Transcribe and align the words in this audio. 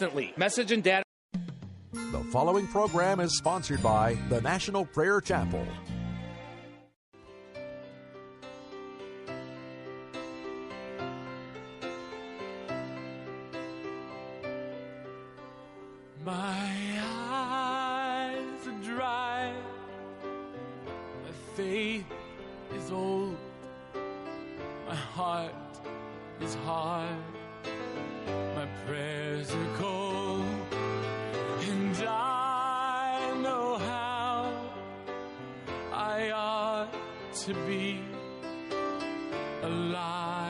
learn 0.00 0.14
more. 0.14 0.24
Message 0.36 0.72
and 0.72 0.82
data. 0.82 1.02
The 1.92 2.24
following 2.30 2.66
program 2.66 3.20
is 3.20 3.36
sponsored 3.36 3.82
by 3.82 4.16
the 4.28 4.40
National 4.40 4.84
Prayer 4.84 5.20
Chapel. 5.20 5.66
My 16.24 17.00
eyes 17.00 18.66
are 18.66 18.82
dry, 18.82 19.52
my 21.24 21.32
faith 21.54 22.04
is 22.76 22.90
old, 22.90 23.36
my 24.86 24.94
heart 24.94 25.52
is 26.42 26.54
hard, 26.66 27.16
my 28.54 28.66
prayers 28.84 29.17
to 37.48 37.54
be 37.66 37.98
alive 39.62 40.47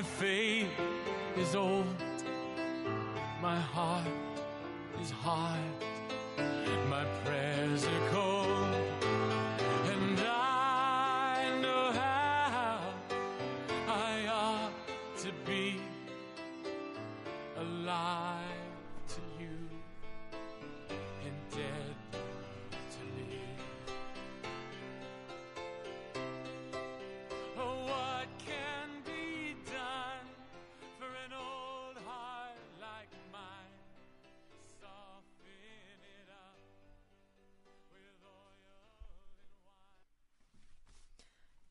my 0.00 0.06
faith 0.06 0.68
is 1.36 1.54
old, 1.54 1.84
my 3.42 3.60
heart 3.60 4.06
is 5.02 5.10
hard, 5.10 5.69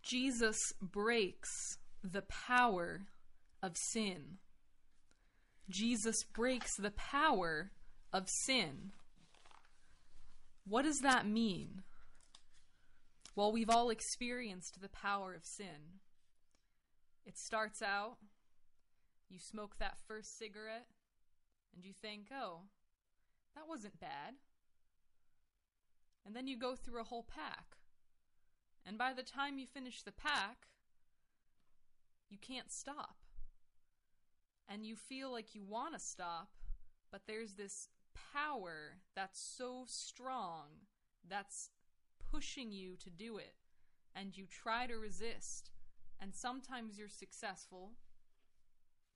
Jesus 0.09 0.57
breaks 0.81 1.77
the 2.03 2.23
power 2.23 3.01
of 3.61 3.75
sin. 3.77 4.39
Jesus 5.69 6.23
breaks 6.33 6.75
the 6.77 6.91
power 6.91 7.71
of 8.11 8.27
sin. 8.27 8.91
What 10.67 10.83
does 10.83 10.99
that 10.99 11.27
mean? 11.27 11.83
Well, 13.35 13.51
we've 13.51 13.69
all 13.69 13.91
experienced 13.91 14.81
the 14.81 14.89
power 14.89 15.35
of 15.35 15.45
sin. 15.45 15.99
It 17.25 17.37
starts 17.37 17.83
out, 17.83 18.17
you 19.29 19.37
smoke 19.39 19.77
that 19.77 19.97
first 20.07 20.39
cigarette, 20.39 20.87
and 21.75 21.85
you 21.85 21.93
think, 22.01 22.29
oh, 22.33 22.61
that 23.55 23.67
wasn't 23.67 23.99
bad. 23.99 24.33
And 26.25 26.35
then 26.35 26.47
you 26.47 26.57
go 26.57 26.75
through 26.75 27.01
a 27.01 27.05
whole 27.05 27.27
pack. 27.27 27.69
And 28.85 28.97
by 28.97 29.13
the 29.13 29.23
time 29.23 29.57
you 29.57 29.67
finish 29.67 30.01
the 30.01 30.12
pack, 30.12 30.67
you 32.29 32.38
can't 32.40 32.72
stop. 32.72 33.16
And 34.67 34.85
you 34.85 34.95
feel 34.95 35.31
like 35.31 35.56
you 35.56 35.63
want 35.63 35.94
to 35.94 36.00
stop, 36.00 36.50
but 37.12 37.22
there's 37.28 37.53
this 37.53 37.89
power 38.34 38.97
that's 39.16 39.39
so 39.39 39.84
strong 39.88 40.68
that's 41.28 41.69
pushing 42.31 42.72
you 42.72 42.95
to 42.97 43.09
do 43.09 43.38
it. 43.38 43.56
And 44.16 44.38
you 44.38 44.45
try 44.45 44.85
to 44.88 44.95
resist. 44.95 45.72
And 46.22 46.35
sometimes 46.35 46.97
you're 46.97 47.09
successful. 47.09 47.91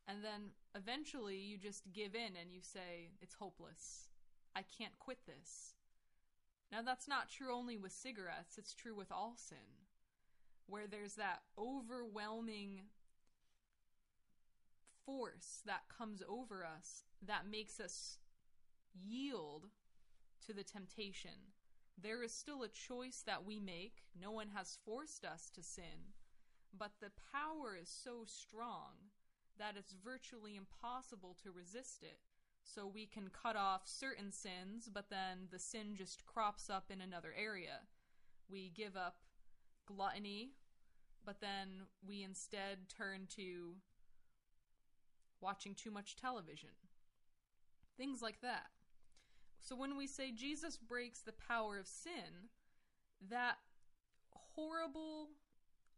And 0.07 0.23
then 0.23 0.51
eventually 0.75 1.37
you 1.37 1.57
just 1.57 1.83
give 1.93 2.15
in 2.15 2.35
and 2.39 2.51
you 2.51 2.61
say, 2.61 3.11
it's 3.21 3.35
hopeless. 3.35 4.09
I 4.55 4.63
can't 4.77 4.97
quit 4.99 5.19
this. 5.25 5.73
Now, 6.73 6.81
that's 6.81 7.07
not 7.07 7.29
true 7.29 7.53
only 7.53 7.77
with 7.77 7.91
cigarettes, 7.91 8.57
it's 8.57 8.73
true 8.73 8.95
with 8.95 9.11
all 9.11 9.35
sin, 9.37 9.77
where 10.65 10.87
there's 10.87 11.13
that 11.13 11.41
overwhelming 11.55 12.81
force 15.05 15.61
that 15.67 15.83
comes 15.95 16.23
over 16.27 16.65
us 16.65 17.03
that 17.27 17.45
makes 17.47 17.79
us 17.79 18.17
yield 19.05 19.67
to 20.47 20.53
the 20.53 20.63
temptation. 20.63 21.53
There 22.01 22.23
is 22.23 22.33
still 22.33 22.63
a 22.63 22.69
choice 22.69 23.21
that 23.27 23.45
we 23.45 23.59
make. 23.59 23.97
No 24.19 24.31
one 24.31 24.49
has 24.55 24.79
forced 24.83 25.23
us 25.23 25.51
to 25.53 25.61
sin, 25.61 26.15
but 26.75 26.93
the 26.99 27.11
power 27.31 27.77
is 27.79 27.87
so 28.03 28.23
strong 28.25 29.11
that 29.59 29.75
it's 29.77 29.93
virtually 30.03 30.55
impossible 30.55 31.37
to 31.43 31.51
resist 31.51 32.01
it. 32.01 32.17
So 32.63 32.87
we 32.87 33.05
can 33.05 33.29
cut 33.29 33.55
off 33.55 33.81
certain 33.85 34.31
sins, 34.31 34.89
but 34.91 35.09
then 35.09 35.47
the 35.51 35.59
sin 35.59 35.95
just 35.95 36.25
crops 36.25 36.69
up 36.69 36.85
in 36.89 37.01
another 37.01 37.33
area. 37.37 37.81
We 38.49 38.71
give 38.75 38.95
up 38.95 39.17
gluttony, 39.85 40.51
but 41.25 41.41
then 41.41 41.87
we 42.07 42.23
instead 42.23 42.89
turn 42.89 43.27
to 43.35 43.75
watching 45.41 45.75
too 45.75 45.91
much 45.91 46.15
television. 46.15 46.69
Things 47.97 48.21
like 48.21 48.41
that. 48.41 48.67
So 49.59 49.75
when 49.75 49.97
we 49.97 50.07
say 50.07 50.31
Jesus 50.31 50.77
breaks 50.77 51.19
the 51.19 51.33
power 51.33 51.77
of 51.77 51.87
sin, 51.87 52.49
that 53.29 53.57
horrible, 54.55 55.29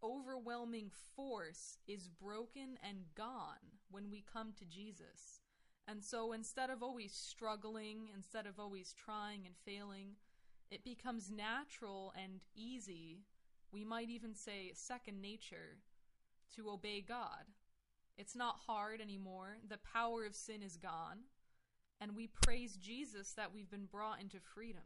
overwhelming 0.03 0.91
force 1.15 1.77
is 1.87 2.07
broken 2.07 2.77
and 2.87 3.05
gone 3.15 3.79
when 3.89 4.09
we 4.11 4.23
come 4.31 4.53
to 4.59 4.65
Jesus. 4.65 5.41
And 5.87 6.03
so 6.03 6.33
instead 6.33 6.69
of 6.69 6.81
always 6.81 7.13
struggling, 7.13 8.09
instead 8.15 8.47
of 8.47 8.59
always 8.59 8.93
trying 8.93 9.45
and 9.45 9.55
failing, 9.65 10.15
it 10.71 10.83
becomes 10.83 11.29
natural 11.29 12.11
and 12.21 12.41
easy, 12.55 13.21
we 13.71 13.85
might 13.85 14.09
even 14.09 14.33
say 14.33 14.71
second 14.73 15.21
nature, 15.21 15.77
to 16.55 16.69
obey 16.69 17.01
God. 17.01 17.45
It's 18.17 18.35
not 18.35 18.61
hard 18.65 19.01
anymore. 19.01 19.57
The 19.67 19.79
power 19.93 20.25
of 20.25 20.35
sin 20.35 20.63
is 20.63 20.77
gone. 20.77 21.19
And 21.99 22.15
we 22.15 22.27
praise 22.27 22.77
Jesus 22.77 23.33
that 23.33 23.53
we've 23.53 23.69
been 23.69 23.85
brought 23.85 24.21
into 24.21 24.39
freedom. 24.39 24.83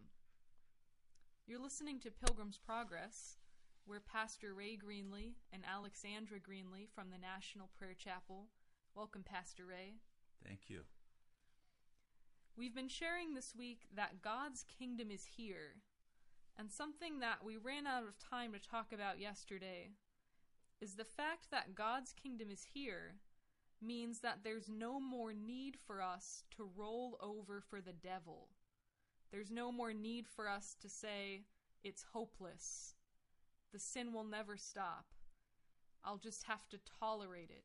You're 1.47 1.61
listening 1.61 1.99
to 2.01 2.11
Pilgrim's 2.11 2.57
Progress. 2.57 3.37
We're 3.87 3.99
Pastor 3.99 4.53
Ray 4.53 4.77
Greenlee 4.77 5.33
and 5.51 5.63
Alexandra 5.65 6.39
Greenlee 6.39 6.89
from 6.93 7.09
the 7.09 7.17
National 7.17 7.69
Prayer 7.77 7.95
Chapel. 7.97 8.47
Welcome, 8.95 9.23
Pastor 9.23 9.65
Ray. 9.65 9.95
Thank 10.45 10.69
you. 10.69 10.81
We've 12.57 12.75
been 12.75 12.89
sharing 12.89 13.33
this 13.33 13.53
week 13.55 13.87
that 13.95 14.21
God's 14.21 14.65
kingdom 14.77 15.11
is 15.11 15.25
here. 15.37 15.75
And 16.57 16.69
something 16.69 17.19
that 17.19 17.43
we 17.43 17.55
ran 17.55 17.87
out 17.87 18.03
of 18.03 18.19
time 18.19 18.51
to 18.51 18.59
talk 18.59 18.91
about 18.91 19.19
yesterday 19.19 19.91
is 20.81 20.95
the 20.95 21.05
fact 21.05 21.51
that 21.51 21.75
God's 21.75 22.13
kingdom 22.13 22.51
is 22.51 22.65
here 22.73 23.15
means 23.81 24.19
that 24.19 24.39
there's 24.43 24.67
no 24.67 24.99
more 24.99 25.33
need 25.33 25.77
for 25.87 26.01
us 26.01 26.43
to 26.57 26.69
roll 26.75 27.17
over 27.21 27.61
for 27.61 27.79
the 27.79 27.93
devil. 27.93 28.49
There's 29.31 29.51
no 29.51 29.71
more 29.71 29.93
need 29.93 30.27
for 30.27 30.49
us 30.49 30.75
to 30.81 30.89
say, 30.89 31.43
it's 31.83 32.03
hopeless. 32.11 32.95
The 33.71 33.79
sin 33.79 34.11
will 34.11 34.25
never 34.25 34.57
stop. 34.57 35.05
I'll 36.03 36.17
just 36.17 36.43
have 36.43 36.67
to 36.69 36.79
tolerate 36.99 37.51
it. 37.51 37.63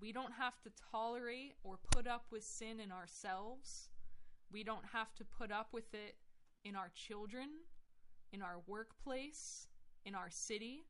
We 0.00 0.12
don't 0.12 0.32
have 0.32 0.60
to 0.62 0.70
tolerate 0.90 1.54
or 1.64 1.78
put 1.90 2.06
up 2.06 2.26
with 2.30 2.44
sin 2.44 2.80
in 2.80 2.92
ourselves. 2.92 3.88
We 4.52 4.62
don't 4.62 4.84
have 4.92 5.14
to 5.16 5.24
put 5.24 5.50
up 5.50 5.68
with 5.72 5.94
it 5.94 6.16
in 6.64 6.76
our 6.76 6.90
children, 6.94 7.48
in 8.32 8.42
our 8.42 8.60
workplace, 8.66 9.68
in 10.04 10.14
our 10.14 10.30
city, 10.30 10.84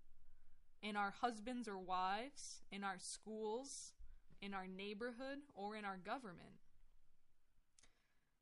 in 0.82 0.96
our 0.96 1.14
husbands 1.20 1.68
or 1.68 1.78
wives, 1.78 2.62
in 2.70 2.84
our 2.84 2.98
schools, 2.98 3.92
in 4.42 4.52
our 4.54 4.66
neighborhood, 4.66 5.38
or 5.54 5.76
in 5.76 5.84
our 5.84 5.96
government. 5.96 6.60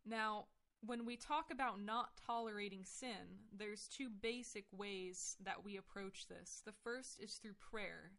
Now, 0.07 0.47
when 0.85 1.07
we 1.07 1.17
talk 1.17 1.47
about 1.51 1.81
not 1.81 2.11
tolerating 2.27 2.85
sin, 2.85 3.41
there's 3.57 3.89
two 3.89 4.09
basic 4.11 4.65
ways 4.73 5.37
that 5.43 5.65
we 5.65 5.77
approach 5.77 6.27
this. 6.27 6.63
The 6.65 6.75
first 6.83 7.21
is 7.21 7.35
through 7.35 7.55
prayer. 7.55 8.13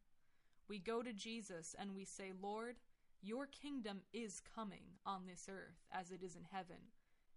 We 0.67 0.79
go 0.79 1.01
to 1.01 1.13
Jesus 1.13 1.75
and 1.79 1.95
we 1.95 2.05
say, 2.05 2.31
Lord, 2.41 2.77
your 3.21 3.47
kingdom 3.47 4.01
is 4.13 4.41
coming 4.55 4.97
on 5.05 5.25
this 5.25 5.47
earth 5.49 5.83
as 5.91 6.11
it 6.11 6.21
is 6.23 6.35
in 6.35 6.45
heaven. 6.51 6.77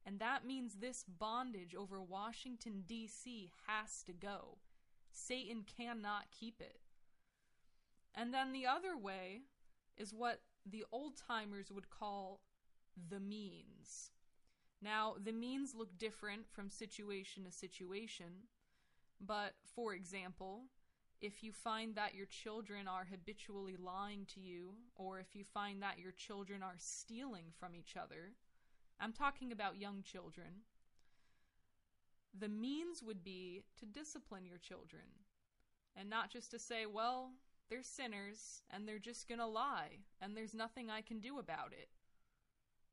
And 0.06 0.18
that 0.20 0.46
means 0.46 0.74
this 0.74 1.04
bondage 1.18 1.74
over 1.74 2.00
Washington, 2.00 2.84
D.C. 2.86 3.50
has 3.66 4.02
to 4.04 4.12
go. 4.12 4.58
Satan 5.12 5.64
cannot 5.76 6.30
keep 6.30 6.60
it. 6.60 6.80
And 8.14 8.32
then 8.32 8.52
the 8.52 8.66
other 8.66 8.96
way 8.96 9.42
is 9.96 10.14
what 10.14 10.40
the 10.64 10.84
old 10.92 11.14
timers 11.16 11.70
would 11.70 11.90
call 11.90 12.40
the 13.10 13.20
means. 13.20 14.10
Now, 14.80 15.14
the 15.22 15.32
means 15.32 15.74
look 15.74 15.98
different 15.98 16.46
from 16.48 16.70
situation 16.70 17.44
to 17.44 17.50
situation, 17.50 18.46
but 19.20 19.54
for 19.74 19.92
example, 19.94 20.62
if 21.20 21.42
you 21.42 21.52
find 21.52 21.94
that 21.96 22.14
your 22.14 22.26
children 22.26 22.86
are 22.86 23.06
habitually 23.10 23.76
lying 23.76 24.26
to 24.34 24.40
you, 24.40 24.74
or 24.94 25.18
if 25.18 25.34
you 25.34 25.44
find 25.44 25.82
that 25.82 25.98
your 25.98 26.12
children 26.12 26.62
are 26.62 26.76
stealing 26.78 27.46
from 27.58 27.74
each 27.74 27.96
other, 27.96 28.32
I'm 29.00 29.12
talking 29.12 29.52
about 29.52 29.80
young 29.80 30.02
children, 30.02 30.62
the 32.38 32.48
means 32.48 33.02
would 33.02 33.24
be 33.24 33.62
to 33.78 33.86
discipline 33.86 34.46
your 34.46 34.58
children. 34.58 35.02
And 35.96 36.08
not 36.08 36.30
just 36.30 36.50
to 36.52 36.58
say, 36.58 36.86
well, 36.86 37.32
they're 37.68 37.82
sinners 37.82 38.62
and 38.70 38.86
they're 38.86 38.98
just 38.98 39.28
going 39.28 39.40
to 39.40 39.46
lie 39.46 39.98
and 40.20 40.36
there's 40.36 40.54
nothing 40.54 40.88
I 40.88 41.00
can 41.00 41.18
do 41.18 41.38
about 41.38 41.72
it. 41.72 41.88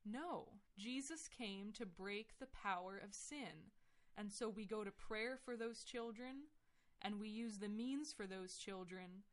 No, 0.05 0.47
Jesus 0.77 1.27
came 1.27 1.71
to 1.73 1.85
break 1.85 2.39
the 2.39 2.47
power 2.47 2.99
of 3.03 3.13
sin. 3.13 3.71
And 4.17 4.31
so 4.31 4.49
we 4.49 4.65
go 4.65 4.83
to 4.83 4.91
prayer 4.91 5.37
for 5.43 5.55
those 5.55 5.83
children 5.83 6.45
and 7.05 7.19
we 7.19 7.29
use 7.29 7.59
the 7.59 7.69
means 7.69 8.11
for 8.11 8.25
those 8.25 8.57
children 8.57 9.23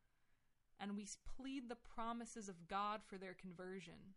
and 0.79 0.95
we 0.95 1.07
plead 1.37 1.69
the 1.69 1.77
promises 1.95 2.49
of 2.49 2.69
God 2.69 3.01
for 3.07 3.17
their 3.17 3.35
conversion. 3.35 4.15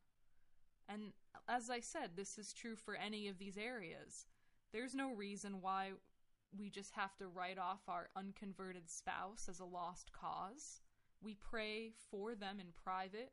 And 0.89 1.13
as 1.47 1.69
I 1.69 1.79
said, 1.79 2.11
this 2.15 2.37
is 2.37 2.51
true 2.51 2.75
for 2.75 2.95
any 2.95 3.27
of 3.27 3.37
these 3.37 3.57
areas. 3.57 4.25
There's 4.73 4.93
no 4.93 5.13
reason 5.13 5.61
why 5.61 5.91
we 6.57 6.69
just 6.69 6.93
have 6.95 7.15
to 7.17 7.27
write 7.27 7.57
off 7.57 7.81
our 7.87 8.09
unconverted 8.15 8.89
spouse 8.89 9.47
as 9.49 9.59
a 9.59 9.65
lost 9.65 10.11
cause. 10.11 10.81
We 11.21 11.35
pray 11.35 11.91
for 12.11 12.35
them 12.35 12.59
in 12.59 12.67
private 12.83 13.31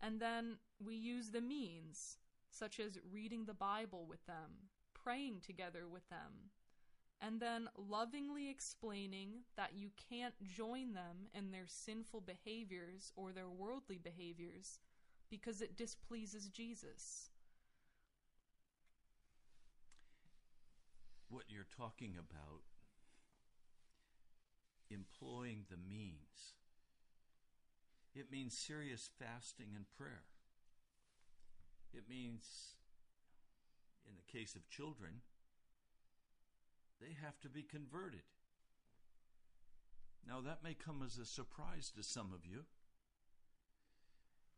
and 0.00 0.18
then 0.18 0.56
we 0.82 0.94
use 0.94 1.30
the 1.30 1.42
means, 1.42 2.16
such 2.48 2.80
as 2.80 2.98
reading 3.12 3.44
the 3.44 3.54
Bible 3.54 4.06
with 4.08 4.24
them, 4.26 4.70
praying 4.94 5.40
together 5.44 5.86
with 5.86 6.08
them, 6.08 6.50
and 7.20 7.40
then 7.40 7.68
lovingly 7.76 8.48
explaining 8.48 9.40
that 9.56 9.72
you 9.74 9.90
can't 10.10 10.34
join 10.42 10.94
them 10.94 11.28
in 11.34 11.50
their 11.50 11.66
sinful 11.66 12.22
behaviors 12.22 13.12
or 13.16 13.32
their 13.32 13.48
worldly 13.48 13.98
behaviors 13.98 14.78
because 15.30 15.60
it 15.60 15.76
displeases 15.76 16.48
Jesus. 16.48 17.30
What 21.28 21.44
you're 21.48 21.66
talking 21.76 22.14
about, 22.18 22.62
employing 24.90 25.66
the 25.70 25.76
means 25.76 26.54
it 28.14 28.30
means 28.30 28.56
serious 28.56 29.08
fasting 29.18 29.68
and 29.76 29.84
prayer. 29.96 30.24
It 31.92 32.04
means, 32.08 32.74
in 34.08 34.14
the 34.16 34.38
case 34.38 34.54
of 34.54 34.68
children, 34.68 35.22
they 37.00 37.16
have 37.24 37.40
to 37.40 37.48
be 37.48 37.62
converted. 37.62 38.22
Now, 40.26 40.40
that 40.42 40.62
may 40.62 40.74
come 40.74 41.02
as 41.04 41.18
a 41.18 41.24
surprise 41.24 41.90
to 41.96 42.02
some 42.02 42.32
of 42.32 42.44
you. 42.44 42.64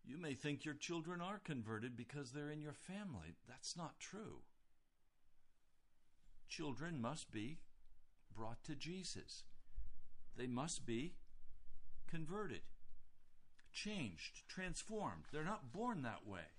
You 0.04 0.18
may 0.18 0.34
think 0.34 0.64
your 0.64 0.74
children 0.74 1.20
are 1.20 1.40
converted 1.44 1.96
because 1.96 2.32
they're 2.32 2.50
in 2.50 2.60
your 2.60 2.72
family. 2.72 3.36
That's 3.48 3.76
not 3.76 4.00
true. 4.00 4.40
Children 6.48 7.00
must 7.00 7.30
be 7.30 7.58
brought 8.34 8.64
to 8.64 8.74
Jesus, 8.74 9.44
they 10.36 10.46
must 10.46 10.86
be 10.86 11.14
converted 12.10 12.62
changed, 13.72 14.46
transformed. 14.48 15.24
They're 15.32 15.44
not 15.44 15.72
born 15.72 16.02
that 16.02 16.26
way. 16.26 16.52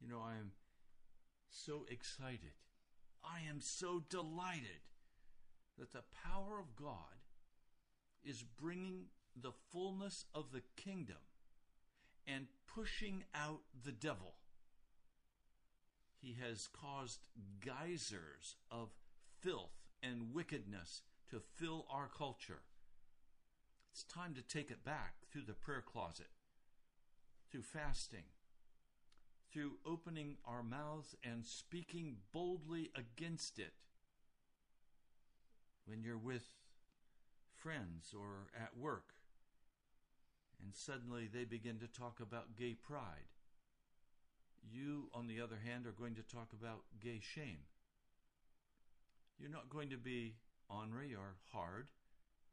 You 0.00 0.08
know, 0.08 0.20
I 0.24 0.38
am 0.38 0.52
so 1.50 1.84
excited. 1.90 2.54
I 3.24 3.48
am 3.48 3.60
so 3.60 4.02
delighted 4.08 4.82
that 5.78 5.92
the 5.92 6.04
power 6.24 6.58
of 6.58 6.76
God 6.76 7.22
is 8.24 8.42
bringing 8.42 9.06
the 9.40 9.52
fullness 9.70 10.24
of 10.34 10.52
the 10.52 10.62
kingdom 10.76 11.16
and 12.26 12.46
pushing 12.72 13.24
out 13.34 13.60
the 13.84 13.92
devil. 13.92 14.34
He 16.20 16.36
has 16.40 16.68
caused 16.68 17.28
geysers 17.64 18.56
of 18.70 18.88
filth 19.40 19.70
and 20.02 20.34
wickedness 20.34 21.02
to 21.30 21.40
fill 21.40 21.86
our 21.90 22.08
culture. 22.08 22.62
It's 23.92 24.02
time 24.04 24.34
to 24.34 24.42
take 24.42 24.70
it 24.70 24.84
back 24.84 25.14
through 25.30 25.44
the 25.46 25.54
prayer 25.54 25.82
closet, 25.84 26.28
through 27.50 27.62
fasting, 27.62 28.24
through 29.52 29.78
opening 29.86 30.36
our 30.44 30.62
mouths 30.62 31.14
and 31.24 31.44
speaking 31.44 32.16
boldly 32.32 32.90
against 32.94 33.58
it. 33.58 33.72
When 35.86 36.02
you're 36.02 36.18
with 36.18 36.44
friends 37.54 38.14
or 38.14 38.50
at 38.54 38.76
work, 38.76 39.14
and 40.62 40.74
suddenly 40.74 41.28
they 41.32 41.44
begin 41.44 41.78
to 41.78 41.86
talk 41.86 42.20
about 42.20 42.56
gay 42.56 42.74
pride. 42.74 43.32
You, 44.70 45.08
on 45.14 45.26
the 45.28 45.40
other 45.40 45.58
hand, 45.64 45.86
are 45.86 45.92
going 45.92 46.14
to 46.16 46.22
talk 46.22 46.48
about 46.52 46.82
gay 47.00 47.20
shame. 47.22 47.60
You're 49.38 49.50
not 49.50 49.70
going 49.70 49.88
to 49.90 49.96
be 49.96 50.34
ornery 50.68 51.14
or 51.14 51.36
hard. 51.52 51.86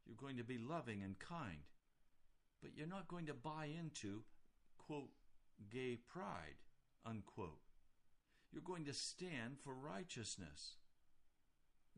You're 0.06 0.16
going 0.16 0.36
to 0.36 0.44
be 0.44 0.56
loving 0.56 1.02
and 1.02 1.18
kind. 1.18 1.58
But 2.62 2.70
you're 2.76 2.86
not 2.86 3.08
going 3.08 3.26
to 3.26 3.34
buy 3.34 3.66
into, 3.66 4.22
quote, 4.78 5.10
gay 5.70 5.98
pride, 6.10 6.56
unquote. 7.06 7.60
You're 8.52 8.62
going 8.62 8.84
to 8.86 8.94
stand 8.94 9.58
for 9.62 9.74
righteousness 9.74 10.76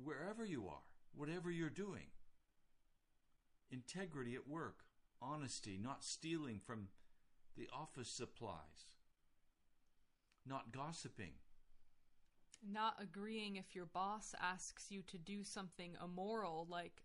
wherever 0.03 0.45
you 0.45 0.67
are, 0.69 0.83
whatever 1.15 1.51
you're 1.51 1.71
doing. 1.71 2.09
Integrity 3.71 4.35
at 4.35 4.49
work, 4.49 4.85
honesty, 5.21 5.79
not 5.81 6.05
stealing 6.05 6.61
from 6.65 6.89
the 7.57 7.69
office 7.73 8.09
supplies, 8.09 8.87
not 10.47 10.73
gossiping. 10.73 11.33
Not 12.67 12.97
agreeing 13.01 13.57
if 13.57 13.77
your 13.77 13.87
boss 13.87 14.35
asks 14.41 14.91
you 14.91 15.03
to 15.03 15.19
do 15.19 15.45
something 15.45 15.97
immoral 16.03 16.67
like 16.69 17.03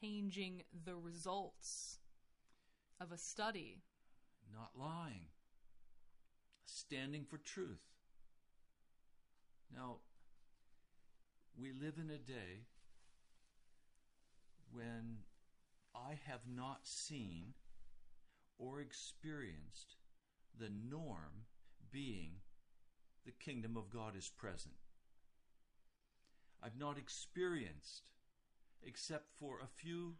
changing 0.00 0.62
the 0.84 0.94
results 0.94 1.98
of 3.00 3.10
a 3.10 3.18
study. 3.18 3.82
Not 4.52 4.70
lying. 4.78 5.26
Standing 6.66 7.24
for 7.24 7.38
truth. 7.38 7.82
Now, 9.74 9.96
we 11.58 11.72
live 11.72 11.94
in 11.98 12.10
a 12.10 12.18
day 12.18 12.66
when 14.72 15.18
I 15.94 16.18
have 16.26 16.42
not 16.48 16.80
seen 16.86 17.54
or 18.58 18.80
experienced 18.80 19.96
the 20.58 20.70
norm 20.70 21.46
being 21.90 22.36
the 23.24 23.32
kingdom 23.32 23.76
of 23.76 23.90
God 23.90 24.16
is 24.16 24.28
present. 24.28 24.74
I've 26.62 26.78
not 26.78 26.98
experienced, 26.98 28.02
except 28.82 29.30
for 29.38 29.58
a 29.58 29.66
few 29.66 30.14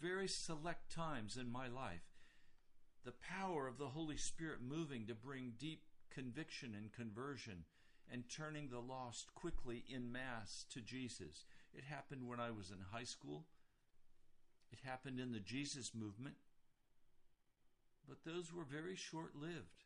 very 0.00 0.28
select 0.28 0.90
times 0.90 1.36
in 1.36 1.50
my 1.50 1.68
life, 1.68 2.11
the 3.04 3.12
power 3.12 3.66
of 3.66 3.78
the 3.78 3.88
Holy 3.88 4.16
Spirit 4.16 4.58
moving 4.62 5.06
to 5.06 5.14
bring 5.14 5.54
deep 5.58 5.82
conviction 6.10 6.74
and 6.76 6.92
conversion 6.92 7.64
and 8.10 8.24
turning 8.28 8.68
the 8.68 8.80
lost 8.80 9.34
quickly 9.34 9.84
in 9.88 10.12
mass 10.12 10.64
to 10.70 10.80
Jesus. 10.80 11.44
It 11.74 11.84
happened 11.84 12.28
when 12.28 12.40
I 12.40 12.50
was 12.50 12.70
in 12.70 12.78
high 12.92 13.04
school. 13.04 13.44
It 14.70 14.80
happened 14.84 15.18
in 15.18 15.32
the 15.32 15.40
Jesus 15.40 15.92
movement. 15.94 16.36
But 18.08 18.24
those 18.24 18.52
were 18.52 18.64
very 18.64 18.96
short 18.96 19.34
lived. 19.34 19.84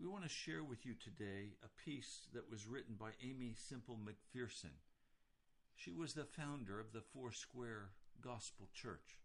We 0.00 0.06
want 0.06 0.22
to 0.22 0.30
share 0.30 0.64
with 0.64 0.86
you 0.86 0.94
today 0.94 1.56
a 1.62 1.84
piece 1.84 2.28
that 2.32 2.50
was 2.50 2.66
written 2.66 2.94
by 2.98 3.10
Aimee 3.22 3.54
Semple 3.54 3.98
McPherson. 3.98 4.72
She 5.76 5.92
was 5.92 6.14
the 6.14 6.24
founder 6.24 6.80
of 6.80 6.92
the 6.92 7.02
Foursquare 7.02 7.90
Gospel 8.22 8.68
Church. 8.72 9.18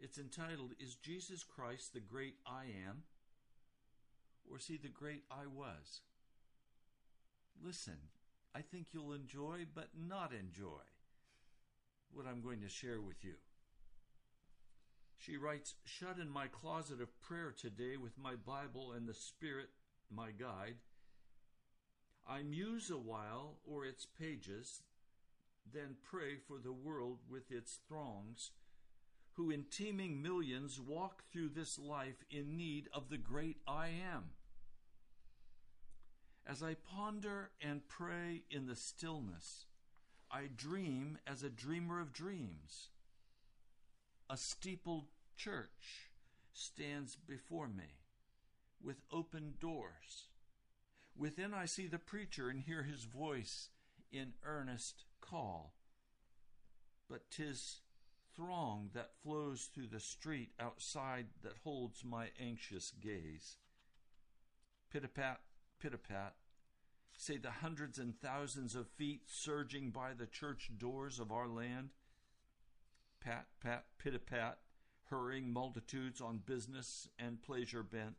It's 0.00 0.18
entitled, 0.18 0.72
Is 0.78 0.94
Jesus 0.94 1.42
Christ 1.42 1.92
the 1.92 2.00
Great 2.00 2.36
I 2.46 2.64
Am? 2.88 3.02
Or 4.48 4.58
is 4.58 4.66
He 4.66 4.76
the 4.76 4.88
Great 4.88 5.24
I 5.30 5.46
Was? 5.46 6.02
Listen, 7.62 7.98
I 8.54 8.60
think 8.60 8.88
you'll 8.92 9.12
enjoy, 9.12 9.66
but 9.74 9.88
not 9.98 10.32
enjoy, 10.32 10.86
what 12.12 12.26
I'm 12.26 12.40
going 12.40 12.60
to 12.60 12.68
share 12.68 13.00
with 13.00 13.24
you. 13.24 13.34
She 15.18 15.36
writes, 15.36 15.74
Shut 15.84 16.18
in 16.20 16.30
my 16.30 16.46
closet 16.46 17.00
of 17.00 17.20
prayer 17.20 17.52
today 17.52 17.96
with 17.96 18.16
my 18.16 18.34
Bible 18.36 18.92
and 18.92 19.08
the 19.08 19.14
Spirit, 19.14 19.70
my 20.14 20.30
guide. 20.30 20.76
I 22.26 22.42
muse 22.42 22.88
a 22.90 22.98
while 22.98 23.56
o'er 23.68 23.84
its 23.84 24.06
pages, 24.06 24.82
then 25.72 25.96
pray 26.08 26.36
for 26.36 26.58
the 26.58 26.72
world 26.72 27.18
with 27.28 27.50
its 27.50 27.80
throngs, 27.88 28.52
who 29.38 29.50
in 29.52 29.64
teeming 29.70 30.20
millions 30.20 30.80
walk 30.80 31.22
through 31.32 31.48
this 31.48 31.78
life 31.78 32.24
in 32.28 32.56
need 32.56 32.88
of 32.92 33.08
the 33.08 33.16
great 33.16 33.56
I 33.68 33.86
am. 33.86 34.24
As 36.44 36.60
I 36.60 36.74
ponder 36.74 37.50
and 37.60 37.86
pray 37.86 38.42
in 38.50 38.66
the 38.66 38.74
stillness, 38.74 39.66
I 40.28 40.48
dream 40.54 41.18
as 41.24 41.44
a 41.44 41.50
dreamer 41.50 42.00
of 42.00 42.12
dreams. 42.12 42.88
A 44.28 44.36
steepled 44.36 45.04
church 45.36 46.10
stands 46.52 47.14
before 47.14 47.68
me 47.68 48.00
with 48.82 49.02
open 49.12 49.54
doors. 49.60 50.26
Within, 51.16 51.54
I 51.54 51.66
see 51.66 51.86
the 51.86 51.98
preacher 52.00 52.48
and 52.48 52.60
hear 52.60 52.82
his 52.82 53.04
voice 53.04 53.68
in 54.10 54.32
earnest 54.44 55.04
call. 55.20 55.74
But 57.08 57.30
'tis 57.30 57.82
throng 58.38 58.90
that 58.94 59.10
flows 59.22 59.68
through 59.74 59.88
the 59.88 59.98
street 59.98 60.50
outside 60.60 61.26
that 61.42 61.54
holds 61.64 62.04
my 62.04 62.28
anxious 62.40 62.92
gaze. 63.02 63.56
Pitapat, 64.94 65.38
pitapat, 65.82 66.32
say 67.16 67.36
the 67.36 67.50
hundreds 67.50 67.98
and 67.98 68.14
thousands 68.20 68.76
of 68.76 68.86
feet 68.96 69.22
surging 69.26 69.90
by 69.90 70.12
the 70.16 70.26
church 70.26 70.70
doors 70.78 71.18
of 71.18 71.32
our 71.32 71.48
land. 71.48 71.90
Pat, 73.20 73.46
pat, 73.60 73.86
pitapat, 74.02 74.54
hurrying 75.10 75.52
multitudes 75.52 76.20
on 76.20 76.38
business 76.46 77.08
and 77.18 77.42
pleasure 77.42 77.82
bent. 77.82 78.14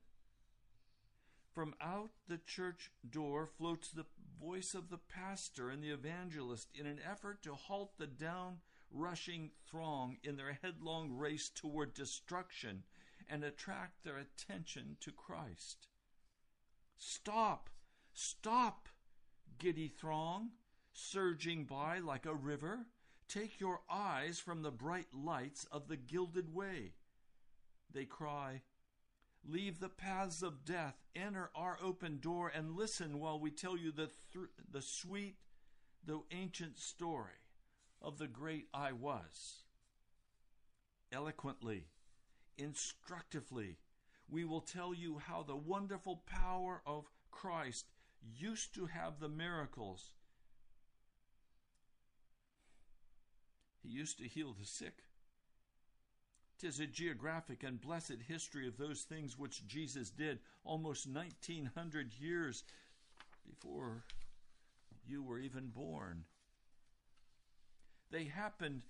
From 1.56 1.76
out 1.82 2.10
the 2.28 2.40
church 2.46 2.92
door 3.10 3.48
floats 3.58 3.90
the 3.90 4.06
voice 4.40 4.74
of 4.74 4.90
the 4.90 4.98
pastor 4.98 5.70
and 5.70 5.82
the 5.82 5.90
evangelist 5.90 6.70
in 6.76 6.86
an 6.86 7.00
effort 7.10 7.42
to 7.44 7.54
halt 7.54 7.94
the 7.98 8.08
down 8.08 8.58
rushing 8.92 9.52
throng 9.70 10.18
in 10.24 10.36
their 10.38 10.60
headlong 10.62 11.12
race 11.12 11.50
toward 11.50 11.94
destruction 11.94 12.84
and 13.30 13.44
attract 13.44 14.04
their 14.04 14.18
attention 14.18 14.98
to 15.02 15.12
Christ. 15.12 15.88
Stop! 16.98 17.70
Stop, 18.14 18.90
giddy 19.60 19.88
throng, 19.88 20.50
surging 20.92 21.66
by 21.66 22.00
like 22.00 22.26
a 22.26 22.34
river. 22.34 22.88
Take 23.28 23.60
your 23.60 23.82
eyes 23.90 24.40
from 24.40 24.64
the 24.64 24.72
bright 24.72 25.14
lights 25.14 25.66
of 25.72 25.88
the 25.88 25.96
gilded 25.96 26.54
way. 26.54 26.94
They 27.94 28.06
cry, 28.06 28.64
Leave 29.48 29.80
the 29.80 29.90
paths 29.90 30.44
of 30.44 30.66
death, 30.66 30.96
enter 31.16 31.50
our 31.56 31.78
open 31.82 32.20
door, 32.20 32.52
and 32.54 32.76
listen 32.76 33.20
while 33.20 33.40
we 33.40 33.52
tell 33.52 33.78
you 33.78 33.92
the, 33.92 34.10
th- 34.34 34.50
the 34.70 34.82
sweet, 34.82 35.38
though 36.04 36.26
ancient 36.32 36.78
story 36.78 37.40
of 38.02 38.18
the 38.18 38.28
great 38.28 38.68
I 38.74 38.92
was. 38.92 39.64
Eloquently, 41.12 41.88
instructively, 42.58 43.78
we 44.30 44.46
will 44.46 44.62
tell 44.62 44.94
you 44.94 45.18
how 45.18 45.44
the 45.44 45.56
wonderful 45.56 46.24
power 46.26 46.82
of 46.86 47.10
Christ 47.32 47.86
used 48.38 48.76
to 48.76 48.86
have 48.86 49.20
the 49.20 49.30
miracles. 49.30 50.12
He 53.82 53.90
used 53.90 54.18
to 54.20 54.28
heal 54.28 54.54
the 54.54 54.66
sick. 54.66 55.04
Tis 56.60 56.80
a 56.80 56.86
geographic 56.86 57.64
and 57.64 57.80
blessed 57.80 58.18
history 58.28 58.68
of 58.68 58.78
those 58.78 59.02
things 59.02 59.38
which 59.38 59.66
Jesus 59.66 60.10
did 60.10 60.40
almost 60.66 61.08
1900 61.08 62.14
years 62.20 62.66
before 63.48 64.04
you 65.08 65.24
were 65.24 65.40
even 65.40 65.68
born. 65.68 66.26
They 68.12 68.26
happened 68.26 68.84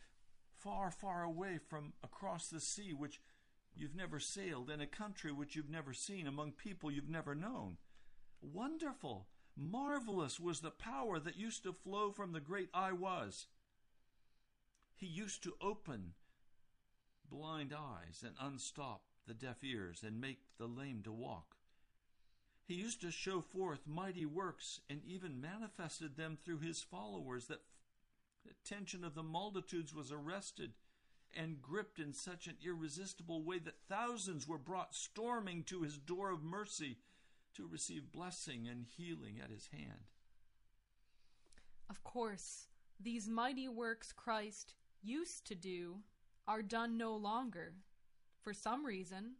far, 0.57 0.91
far 0.91 1.23
away 1.23 1.57
from 1.57 1.93
across 2.03 2.47
the 2.47 2.59
sea, 2.59 2.93
which 2.93 3.19
you've 3.75 3.95
never 3.95 4.19
sailed, 4.19 4.69
in 4.69 4.81
a 4.81 4.88
country 4.88 5.31
which 5.31 5.55
you've 5.55 5.69
never 5.69 5.93
seen, 5.93 6.27
among 6.27 6.53
people 6.53 6.91
you've 6.91 7.09
never 7.09 7.35
known. 7.35 7.77
Wonderful, 8.41 9.27
marvelous 9.55 10.39
was 10.39 10.61
the 10.61 10.71
power 10.71 11.19
that 11.19 11.38
used 11.38 11.63
to 11.63 11.73
flow 11.73 12.11
from 12.11 12.31
the 12.31 12.39
great 12.39 12.69
I 12.73 12.93
was. 12.93 13.47
He 14.95 15.05
used 15.05 15.43
to 15.43 15.55
open 15.61 16.13
blind 17.29 17.73
eyes 17.73 18.23
and 18.25 18.35
unstop 18.39 19.03
the 19.27 19.33
deaf 19.33 19.63
ears 19.63 20.03
and 20.05 20.19
make 20.19 20.39
the 20.57 20.67
lame 20.67 21.01
to 21.03 21.11
walk. 21.11 21.55
He 22.65 22.73
used 22.75 23.01
to 23.01 23.11
show 23.11 23.41
forth 23.41 23.88
mighty 23.88 24.25
works 24.25 24.81
and 24.89 25.01
even 25.05 25.41
manifested 25.41 26.17
them 26.17 26.38
through 26.43 26.59
his 26.59 26.81
followers 26.81 27.47
that 27.47 27.61
attention 28.50 29.03
of 29.03 29.15
the 29.15 29.24
multitudes 29.24 29.93
was 29.93 30.12
arrested 30.12 30.74
and 31.36 31.62
gripped 31.62 32.00
in 32.00 32.13
such 32.13 32.48
an 32.48 32.55
irresistible 32.65 33.43
way 33.43 33.60
that 33.60 33.81
thousands 33.88 34.48
were 34.48 34.58
brought 34.58 34.96
storming 34.96 35.63
to 35.63 35.81
his 35.81 35.98
door 35.98 36.31
of 36.31 36.43
mercy 36.43 36.98
to 37.53 37.67
receive 37.67 38.12
blessing 38.12 38.67
and 38.67 38.86
healing 38.98 39.39
at 39.43 39.51
his 39.51 39.67
hand. 39.67 40.05
Of 41.89 42.03
course, 42.03 42.67
these 43.00 43.27
mighty 43.27 43.67
works 43.67 44.12
Christ 44.12 44.75
used 45.01 45.46
to 45.48 45.55
do 45.55 45.98
are 46.48 46.62
done 46.62 46.98
no 46.98 47.15
longer. 47.15 47.74
For 48.41 48.53
some 48.53 48.86
reason, 48.86 49.34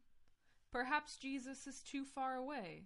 perhaps 0.72 1.18
Jesus 1.18 1.68
is 1.68 1.82
too 1.82 2.06
far 2.06 2.36
away, 2.36 2.84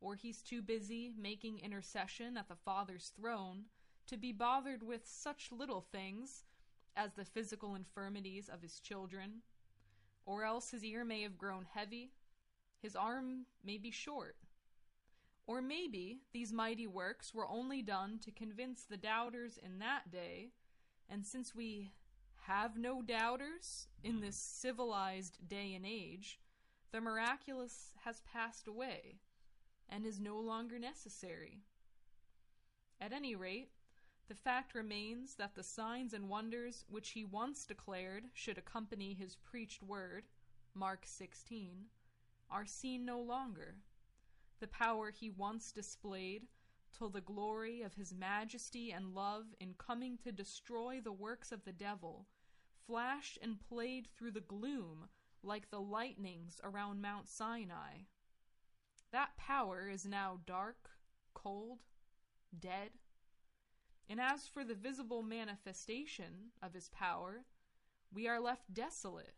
or 0.00 0.14
he's 0.14 0.42
too 0.42 0.62
busy 0.62 1.12
making 1.18 1.60
intercession 1.60 2.36
at 2.36 2.48
the 2.48 2.56
Father's 2.56 3.12
throne 3.18 3.64
to 4.06 4.16
be 4.16 4.32
bothered 4.32 4.82
with 4.82 5.06
such 5.06 5.50
little 5.52 5.80
things 5.80 6.44
as 6.96 7.12
the 7.14 7.24
physical 7.24 7.74
infirmities 7.74 8.48
of 8.48 8.62
his 8.62 8.80
children, 8.80 9.42
or 10.24 10.44
else 10.44 10.70
his 10.70 10.84
ear 10.84 11.04
may 11.04 11.22
have 11.22 11.38
grown 11.38 11.66
heavy, 11.74 12.12
his 12.80 12.96
arm 12.96 13.46
may 13.64 13.78
be 13.78 13.90
short. 13.90 14.36
Or 15.46 15.62
maybe 15.62 16.18
these 16.32 16.52
mighty 16.52 16.86
works 16.86 17.32
were 17.32 17.48
only 17.48 17.82
done 17.82 18.18
to 18.24 18.30
convince 18.30 18.82
the 18.84 18.96
doubters 18.96 19.58
in 19.62 19.78
that 19.78 20.10
day, 20.10 20.50
and 21.08 21.24
since 21.24 21.54
we 21.54 21.92
have 22.46 22.76
no 22.76 23.02
doubters 23.02 23.88
in 24.02 24.20
this 24.20 24.36
civilized 24.36 25.38
day 25.48 25.74
and 25.74 25.84
age, 25.86 26.40
the 26.92 27.00
miraculous 27.00 27.92
has 28.04 28.20
passed 28.20 28.66
away 28.66 29.20
and 29.88 30.06
is 30.06 30.20
no 30.20 30.38
longer 30.38 30.78
necessary. 30.78 31.60
At 33.00 33.12
any 33.12 33.34
rate, 33.34 33.70
the 34.28 34.34
fact 34.34 34.74
remains 34.74 35.34
that 35.36 35.54
the 35.54 35.62
signs 35.62 36.12
and 36.12 36.28
wonders 36.28 36.84
which 36.88 37.10
he 37.10 37.24
once 37.24 37.64
declared 37.64 38.24
should 38.34 38.58
accompany 38.58 39.14
his 39.14 39.36
preached 39.36 39.82
word, 39.82 40.24
Mark 40.74 41.04
16, 41.04 41.86
are 42.50 42.66
seen 42.66 43.04
no 43.04 43.20
longer. 43.20 43.76
The 44.60 44.68
power 44.68 45.10
he 45.10 45.30
once 45.30 45.70
displayed, 45.72 46.46
till 46.96 47.08
the 47.10 47.20
glory 47.20 47.82
of 47.82 47.94
his 47.94 48.14
majesty 48.14 48.90
and 48.90 49.14
love 49.14 49.46
in 49.60 49.74
coming 49.74 50.16
to 50.18 50.32
destroy 50.32 51.00
the 51.00 51.12
works 51.12 51.52
of 51.52 51.64
the 51.64 51.72
devil, 51.72 52.26
flashed 52.86 53.38
and 53.42 53.60
played 53.60 54.08
through 54.08 54.32
the 54.32 54.40
gloom 54.40 55.08
like 55.42 55.70
the 55.70 55.80
lightnings 55.80 56.60
around 56.64 57.02
Mount 57.02 57.28
Sinai. 57.28 58.04
That 59.12 59.36
power 59.36 59.88
is 59.88 60.04
now 60.04 60.40
dark, 60.46 60.90
cold, 61.34 61.78
dead. 62.58 62.90
And 64.08 64.20
as 64.20 64.46
for 64.46 64.62
the 64.62 64.74
visible 64.74 65.22
manifestation 65.22 66.52
of 66.62 66.74
his 66.74 66.88
power, 66.90 67.44
we 68.12 68.28
are 68.28 68.40
left 68.40 68.72
desolate, 68.72 69.34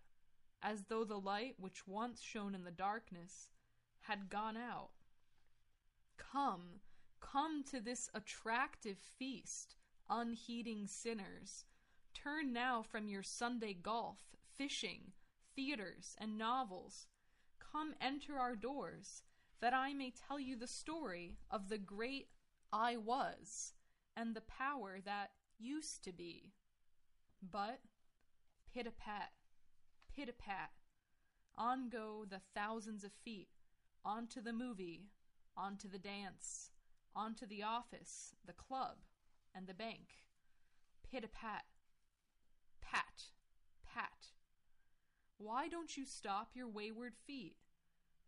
as 0.62 0.84
though 0.84 1.04
the 1.04 1.18
light 1.18 1.54
which 1.58 1.86
once 1.86 2.20
shone 2.20 2.54
in 2.54 2.64
the 2.64 2.70
darkness 2.70 3.48
had 4.02 4.28
gone 4.28 4.56
out. 4.56 4.90
Come, 6.18 6.80
come 7.20 7.64
to 7.64 7.80
this 7.80 8.10
attractive 8.12 8.98
feast, 8.98 9.76
unheeding 10.10 10.86
sinners. 10.86 11.64
Turn 12.12 12.52
now 12.52 12.82
from 12.82 13.08
your 13.08 13.22
Sunday 13.22 13.72
golf, 13.72 14.18
fishing, 14.56 15.12
theaters, 15.56 16.14
and 16.18 16.36
novels. 16.36 17.06
Come 17.72 17.94
enter 18.00 18.38
our 18.38 18.56
doors, 18.56 19.22
that 19.60 19.72
I 19.72 19.94
may 19.94 20.10
tell 20.10 20.38
you 20.38 20.56
the 20.56 20.66
story 20.66 21.38
of 21.50 21.68
the 21.68 21.78
great 21.78 22.28
I 22.70 22.96
was 22.98 23.72
and 24.18 24.34
the 24.34 24.40
power 24.40 24.98
that 25.04 25.30
used 25.58 26.02
to 26.04 26.12
be. 26.12 26.52
But, 27.40 27.78
pit 28.74 28.86
a 28.86 28.90
pat, 28.90 29.30
pit 30.14 30.28
a 30.28 30.32
pat, 30.32 30.70
on 31.56 31.88
go 31.88 32.24
the 32.28 32.40
thousands 32.54 33.04
of 33.04 33.12
feet, 33.24 33.48
on 34.04 34.26
to 34.28 34.40
the 34.40 34.52
movie, 34.52 35.10
on 35.56 35.76
to 35.78 35.88
the 35.88 35.98
dance, 35.98 36.70
on 37.14 37.34
to 37.36 37.46
the 37.46 37.62
office, 37.62 38.34
the 38.44 38.52
club, 38.52 38.96
and 39.54 39.68
the 39.68 39.74
bank. 39.74 40.24
Pit 41.08 41.22
a 41.24 41.28
pat, 41.28 41.64
pat, 42.80 43.22
pat. 43.86 44.32
Why 45.36 45.68
don't 45.68 45.96
you 45.96 46.04
stop 46.04 46.50
your 46.54 46.68
wayward 46.68 47.14
feet? 47.26 47.54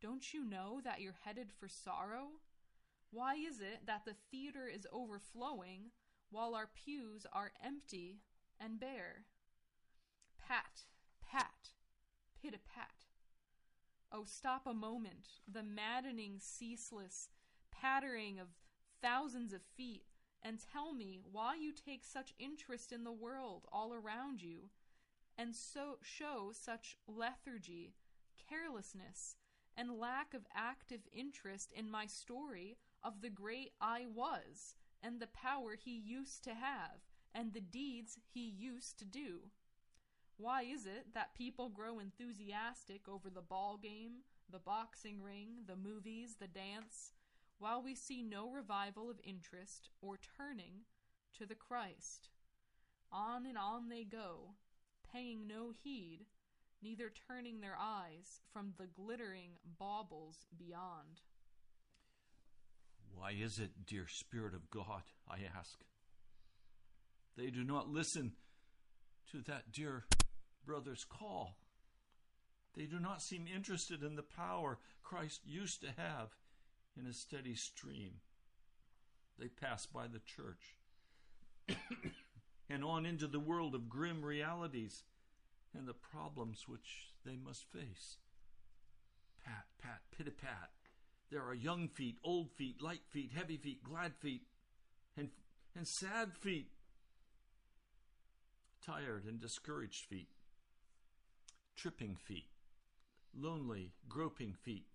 Don't 0.00 0.32
you 0.32 0.44
know 0.44 0.80
that 0.84 1.00
you're 1.00 1.18
headed 1.24 1.48
for 1.58 1.68
sorrow? 1.68 2.28
Why 3.12 3.34
is 3.34 3.60
it 3.60 3.86
that 3.86 4.04
the 4.04 4.14
theater 4.30 4.68
is 4.68 4.86
overflowing 4.92 5.90
while 6.30 6.54
our 6.54 6.68
pews 6.68 7.26
are 7.32 7.52
empty 7.64 8.20
and 8.60 8.78
bare? 8.78 9.24
Pat, 10.38 10.84
pat, 11.20 11.70
pit 12.40 12.54
a 12.54 12.58
pat. 12.58 13.06
Oh, 14.12 14.24
stop 14.24 14.66
a 14.66 14.74
moment, 14.74 15.28
the 15.50 15.62
maddening, 15.62 16.38
ceaseless 16.38 17.28
pattering 17.72 18.38
of 18.38 18.48
thousands 19.02 19.52
of 19.52 19.62
feet, 19.76 20.04
and 20.42 20.58
tell 20.60 20.92
me 20.92 21.20
why 21.30 21.56
you 21.56 21.72
take 21.72 22.04
such 22.04 22.34
interest 22.38 22.92
in 22.92 23.04
the 23.04 23.12
world 23.12 23.66
all 23.72 23.92
around 23.92 24.42
you, 24.42 24.70
and 25.36 25.54
so 25.54 25.98
show 26.02 26.50
such 26.52 26.96
lethargy, 27.06 27.94
carelessness, 28.48 29.36
and 29.76 29.98
lack 29.98 30.34
of 30.34 30.46
active 30.54 31.00
interest 31.12 31.72
in 31.72 31.90
my 31.90 32.06
story 32.06 32.76
of 33.02 33.20
the 33.20 33.30
great 33.30 33.72
I 33.80 34.06
was, 34.12 34.74
and 35.02 35.20
the 35.20 35.26
power 35.28 35.74
he 35.74 35.92
used 35.92 36.44
to 36.44 36.54
have, 36.54 37.00
and 37.34 37.52
the 37.52 37.60
deeds 37.60 38.18
he 38.32 38.48
used 38.48 38.98
to 38.98 39.04
do. 39.04 39.50
Why 40.36 40.62
is 40.62 40.86
it 40.86 41.14
that 41.14 41.34
people 41.34 41.68
grow 41.68 41.98
enthusiastic 41.98 43.08
over 43.08 43.28
the 43.30 43.42
ball 43.42 43.78
game, 43.82 44.22
the 44.50 44.58
boxing 44.58 45.22
ring, 45.22 45.64
the 45.66 45.76
movies, 45.76 46.36
the 46.40 46.48
dance, 46.48 47.12
while 47.58 47.82
we 47.82 47.94
see 47.94 48.22
no 48.22 48.50
revival 48.50 49.10
of 49.10 49.20
interest 49.22 49.90
or 50.00 50.18
turning 50.36 50.84
to 51.38 51.46
the 51.46 51.54
Christ? 51.54 52.30
On 53.12 53.44
and 53.44 53.58
on 53.58 53.88
they 53.88 54.04
go, 54.04 54.54
paying 55.12 55.46
no 55.46 55.72
heed, 55.82 56.26
neither 56.82 57.10
turning 57.10 57.60
their 57.60 57.76
eyes 57.78 58.40
from 58.52 58.72
the 58.78 58.86
glittering 58.86 59.52
baubles 59.78 60.46
beyond. 60.56 61.20
Why 63.14 63.32
is 63.32 63.58
it, 63.58 63.86
dear 63.86 64.06
Spirit 64.08 64.54
of 64.54 64.70
God, 64.70 65.02
I 65.28 65.38
ask? 65.56 65.78
They 67.36 67.50
do 67.50 67.64
not 67.64 67.88
listen 67.88 68.32
to 69.30 69.38
that 69.42 69.72
dear 69.72 70.04
brother's 70.64 71.04
call. 71.04 71.56
They 72.76 72.84
do 72.84 72.98
not 72.98 73.22
seem 73.22 73.46
interested 73.52 74.02
in 74.02 74.16
the 74.16 74.22
power 74.22 74.78
Christ 75.02 75.40
used 75.44 75.80
to 75.82 75.88
have 75.96 76.30
in 76.98 77.06
a 77.06 77.12
steady 77.12 77.54
stream. 77.54 78.20
They 79.38 79.48
pass 79.48 79.86
by 79.86 80.06
the 80.06 80.20
church 80.20 80.76
and 82.70 82.84
on 82.84 83.06
into 83.06 83.26
the 83.26 83.40
world 83.40 83.74
of 83.74 83.88
grim 83.88 84.24
realities 84.24 85.04
and 85.76 85.86
the 85.86 85.94
problems 85.94 86.64
which 86.66 87.10
they 87.24 87.36
must 87.36 87.64
face. 87.64 88.18
Pat, 89.44 89.64
pat, 89.82 90.00
pit 90.16 90.36
pat. 90.38 90.70
There 91.30 91.44
are 91.44 91.54
young 91.54 91.88
feet, 91.88 92.18
old 92.24 92.50
feet, 92.50 92.82
light 92.82 93.02
feet, 93.08 93.30
heavy 93.34 93.56
feet, 93.56 93.84
glad 93.84 94.14
feet, 94.16 94.42
and, 95.16 95.30
and 95.76 95.86
sad 95.86 96.36
feet, 96.36 96.72
tired 98.84 99.24
and 99.24 99.40
discouraged 99.40 100.06
feet, 100.06 100.28
tripping 101.76 102.16
feet, 102.16 102.48
lonely, 103.32 103.92
groping 104.08 104.54
feet, 104.54 104.86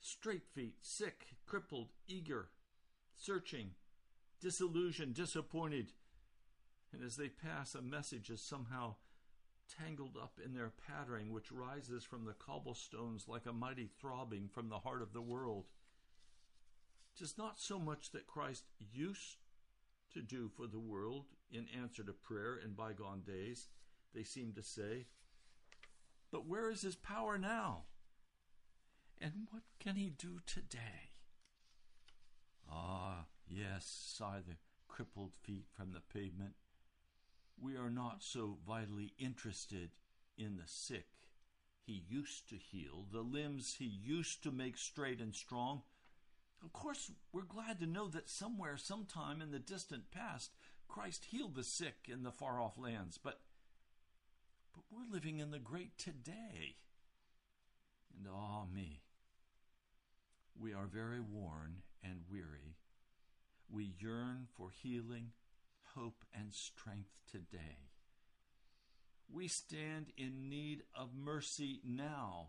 straight 0.00 0.48
feet, 0.52 0.74
sick, 0.82 1.36
crippled, 1.46 1.90
eager, 2.08 2.48
searching, 3.14 3.70
disillusioned, 4.40 5.14
disappointed. 5.14 5.92
And 6.92 7.02
as 7.02 7.16
they 7.16 7.28
pass, 7.28 7.76
a 7.76 7.82
message 7.82 8.28
is 8.28 8.40
somehow 8.40 8.96
tangled 9.68 10.16
up 10.20 10.38
in 10.44 10.54
their 10.54 10.72
pattering, 10.86 11.32
which 11.32 11.52
rises 11.52 12.04
from 12.04 12.24
the 12.24 12.34
cobblestones 12.34 13.26
like 13.28 13.46
a 13.46 13.52
mighty 13.52 13.88
throbbing 14.00 14.48
from 14.48 14.68
the 14.68 14.78
heart 14.78 15.02
of 15.02 15.12
the 15.12 15.22
world. 15.22 15.64
Tis 17.16 17.38
not 17.38 17.58
so 17.58 17.78
much 17.78 18.10
that 18.10 18.26
Christ 18.26 18.64
used 18.92 19.36
to 20.12 20.22
do 20.22 20.48
for 20.48 20.66
the 20.66 20.80
world 20.80 21.26
in 21.50 21.66
answer 21.80 22.02
to 22.02 22.12
prayer 22.12 22.56
in 22.56 22.72
bygone 22.72 23.22
days, 23.26 23.68
they 24.14 24.22
seem 24.22 24.52
to 24.52 24.62
say, 24.62 25.06
but 26.30 26.46
where 26.46 26.70
is 26.70 26.82
his 26.82 26.96
power 26.96 27.38
now? 27.38 27.84
And 29.20 29.32
what 29.50 29.62
can 29.78 29.96
he 29.96 30.10
do 30.10 30.40
today? 30.46 31.12
Ah, 32.70 33.26
yes, 33.48 33.86
sigh 33.86 34.40
the 34.46 34.56
crippled 34.88 35.32
feet 35.42 35.66
from 35.72 35.92
the 35.92 36.00
pavement 36.00 36.54
we 37.60 37.76
are 37.76 37.90
not 37.90 38.22
so 38.22 38.58
vitally 38.66 39.12
interested 39.18 39.90
in 40.36 40.56
the 40.56 40.66
sick 40.66 41.06
he 41.84 42.02
used 42.08 42.48
to 42.48 42.56
heal, 42.56 43.04
the 43.12 43.20
limbs 43.20 43.76
he 43.78 43.84
used 43.84 44.42
to 44.42 44.50
make 44.50 44.78
straight 44.78 45.20
and 45.20 45.34
strong. 45.34 45.82
Of 46.62 46.72
course, 46.72 47.10
we're 47.30 47.42
glad 47.42 47.78
to 47.80 47.86
know 47.86 48.08
that 48.08 48.30
somewhere, 48.30 48.78
sometime 48.78 49.42
in 49.42 49.50
the 49.50 49.58
distant 49.58 50.10
past, 50.10 50.52
Christ 50.88 51.26
healed 51.26 51.54
the 51.54 51.64
sick 51.64 52.08
in 52.08 52.22
the 52.22 52.32
far 52.32 52.60
off 52.60 52.78
lands, 52.78 53.18
but 53.18 53.40
but 54.74 54.84
we're 54.90 55.12
living 55.12 55.38
in 55.38 55.50
the 55.50 55.58
great 55.58 55.98
today. 55.98 56.76
And 58.16 58.26
ah 58.32 58.64
me, 58.72 59.02
we 60.58 60.72
are 60.72 60.86
very 60.86 61.20
worn 61.20 61.82
and 62.02 62.22
weary. 62.30 62.76
We 63.70 63.94
yearn 63.98 64.48
for 64.56 64.70
healing 64.70 65.32
hope 65.94 66.24
and 66.34 66.52
strength 66.52 67.20
today. 67.30 67.90
We 69.32 69.48
stand 69.48 70.06
in 70.16 70.48
need 70.48 70.82
of 70.94 71.14
mercy 71.14 71.80
now. 71.84 72.48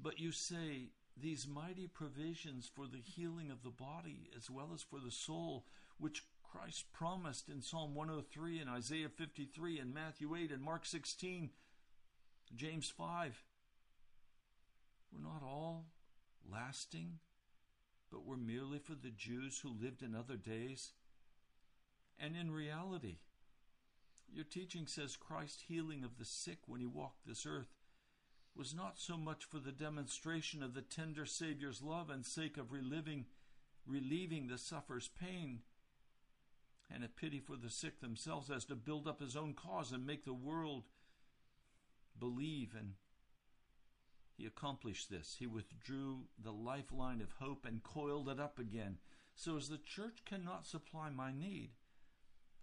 But 0.00 0.18
you 0.18 0.32
say, 0.32 0.90
these 1.16 1.46
mighty 1.46 1.86
provisions 1.86 2.70
for 2.74 2.86
the 2.86 3.02
healing 3.02 3.50
of 3.50 3.62
the 3.62 3.70
body 3.70 4.30
as 4.36 4.50
well 4.50 4.70
as 4.74 4.82
for 4.82 4.98
the 4.98 5.10
soul, 5.10 5.66
which 5.98 6.24
Christ 6.42 6.92
promised 6.92 7.48
in 7.48 7.62
Psalm 7.62 7.94
103 7.94 8.60
and 8.60 8.70
Isaiah 8.70 9.08
53 9.08 9.78
and 9.78 9.94
Matthew 9.94 10.34
8 10.34 10.50
and 10.50 10.62
Mark 10.62 10.84
16, 10.84 11.50
James 12.54 12.90
5, 12.90 13.44
were 15.12 15.20
not 15.20 15.42
all 15.42 15.86
lasting, 16.50 17.18
but 18.10 18.26
were 18.26 18.36
merely 18.36 18.78
for 18.78 18.94
the 18.94 19.10
Jews 19.10 19.60
who 19.62 19.70
lived 19.70 20.02
in 20.02 20.14
other 20.14 20.36
days 20.36 20.92
and 22.18 22.36
in 22.36 22.50
reality. 22.50 23.18
Your 24.32 24.44
teaching 24.44 24.86
says 24.86 25.16
Christ's 25.16 25.64
healing 25.68 26.04
of 26.04 26.18
the 26.18 26.24
sick 26.24 26.58
when 26.66 26.80
he 26.80 26.86
walked 26.86 27.26
this 27.26 27.44
earth 27.46 27.74
was 28.54 28.74
not 28.74 28.98
so 28.98 29.16
much 29.16 29.44
for 29.44 29.58
the 29.58 29.72
demonstration 29.72 30.62
of 30.62 30.74
the 30.74 30.82
tender 30.82 31.24
Savior's 31.24 31.82
love 31.82 32.10
and 32.10 32.24
sake 32.24 32.56
of 32.56 32.72
reliving, 32.72 33.26
relieving 33.86 34.46
the 34.46 34.58
sufferer's 34.58 35.08
pain 35.08 35.60
and 36.94 37.02
a 37.02 37.08
pity 37.08 37.40
for 37.40 37.56
the 37.56 37.70
sick 37.70 38.00
themselves 38.00 38.50
as 38.50 38.64
to 38.66 38.74
build 38.74 39.08
up 39.08 39.20
his 39.20 39.36
own 39.36 39.54
cause 39.54 39.92
and 39.92 40.06
make 40.06 40.24
the 40.24 40.34
world 40.34 40.84
believe 42.18 42.74
and 42.78 42.92
he 44.36 44.46
accomplished 44.46 45.10
this. 45.10 45.36
He 45.38 45.46
withdrew 45.46 46.24
the 46.42 46.52
lifeline 46.52 47.20
of 47.20 47.32
hope 47.38 47.66
and 47.66 47.82
coiled 47.82 48.28
it 48.28 48.40
up 48.40 48.58
again. 48.58 48.98
So, 49.34 49.56
as 49.56 49.68
the 49.68 49.78
church 49.78 50.24
cannot 50.24 50.66
supply 50.66 51.10
my 51.10 51.32
need, 51.32 51.70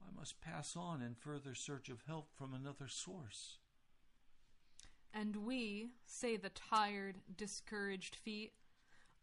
I 0.01 0.17
must 0.17 0.41
pass 0.41 0.75
on 0.75 1.01
in 1.01 1.15
further 1.15 1.55
search 1.55 1.89
of 1.89 2.03
help 2.07 2.29
from 2.37 2.53
another 2.53 2.87
source. 2.87 3.57
And 5.13 5.37
we, 5.37 5.89
say 6.05 6.37
the 6.37 6.49
tired, 6.49 7.17
discouraged 7.35 8.15
feet, 8.15 8.53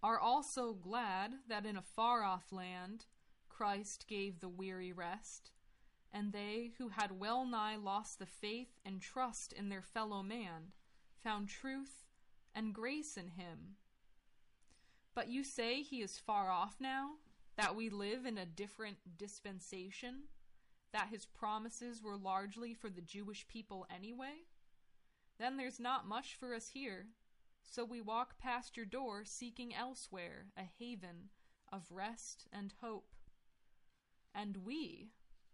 are 0.03 0.19
also 0.19 0.73
glad 0.73 1.35
that 1.49 1.67
in 1.67 1.77
a 1.77 1.83
far 1.83 2.23
off 2.23 2.53
land 2.53 3.07
Christ 3.49 4.07
gave 4.09 4.41
the 4.41 4.49
weary 4.49 4.93
rest, 4.93 5.51
and 6.13 6.33
they 6.33 6.73
who 6.79 6.89
had 6.89 7.19
well 7.19 7.47
nigh 7.47 7.77
lost 7.77 8.19
the 8.19 8.27
faith 8.27 8.79
and 8.85 9.01
trust 9.01 9.53
in 9.53 9.69
their 9.69 9.83
fellow 9.83 10.23
man 10.23 10.73
found 11.23 11.49
truth 11.49 12.05
and 12.55 12.75
grace 12.75 13.17
in 13.17 13.29
him. 13.29 13.77
But 15.15 15.29
you 15.29 15.43
say 15.43 15.83
he 15.83 16.03
is 16.03 16.19
far 16.19 16.51
off 16.51 16.77
now, 16.79 17.13
that 17.57 17.75
we 17.75 17.89
live 17.89 18.27
in 18.27 18.37
a 18.37 18.45
different 18.45 18.99
dispensation, 19.17 20.25
that 20.97 21.09
his 21.11 21.27
promises 21.27 22.03
were 22.03 22.17
largely 22.17 22.73
for 22.73 22.89
the 22.89 23.03
Jewish 23.03 23.47
people 23.49 23.87
anyway? 23.95 24.47
Then 25.39 25.59
there's 25.59 25.79
not 25.79 26.09
much 26.09 26.37
for 26.41 26.55
us 26.55 26.69
here, 26.69 27.09
so 27.63 27.85
we 27.85 28.01
walk 28.01 28.39
past 28.39 28.79
your 28.79 28.87
door 28.87 29.23
seeking 29.27 29.75
elsewhere 29.75 30.47
a 30.57 30.63
haven 30.79 31.29
of 31.71 31.83
rest 31.91 32.47
and 32.51 32.73
hope. 32.81 33.15
And 34.35 34.57
we, 34.65 35.11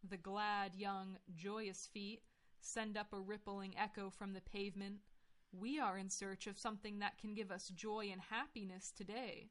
the 0.08 0.16
glad, 0.16 0.76
young, 0.76 1.18
joyous 1.34 1.88
feet, 1.92 2.22
send 2.60 2.96
up 2.96 3.12
a 3.12 3.18
rippling 3.18 3.74
echo 3.76 4.10
from 4.10 4.34
the 4.34 4.42
pavement. 4.42 4.98
We 5.50 5.80
are 5.80 5.98
in 5.98 6.08
search 6.08 6.46
of 6.46 6.56
something 6.56 7.00
that 7.00 7.18
can 7.18 7.34
give 7.34 7.50
us 7.50 7.66
joy 7.70 8.10
and 8.12 8.20
happiness 8.30 8.92
today. 8.96 9.50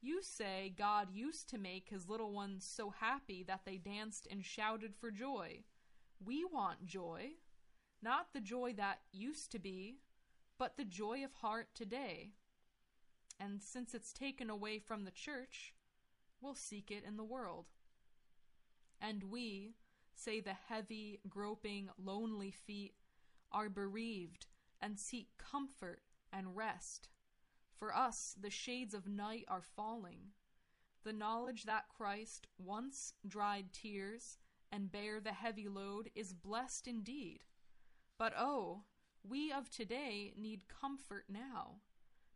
You 0.00 0.22
say 0.22 0.72
God 0.76 1.08
used 1.12 1.48
to 1.50 1.58
make 1.58 1.88
his 1.88 2.08
little 2.08 2.32
ones 2.32 2.64
so 2.64 2.90
happy 2.90 3.42
that 3.44 3.62
they 3.64 3.78
danced 3.78 4.28
and 4.30 4.44
shouted 4.44 4.94
for 4.94 5.10
joy. 5.10 5.64
We 6.24 6.44
want 6.44 6.86
joy, 6.86 7.32
not 8.00 8.32
the 8.32 8.40
joy 8.40 8.74
that 8.76 9.00
used 9.12 9.50
to 9.52 9.58
be, 9.58 9.98
but 10.56 10.76
the 10.76 10.84
joy 10.84 11.24
of 11.24 11.34
heart 11.34 11.68
today. 11.74 12.32
And 13.40 13.62
since 13.62 13.94
it's 13.94 14.12
taken 14.12 14.50
away 14.50 14.78
from 14.78 15.04
the 15.04 15.10
church, 15.10 15.74
we'll 16.40 16.54
seek 16.54 16.90
it 16.90 17.04
in 17.06 17.16
the 17.16 17.24
world. 17.24 17.66
And 19.00 19.24
we, 19.24 19.74
say 20.14 20.40
the 20.40 20.56
heavy, 20.68 21.20
groping, 21.28 21.88
lonely 22.02 22.50
feet, 22.50 22.94
are 23.52 23.68
bereaved 23.68 24.46
and 24.80 24.98
seek 24.98 25.28
comfort 25.38 26.02
and 26.32 26.56
rest. 26.56 27.08
For 27.78 27.94
us, 27.94 28.34
the 28.40 28.50
shades 28.50 28.92
of 28.92 29.06
night 29.06 29.44
are 29.48 29.62
falling. 29.62 30.32
The 31.04 31.12
knowledge 31.12 31.64
that 31.64 31.88
Christ 31.88 32.48
once 32.58 33.14
dried 33.26 33.72
tears 33.72 34.38
and 34.72 34.90
bare 34.90 35.20
the 35.20 35.32
heavy 35.32 35.68
load 35.68 36.10
is 36.14 36.34
blessed 36.34 36.88
indeed. 36.88 37.44
But 38.18 38.34
oh, 38.36 38.82
we 39.22 39.52
of 39.52 39.70
today 39.70 40.32
need 40.36 40.68
comfort 40.68 41.24
now. 41.28 41.76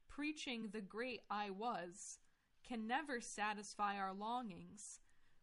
Preaching 0.09 0.69
the 0.73 0.81
great 0.81 1.21
I 1.29 1.51
was 1.51 2.19
can 2.67 2.87
never 2.87 3.21
satisfy 3.21 3.97
our 3.97 4.13
longings. 4.13 5.01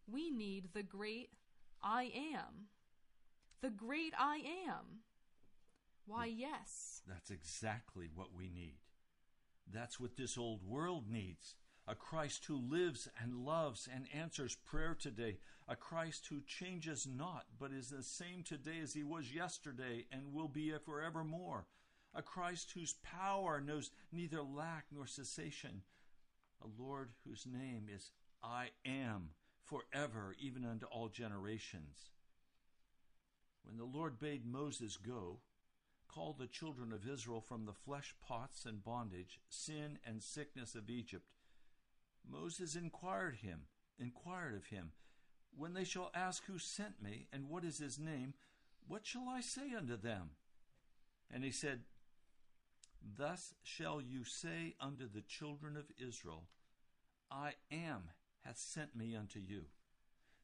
We 0.07 0.31
need 0.31 0.69
the 0.73 0.83
great 0.83 1.31
I 1.83 2.11
am. 2.33 2.67
The 3.61 3.69
great 3.69 4.13
I 4.17 4.37
am. 4.67 5.01
Why, 6.05 6.25
yes. 6.25 7.01
That's 7.07 7.29
exactly 7.29 8.09
what 8.13 8.29
we 8.35 8.49
need. 8.49 8.77
That's 9.71 9.99
what 9.99 10.17
this 10.17 10.37
old 10.37 10.63
world 10.65 11.05
needs. 11.09 11.55
A 11.87 11.95
Christ 11.95 12.45
who 12.45 12.57
lives 12.57 13.07
and 13.21 13.45
loves 13.45 13.87
and 13.93 14.05
answers 14.13 14.55
prayer 14.55 14.95
today. 14.95 15.37
A 15.67 15.75
Christ 15.75 16.27
who 16.27 16.41
changes 16.41 17.07
not, 17.07 17.45
but 17.59 17.71
is 17.71 17.89
the 17.89 18.03
same 18.03 18.43
today 18.43 18.79
as 18.81 18.93
he 18.93 19.03
was 19.03 19.33
yesterday 19.33 20.05
and 20.11 20.33
will 20.33 20.47
be 20.47 20.71
forevermore. 20.85 21.65
A 22.13 22.21
Christ 22.21 22.71
whose 22.73 22.95
power 23.03 23.61
knows 23.61 23.91
neither 24.11 24.41
lack 24.41 24.85
nor 24.91 25.07
cessation. 25.07 25.81
A 26.63 26.81
Lord 26.81 27.09
whose 27.25 27.45
name 27.45 27.87
is 27.93 28.11
I 28.43 28.69
am 28.85 29.29
forever, 29.63 30.35
even 30.39 30.65
unto 30.65 30.85
all 30.87 31.09
generations. 31.09 32.09
When 33.63 33.77
the 33.77 33.85
Lord 33.85 34.19
bade 34.19 34.45
Moses 34.45 34.97
go, 34.97 35.39
call 36.13 36.33
the 36.33 36.47
children 36.47 36.91
of 36.91 37.07
Israel 37.07 37.41
from 37.41 37.65
the 37.65 37.73
flesh 37.73 38.15
pots 38.27 38.65
and 38.65 38.83
bondage, 38.83 39.39
sin 39.47 39.99
and 40.05 40.21
sickness 40.21 40.75
of 40.75 40.89
Egypt, 40.89 41.25
Moses 42.29 42.75
inquired 42.75 43.37
him, 43.37 43.61
inquired 43.99 44.55
of 44.55 44.67
him, 44.67 44.91
When 45.55 45.73
they 45.73 45.83
shall 45.83 46.11
ask 46.13 46.45
who 46.45 46.59
sent 46.59 47.01
me, 47.01 47.27
and 47.31 47.49
what 47.49 47.63
is 47.63 47.77
his 47.77 47.99
name, 47.99 48.33
what 48.87 49.05
shall 49.05 49.27
I 49.29 49.41
say 49.41 49.73
unto 49.75 49.97
them? 49.97 50.31
And 51.31 51.43
he 51.43 51.51
said, 51.51 51.81
Thus 53.17 53.53
shall 53.63 54.01
you 54.01 54.23
say 54.23 54.75
unto 54.79 55.07
the 55.07 55.21
children 55.21 55.77
of 55.77 55.91
Israel, 55.97 56.45
I 57.31 57.53
am 57.71 58.09
hath 58.41 58.57
sent 58.57 58.95
me 58.95 59.15
unto 59.15 59.39
you. 59.39 59.65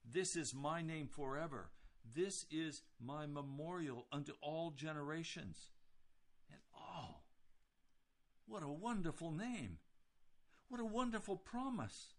This 0.03 0.35
is 0.35 0.53
my 0.53 0.81
name 0.81 1.07
forever. 1.07 1.69
This 2.13 2.45
is 2.51 2.81
my 2.99 3.25
memorial 3.25 4.05
unto 4.11 4.33
all 4.41 4.71
generations. 4.71 5.71
And 6.51 6.59
oh, 6.75 7.17
what 8.47 8.63
a 8.63 8.67
wonderful 8.67 9.31
name! 9.31 9.79
What 10.67 10.79
a 10.79 10.85
wonderful 10.85 11.37
promise! 11.37 12.13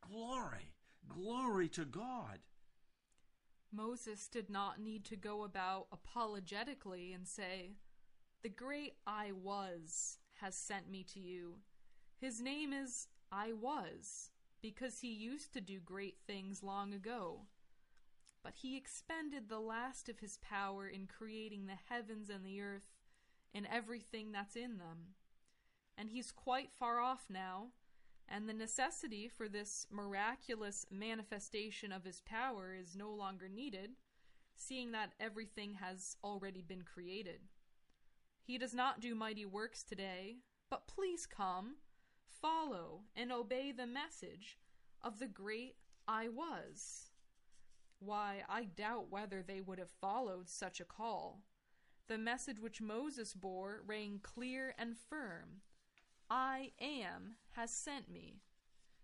Glory, 0.00 0.74
glory 1.08 1.68
to 1.70 1.84
God. 1.84 2.38
Moses 3.72 4.28
did 4.28 4.48
not 4.48 4.80
need 4.80 5.04
to 5.06 5.16
go 5.16 5.42
about 5.44 5.88
apologetically 5.92 7.12
and 7.12 7.26
say, 7.26 7.72
The 8.42 8.48
great 8.48 8.94
I 9.06 9.32
was 9.32 10.18
has 10.40 10.54
sent 10.54 10.88
me 10.90 11.04
to 11.14 11.20
you. 11.20 11.56
His 12.18 12.40
name 12.40 12.72
is 12.72 13.08
I 13.32 13.52
was, 13.52 14.30
because 14.62 15.00
he 15.00 15.12
used 15.12 15.52
to 15.54 15.60
do 15.60 15.80
great 15.80 16.16
things 16.26 16.62
long 16.62 16.94
ago. 16.94 17.40
But 18.42 18.54
he 18.56 18.76
expended 18.76 19.48
the 19.48 19.60
last 19.60 20.08
of 20.08 20.20
his 20.20 20.38
power 20.38 20.86
in 20.86 21.06
creating 21.06 21.66
the 21.66 21.78
heavens 21.88 22.30
and 22.30 22.44
the 22.44 22.60
earth 22.60 22.94
and 23.54 23.66
everything 23.70 24.32
that's 24.32 24.56
in 24.56 24.78
them. 24.78 25.14
And 25.98 26.10
he's 26.10 26.30
quite 26.30 26.70
far 26.72 27.00
off 27.00 27.24
now, 27.30 27.68
and 28.28 28.48
the 28.48 28.52
necessity 28.52 29.28
for 29.28 29.48
this 29.48 29.86
miraculous 29.90 30.86
manifestation 30.90 31.90
of 31.90 32.04
his 32.04 32.20
power 32.20 32.74
is 32.78 32.94
no 32.94 33.10
longer 33.10 33.48
needed, 33.48 33.92
seeing 34.54 34.92
that 34.92 35.12
everything 35.18 35.74
has 35.74 36.16
already 36.22 36.62
been 36.62 36.82
created. 36.82 37.40
He 38.42 38.58
does 38.58 38.74
not 38.74 39.00
do 39.00 39.14
mighty 39.14 39.44
works 39.44 39.82
today, 39.82 40.36
but 40.70 40.86
please 40.86 41.26
come, 41.26 41.76
follow, 42.28 43.00
and 43.14 43.32
obey 43.32 43.72
the 43.72 43.86
message 43.86 44.58
of 45.02 45.18
the 45.18 45.26
great 45.26 45.76
I 46.06 46.28
was. 46.28 47.10
Why, 48.06 48.44
I 48.48 48.64
doubt 48.64 49.10
whether 49.10 49.42
they 49.42 49.60
would 49.60 49.80
have 49.80 49.90
followed 50.00 50.48
such 50.48 50.78
a 50.80 50.84
call. 50.84 51.42
The 52.06 52.16
message 52.16 52.60
which 52.60 52.80
Moses 52.80 53.34
bore 53.34 53.82
rang 53.84 54.20
clear 54.22 54.76
and 54.78 54.96
firm 54.96 55.62
I 56.30 56.70
am 56.80 57.34
has 57.56 57.72
sent 57.72 58.08
me. 58.08 58.42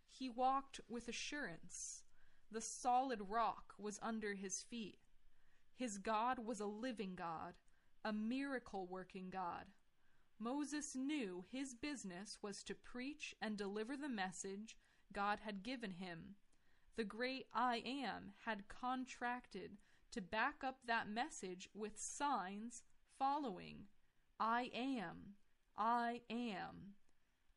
He 0.08 0.28
walked 0.28 0.80
with 0.88 1.08
assurance. 1.08 2.04
The 2.52 2.60
solid 2.60 3.20
rock 3.28 3.74
was 3.76 3.98
under 4.00 4.34
his 4.34 4.62
feet. 4.62 4.98
His 5.74 5.98
God 5.98 6.38
was 6.38 6.60
a 6.60 6.66
living 6.66 7.16
God, 7.16 7.54
a 8.04 8.12
miracle 8.12 8.86
working 8.86 9.30
God. 9.30 9.66
Moses 10.38 10.94
knew 10.94 11.44
his 11.50 11.74
business 11.74 12.38
was 12.40 12.62
to 12.64 12.74
preach 12.76 13.34
and 13.42 13.56
deliver 13.56 13.96
the 13.96 14.08
message 14.08 14.76
God 15.12 15.40
had 15.44 15.64
given 15.64 15.90
him. 15.90 16.36
The 16.96 17.04
great 17.04 17.46
I 17.54 17.82
am 17.86 18.32
had 18.44 18.68
contracted 18.68 19.78
to 20.12 20.20
back 20.20 20.62
up 20.62 20.78
that 20.86 21.08
message 21.08 21.68
with 21.74 21.98
signs 21.98 22.82
following 23.18 23.84
I 24.38 24.70
am, 24.74 25.36
I 25.76 26.20
am. 26.28 26.94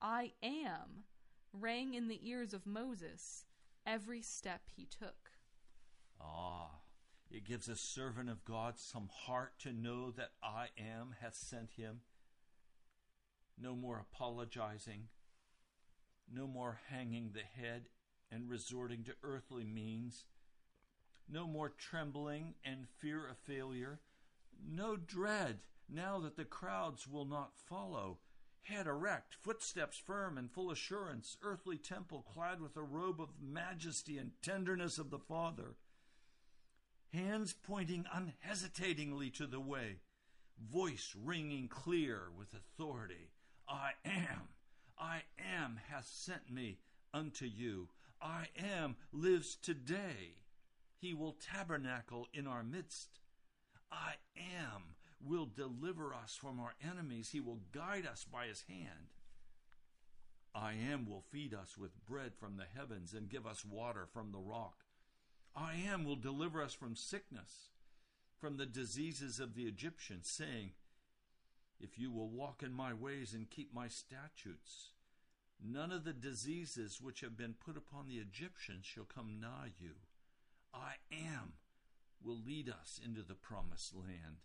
I 0.01 0.33
am 0.43 1.05
rang 1.59 1.93
in 1.93 2.07
the 2.07 2.19
ears 2.27 2.53
of 2.53 2.65
Moses 2.65 3.45
every 3.85 4.21
step 4.21 4.61
he 4.75 4.85
took. 4.85 5.31
Ah, 6.19 6.79
it 7.29 7.45
gives 7.45 7.67
a 7.67 7.75
servant 7.75 8.29
of 8.29 8.45
God 8.45 8.77
some 8.77 9.09
heart 9.11 9.53
to 9.59 9.73
know 9.73 10.11
that 10.11 10.31
I 10.43 10.67
am 10.77 11.15
hath 11.19 11.35
sent 11.35 11.71
him. 11.71 12.01
No 13.57 13.75
more 13.75 13.99
apologizing, 13.99 15.07
no 16.31 16.47
more 16.47 16.79
hanging 16.89 17.31
the 17.33 17.41
head 17.41 17.85
and 18.31 18.49
resorting 18.49 19.03
to 19.03 19.15
earthly 19.23 19.63
means, 19.63 20.25
no 21.29 21.47
more 21.47 21.69
trembling 21.69 22.55
and 22.63 22.87
fear 22.97 23.27
of 23.27 23.37
failure, 23.37 23.99
no 24.67 24.95
dread. 24.95 25.59
Now 25.87 26.19
that 26.19 26.35
the 26.35 26.45
crowds 26.45 27.07
will 27.07 27.25
not 27.25 27.57
follow 27.57 28.17
head 28.65 28.87
erect, 28.87 29.35
footsteps 29.35 29.97
firm 29.97 30.37
and 30.37 30.51
full 30.51 30.71
assurance, 30.71 31.37
earthly 31.43 31.77
temple 31.77 32.25
clad 32.33 32.59
with 32.59 32.75
a 32.75 32.81
robe 32.81 33.21
of 33.21 33.29
majesty 33.39 34.17
and 34.17 34.31
tenderness 34.41 34.97
of 34.97 35.11
the 35.11 35.19
Father, 35.19 35.75
hands 37.13 37.53
pointing 37.53 38.05
unhesitatingly 38.11 39.29
to 39.29 39.45
the 39.45 39.59
way, 39.59 39.97
voice 40.59 41.15
ringing 41.23 41.67
clear 41.67 42.23
with 42.35 42.53
authority. 42.53 43.29
I 43.69 43.91
am, 44.03 44.49
I 44.97 45.21
am 45.39 45.79
hath 45.89 46.07
sent 46.07 46.51
me 46.51 46.79
unto 47.13 47.45
you. 47.45 47.89
I 48.21 48.47
am 48.57 48.95
lives 49.11 49.55
today. 49.55 50.35
He 50.97 51.13
will 51.13 51.33
tabernacle 51.33 52.27
in 52.33 52.47
our 52.47 52.63
midst. 52.63 53.19
I 53.91 54.15
am 54.37 54.95
will 55.23 55.45
deliver 55.45 56.13
us 56.13 56.37
from 56.39 56.59
our 56.59 56.73
enemies. 56.83 57.29
He 57.29 57.39
will 57.39 57.59
guide 57.71 58.05
us 58.05 58.25
by 58.25 58.47
his 58.47 58.63
hand. 58.67 59.11
I 60.53 60.73
am 60.73 61.05
will 61.05 61.23
feed 61.31 61.53
us 61.53 61.77
with 61.77 62.05
bread 62.05 62.33
from 62.35 62.57
the 62.57 62.65
heavens 62.73 63.13
and 63.13 63.29
give 63.29 63.45
us 63.45 63.65
water 63.65 64.07
from 64.11 64.31
the 64.31 64.39
rock. 64.39 64.85
I 65.55 65.75
am 65.75 66.03
will 66.05 66.15
deliver 66.15 66.61
us 66.61 66.73
from 66.73 66.95
sickness, 66.95 67.69
from 68.39 68.57
the 68.57 68.65
diseases 68.65 69.39
of 69.39 69.55
the 69.55 69.63
Egyptians, 69.63 70.29
saying, 70.29 70.71
If 71.79 71.97
you 71.97 72.11
will 72.11 72.29
walk 72.29 72.63
in 72.63 72.73
my 72.73 72.93
ways 72.93 73.33
and 73.33 73.49
keep 73.49 73.73
my 73.73 73.87
statutes, 73.87 74.91
none 75.63 75.91
of 75.91 76.03
the 76.03 76.13
diseases 76.13 77.01
which 77.01 77.21
have 77.21 77.37
been 77.37 77.53
put 77.53 77.77
upon 77.77 78.07
the 78.07 78.17
Egyptians 78.17 78.85
shall 78.85 79.05
come 79.05 79.39
nigh 79.39 79.71
you. 79.77 79.95
I 80.73 80.95
am 81.11 81.53
will 82.23 82.37
lead 82.37 82.69
us 82.69 82.99
into 83.03 83.21
the 83.21 83.35
promised 83.35 83.95
land. 83.95 84.41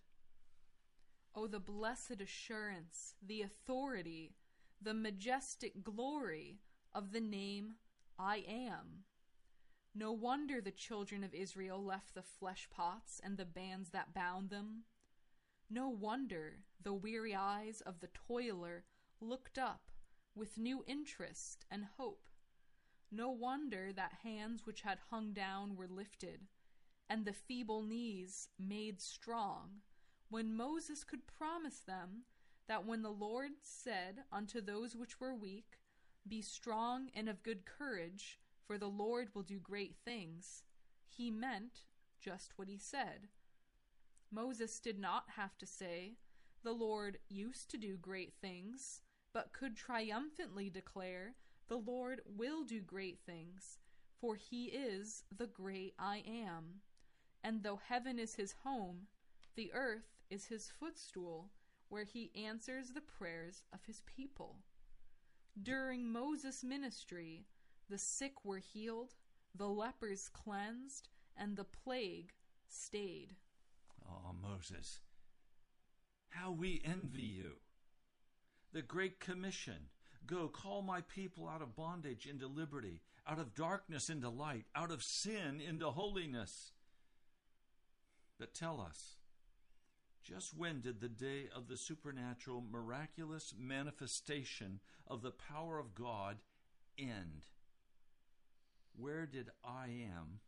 Oh, 1.35 1.47
the 1.47 1.61
blessed 1.61 2.21
assurance, 2.21 3.15
the 3.25 3.43
authority, 3.43 4.35
the 4.83 4.95
majestic 4.95 5.83
glory 5.83 6.59
of 6.93 7.13
the 7.13 7.21
name 7.21 7.75
I 8.19 8.45
am. 8.49 9.05
No 9.95 10.13
wonder 10.13 10.61
the 10.61 10.71
children 10.71 11.25
of 11.25 11.35
Israel 11.35 11.83
left 11.83 12.15
the 12.15 12.23
flesh 12.23 12.69
pots 12.71 13.21
and 13.23 13.37
the 13.37 13.45
bands 13.45 13.91
that 13.91 14.15
bound 14.15 14.51
them. 14.51 14.85
No 15.69 15.89
wonder 15.89 16.65
the 16.83 16.93
weary 16.93 17.35
eyes 17.35 17.81
of 17.81 18.01
the 18.01 18.09
toiler 18.09 18.85
looked 19.21 19.59
up 19.59 19.83
with 20.35 20.59
new 20.59 20.85
interest 20.87 21.65
and 21.71 21.85
hope. 21.97 22.29
No 23.11 23.31
wonder 23.31 23.93
that 23.93 24.19
hands 24.23 24.65
which 24.65 24.83
had 24.83 24.99
hung 25.11 25.33
down 25.33 25.77
were 25.77 25.89
lifted, 25.89 26.47
and 27.09 27.25
the 27.25 27.33
feeble 27.33 27.83
knees 27.83 28.49
made 28.59 29.01
strong 29.01 29.81
when 30.31 30.55
Moses 30.55 31.03
could 31.03 31.27
promise 31.27 31.81
them 31.81 32.23
that 32.69 32.87
when 32.87 33.03
the 33.03 33.11
Lord 33.11 33.51
said 33.63 34.23
unto 34.33 34.61
those 34.61 34.95
which 34.95 35.19
were 35.19 35.35
weak, 35.35 35.79
Be 36.27 36.41
strong 36.41 37.11
and 37.15 37.29
of 37.29 37.43
good 37.43 37.67
courage, 37.67 38.39
for 38.65 38.79
the 38.79 38.89
Lord 38.89 39.35
will 39.35 39.43
do 39.43 39.59
great 39.59 39.97
things, 40.05 40.63
he 41.09 41.33
meant 41.33 41.83
just 42.21 42.53
what 42.57 42.69
he 42.69 42.79
said. 42.79 43.27
Moses 44.31 44.79
did 44.79 45.01
not 45.01 45.25
have 45.35 45.59
to 45.59 45.67
say, 45.67 46.15
The 46.63 46.73
Lord 46.73 47.19
used 47.29 47.69
to 47.73 47.77
do 47.77 47.97
great 47.97 48.35
things, 48.41 49.03
but 49.33 49.53
could 49.53 49.77
triumphantly 49.77 50.71
declare, 50.71 51.35
The 51.69 51.77
Lord 51.77 52.21
will 52.27 52.65
do 52.65 52.81
great 52.81 53.21
things, 53.25 53.79
for 54.21 54.37
he 54.37 54.67
is 54.67 55.25
the 55.37 55.47
great 55.47 55.95
I 55.99 56.23
am. 56.27 56.81
And 57.43 57.63
though 57.63 57.81
heaven 57.89 58.19
is 58.19 58.35
his 58.35 58.55
home, 58.65 59.07
the 59.55 59.73
earth 59.73 60.17
is 60.31 60.47
his 60.47 60.69
footstool, 60.69 61.51
where 61.89 62.05
he 62.05 62.31
answers 62.35 62.91
the 62.91 63.01
prayers 63.01 63.63
of 63.73 63.81
his 63.87 64.03
people. 64.07 64.59
During 65.61 66.11
Moses' 66.11 66.63
ministry, 66.63 67.47
the 67.89 67.99
sick 67.99 68.45
were 68.45 68.59
healed, 68.59 69.15
the 69.55 69.69
lepers 69.69 70.29
cleansed, 70.29 71.09
and 71.37 71.57
the 71.57 71.65
plague 71.65 72.33
stayed. 72.69 73.35
Oh, 74.09 74.33
Moses, 74.41 75.01
how 76.29 76.53
we 76.53 76.81
envy 76.85 77.23
you. 77.23 77.57
The 78.73 78.83
Great 78.83 79.21
Commission 79.21 79.89
Go, 80.31 80.47
call 80.47 80.83
my 80.83 81.01
people 81.01 81.49
out 81.49 81.61
of 81.61 81.75
bondage 81.75 82.25
into 82.25 82.47
liberty, 82.47 83.01
out 83.27 83.41
of 83.41 83.57
darkness 83.57 84.09
into 84.09 84.29
light, 84.29 84.67
out 84.77 84.93
of 84.93 85.03
sin 85.03 85.61
into 85.61 85.91
holiness. 85.91 86.71
But 88.39 88.55
tell 88.55 88.81
us, 88.81 89.17
just 90.23 90.57
when 90.57 90.83
did 90.83 91.01
the 91.01 91.09
day 91.09 91.49
of 91.55 91.67
the 91.67 91.77
supernatural, 91.77 92.63
miraculous 92.71 93.53
manifestation 93.59 94.79
of 95.09 95.23
the 95.23 95.33
power 95.33 95.81
of 95.81 95.97
God 95.97 96.37
end? 96.97 97.47
Where 98.97 99.27
did 99.27 99.51
I 99.65 99.87
am 99.87 100.39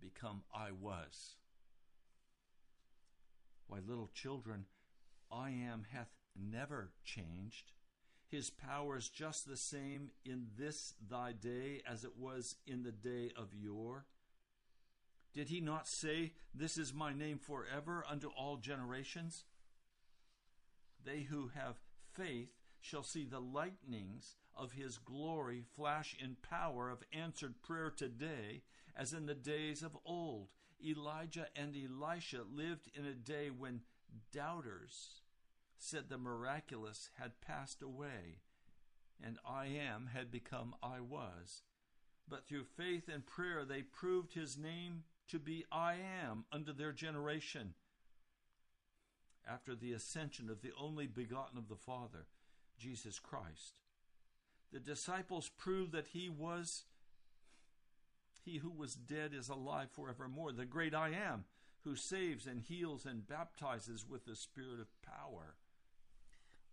become 0.00 0.42
I 0.54 0.70
was? 0.70 1.34
Why, 3.66 3.78
little 3.84 4.10
children, 4.14 4.66
I 5.32 5.50
am 5.50 5.84
hath 5.90 6.10
never 6.36 6.90
changed. 7.04 7.72
His 8.28 8.50
power 8.50 8.96
is 8.96 9.08
just 9.08 9.46
the 9.46 9.56
same 9.56 10.10
in 10.24 10.46
this 10.56 10.94
thy 11.06 11.32
day 11.32 11.82
as 11.86 12.04
it 12.04 12.16
was 12.18 12.56
in 12.66 12.82
the 12.82 12.92
day 12.92 13.30
of 13.36 13.54
yore. 13.54 14.06
Did 15.34 15.48
he 15.48 15.60
not 15.60 15.86
say, 15.86 16.32
This 16.54 16.76
is 16.76 16.94
my 16.94 17.12
name 17.12 17.38
forever 17.38 18.04
unto 18.08 18.28
all 18.28 18.56
generations? 18.56 19.44
They 21.04 21.22
who 21.22 21.50
have 21.54 21.80
faith 22.14 22.50
shall 22.80 23.02
see 23.02 23.24
the 23.24 23.40
lightnings 23.40 24.36
of 24.54 24.72
his 24.72 24.98
glory 24.98 25.64
flash 25.74 26.16
in 26.22 26.36
power 26.42 26.90
of 26.90 27.02
answered 27.12 27.62
prayer 27.62 27.90
today, 27.90 28.62
as 28.96 29.12
in 29.12 29.26
the 29.26 29.34
days 29.34 29.82
of 29.82 29.96
old. 30.04 30.48
Elijah 30.84 31.46
and 31.54 31.76
Elisha 31.76 32.42
lived 32.50 32.90
in 32.94 33.06
a 33.06 33.14
day 33.14 33.50
when 33.50 33.82
doubters 34.32 35.21
said 35.82 36.08
the 36.08 36.16
miraculous 36.16 37.10
had 37.18 37.40
passed 37.40 37.82
away, 37.82 38.38
and 39.20 39.36
I 39.44 39.66
am 39.66 40.10
had 40.14 40.30
become 40.30 40.76
I 40.80 41.00
was. 41.00 41.62
But 42.28 42.46
through 42.46 42.64
faith 42.64 43.08
and 43.12 43.26
prayer 43.26 43.64
they 43.64 43.82
proved 43.82 44.32
his 44.32 44.56
name 44.56 45.02
to 45.28 45.40
be 45.40 45.64
I 45.72 45.94
am 45.94 46.44
under 46.52 46.72
their 46.72 46.92
generation. 46.92 47.74
After 49.44 49.74
the 49.74 49.92
ascension 49.92 50.48
of 50.48 50.62
the 50.62 50.70
only 50.80 51.08
begotten 51.08 51.58
of 51.58 51.68
the 51.68 51.74
Father, 51.74 52.26
Jesus 52.78 53.18
Christ, 53.18 53.80
the 54.72 54.78
disciples 54.78 55.50
proved 55.58 55.90
that 55.92 56.08
he 56.12 56.28
was 56.28 56.84
he 58.44 58.58
who 58.58 58.70
was 58.70 58.94
dead 58.94 59.32
is 59.34 59.48
alive 59.48 59.90
forevermore, 59.90 60.52
the 60.52 60.64
great 60.64 60.94
I 60.94 61.10
am, 61.10 61.44
who 61.84 61.96
saves 61.96 62.46
and 62.46 62.60
heals 62.60 63.04
and 63.04 63.26
baptizes 63.26 64.08
with 64.08 64.24
the 64.24 64.36
Spirit 64.36 64.80
of 64.80 64.88
power. 65.02 65.56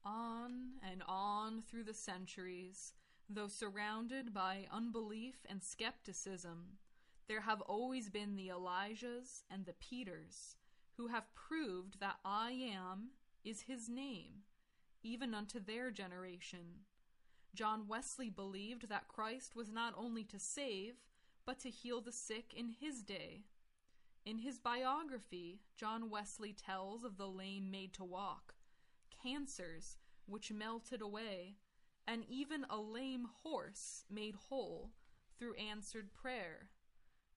On 0.06 0.80
and 0.82 1.04
on 1.08 1.62
through 1.62 1.84
the 1.84 1.94
centuries, 1.94 2.94
though 3.30 3.48
surrounded 3.48 4.34
by 4.34 4.68
unbelief 4.72 5.46
and 5.48 5.64
skepticism, 5.64 6.78
there 7.28 7.42
have 7.42 7.62
always 7.62 8.10
been 8.10 8.36
the 8.36 8.48
Elijahs 8.48 9.44
and 9.52 9.66
the 9.66 9.74
Peters 9.74 10.56
who 10.98 11.08
have 11.08 11.34
proved 11.36 12.00
that 12.00 12.18
I 12.26 12.52
am 12.52 13.12
is 13.46 13.62
his 13.62 13.88
name, 13.88 14.44
even 15.04 15.34
unto 15.34 15.60
their 15.60 15.92
generation. 15.92 16.86
John 17.54 17.88
Wesley 17.88 18.30
believed 18.30 18.90
that 18.90 19.08
Christ 19.08 19.56
was 19.56 19.72
not 19.72 19.94
only 19.98 20.24
to 20.26 20.40
save, 20.40 20.96
but 21.46 21.60
to 21.60 21.70
heal 21.70 22.02
the 22.02 22.12
sick 22.12 22.54
in 22.56 22.70
his 22.70 23.02
day. 23.02 23.44
In 24.26 24.40
his 24.40 24.60
biography, 24.60 25.62
John 25.78 26.10
Wesley 26.10 26.54
tells 26.54 27.04
of 27.04 27.18
the 27.18 27.28
lame 27.28 27.72
made 27.72 27.94
to 27.94 28.04
walk, 28.04 28.56
cancers 29.22 29.98
which 30.26 30.52
melted 30.52 31.02
away, 31.02 31.56
and 32.08 32.24
even 32.28 32.66
a 32.70 32.78
lame 32.78 33.28
horse 33.44 34.06
made 34.10 34.36
whole 34.36 34.92
through 35.38 35.56
answered 35.56 36.14
prayer 36.14 36.70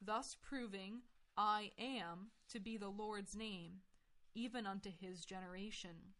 thus 0.04 0.36
proving 0.40 1.02
I 1.36 1.70
am 1.78 2.30
to 2.50 2.60
be 2.60 2.76
the 2.76 2.88
Lord's 2.88 3.34
name, 3.34 3.80
even 4.34 4.66
unto 4.66 4.90
his 4.90 5.24
generation. 5.24 6.14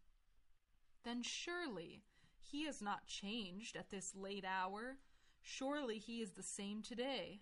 Then 1.03 1.21
surely 1.21 2.03
he 2.39 2.65
has 2.65 2.81
not 2.81 3.05
changed 3.05 3.75
at 3.75 3.91
this 3.91 4.13
late 4.15 4.45
hour. 4.45 4.97
Surely 5.41 5.99
he 5.99 6.21
is 6.21 6.31
the 6.31 6.43
same 6.43 6.81
today. 6.81 7.41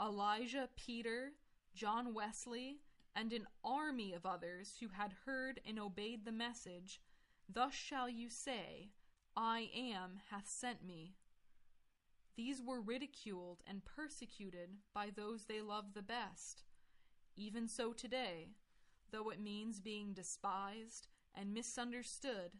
Elijah, 0.00 0.68
Peter, 0.76 1.32
John 1.74 2.14
Wesley, 2.14 2.80
and 3.14 3.32
an 3.32 3.46
army 3.62 4.12
of 4.12 4.26
others 4.26 4.76
who 4.80 4.88
had 4.88 5.14
heard 5.24 5.60
and 5.66 5.78
obeyed 5.78 6.24
the 6.24 6.32
message, 6.32 7.00
Thus 7.48 7.74
shall 7.74 8.08
you 8.08 8.28
say, 8.30 8.90
I 9.36 9.70
am 9.74 10.20
hath 10.30 10.48
sent 10.48 10.84
me. 10.84 11.14
These 12.36 12.62
were 12.62 12.80
ridiculed 12.80 13.62
and 13.66 13.84
persecuted 13.84 14.70
by 14.92 15.10
those 15.10 15.44
they 15.44 15.60
loved 15.60 15.94
the 15.94 16.02
best. 16.02 16.64
Even 17.36 17.68
so 17.68 17.92
today, 17.92 18.48
though 19.10 19.30
it 19.30 19.40
means 19.40 19.80
being 19.80 20.12
despised 20.12 21.08
and 21.34 21.54
misunderstood, 21.54 22.52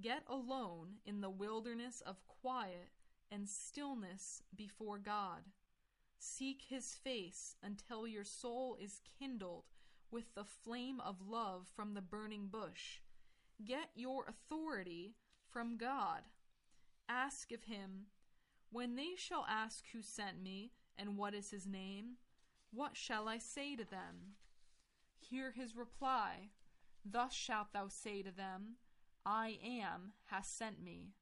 get 0.00 0.22
alone 0.28 0.98
in 1.04 1.20
the 1.20 1.30
wilderness 1.30 2.00
of 2.06 2.26
quiet 2.26 2.90
and 3.30 3.48
stillness 3.48 4.42
before 4.56 4.98
God. 4.98 5.42
Seek 6.18 6.62
his 6.68 6.94
face 6.94 7.56
until 7.62 8.06
your 8.06 8.24
soul 8.24 8.76
is 8.80 9.00
kindled 9.18 9.64
with 10.10 10.34
the 10.34 10.44
flame 10.44 11.00
of 11.00 11.28
love 11.28 11.68
from 11.74 11.94
the 11.94 12.02
burning 12.02 12.46
bush. 12.46 13.00
Get 13.64 13.90
your 13.96 14.24
authority 14.28 15.14
from 15.50 15.76
God. 15.76 16.22
Ask 17.08 17.50
of 17.52 17.64
him, 17.64 18.06
When 18.70 18.94
they 18.94 19.14
shall 19.16 19.44
ask 19.48 19.84
who 19.92 20.00
sent 20.00 20.40
me, 20.40 20.72
and 20.96 21.16
what 21.16 21.34
is 21.34 21.50
his 21.50 21.66
name, 21.66 22.16
what 22.72 22.96
shall 22.96 23.28
I 23.28 23.38
say 23.38 23.74
to 23.76 23.84
them? 23.84 24.36
Hear 25.18 25.52
his 25.52 25.76
reply. 25.76 26.50
Thus 27.04 27.32
shalt 27.32 27.72
thou 27.72 27.88
say 27.88 28.22
to 28.22 28.30
them, 28.30 28.76
I 29.26 29.58
am 29.64 30.12
has 30.26 30.46
sent 30.46 30.82
me. 30.82 31.14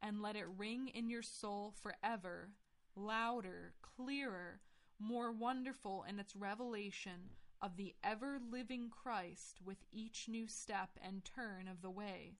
And 0.00 0.22
let 0.22 0.36
it 0.36 0.46
ring 0.56 0.88
in 0.88 1.08
your 1.10 1.22
soul 1.22 1.74
forever, 1.80 2.50
louder, 2.94 3.74
clearer, 3.82 4.60
more 4.98 5.32
wonderful 5.32 6.04
in 6.08 6.18
its 6.18 6.36
revelation 6.36 7.30
of 7.64 7.78
the 7.78 7.94
ever 8.04 8.38
living 8.52 8.90
Christ 8.90 9.60
with 9.64 9.78
each 9.90 10.28
new 10.28 10.46
step 10.46 10.90
and 11.02 11.24
turn 11.24 11.66
of 11.66 11.80
the 11.80 11.90
way. 11.90 12.34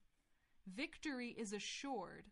Victory 0.66 1.34
is 1.38 1.54
assured, 1.54 2.26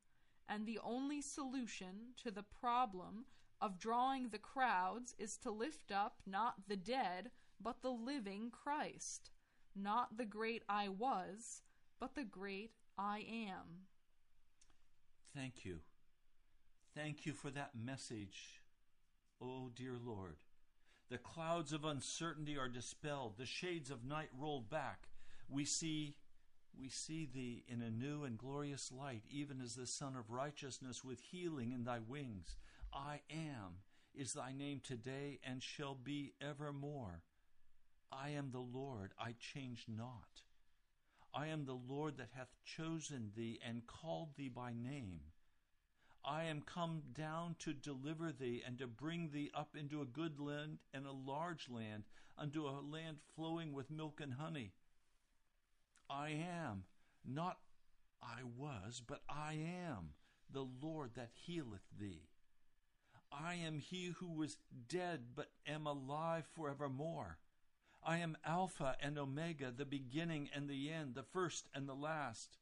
and 0.47 0.67
the 0.67 0.79
only 0.85 1.23
solution 1.23 2.13
to 2.23 2.31
the 2.31 2.43
problem 2.43 3.25
of 3.63 3.79
drawing 3.79 4.29
the 4.29 4.39
crowds 4.39 5.15
is 5.19 5.39
to 5.39 5.51
lift 5.51 5.91
up 5.91 6.17
not 6.27 6.69
the 6.69 6.77
dead, 6.77 7.31
but 7.59 7.81
the 7.81 7.91
living 7.91 8.51
Christ, 8.51 9.31
not 9.75 10.19
the 10.19 10.27
great 10.27 10.63
I 10.69 10.89
was, 10.89 11.63
but 11.99 12.15
the 12.15 12.25
great 12.25 12.73
I 12.99 13.25
am. 13.31 13.87
Thank 15.35 15.65
you. 15.65 15.79
Thank 16.95 17.25
you 17.25 17.33
for 17.33 17.51
that 17.53 17.71
message, 17.75 18.61
oh 19.41 19.71
dear 19.75 19.97
Lord. 20.05 20.37
The 21.11 21.19
clouds 21.19 21.73
of 21.73 21.85
uncertainty 21.85 22.57
are 22.57 22.69
dispelled, 22.69 23.37
the 23.37 23.47
shades 23.47 23.91
of 23.91 24.05
night 24.05 24.31
rolled 24.39 24.71
back. 24.71 25.09
We 25.49 25.65
see 25.65 26.17
we 26.79 26.89
see 26.89 27.27
thee 27.27 27.65
in 27.69 27.83
a 27.83 27.91
new 27.91 28.25
and 28.25 28.39
glorious 28.39 28.91
light, 28.91 29.23
even 29.31 29.61
as 29.61 29.75
the 29.75 29.87
Sun 29.87 30.17
of 30.17 30.31
Righteousness 30.31 31.05
with 31.05 31.21
healing 31.21 31.73
in 31.73 31.85
thy 31.85 31.99
wings. 31.99 32.57
I 32.93 33.21
am 33.31 33.83
is 34.15 34.33
thy 34.33 34.53
name 34.53 34.81
today 34.83 35.39
and 35.45 35.63
shall 35.63 35.95
be 35.95 36.33
evermore. 36.41 37.23
I 38.11 38.31
am 38.31 38.51
the 38.51 38.61
Lord, 38.61 39.13
I 39.19 39.35
change 39.39 39.87
not. 39.89 40.43
I 41.35 41.47
am 41.47 41.65
the 41.65 41.79
Lord 41.89 42.19
that 42.19 42.31
hath 42.37 42.55
chosen 42.65 43.31
thee 43.35 43.59
and 43.67 43.87
called 43.87 44.37
thee 44.37 44.51
by 44.51 44.73
name. 44.73 45.21
I 46.25 46.45
am 46.45 46.63
come 46.63 47.03
down 47.13 47.57
to 47.61 47.73
deliver 47.73 48.33
thee 48.33 48.63
and 48.65 48.79
to 48.79 48.87
bring 48.87 49.31
thee 49.31 49.51
up 49.55 49.77
into 49.77 50.01
a 50.01 50.07
good 50.07 50.39
land 50.39 50.79
and 50.95 51.05
a 51.05 51.13
large 51.13 51.69
land, 51.69 52.05
unto 52.39 52.67
a 52.67 52.81
land 52.81 53.19
flowing 53.35 53.73
with 53.73 53.91
milk 53.91 54.21
and 54.21 54.35
honey. 54.35 54.73
I 56.09 56.31
am, 56.31 56.85
not 57.25 57.59
I 58.23 58.43
was, 58.57 59.03
but 59.05 59.23
I 59.29 59.55
am 59.55 60.11
the 60.51 60.67
Lord 60.81 61.15
that 61.15 61.31
healeth 61.33 61.89
thee. 61.99 62.29
I 63.33 63.55
am 63.55 63.79
he 63.79 64.13
who 64.19 64.31
was 64.31 64.59
dead, 64.89 65.35
but 65.35 65.51
am 65.67 65.87
alive 65.87 66.47
forevermore. 66.55 67.39
I 68.05 68.19
am 68.19 68.37
Alpha 68.45 68.97
and 69.01 69.19
Omega, 69.19 69.73
the 69.77 69.85
beginning 69.85 70.51
and 70.55 70.69
the 70.69 70.91
end, 70.91 71.15
the 71.15 71.23
first 71.23 71.69
and 71.75 71.89
the 71.89 71.95
last. 71.95 72.59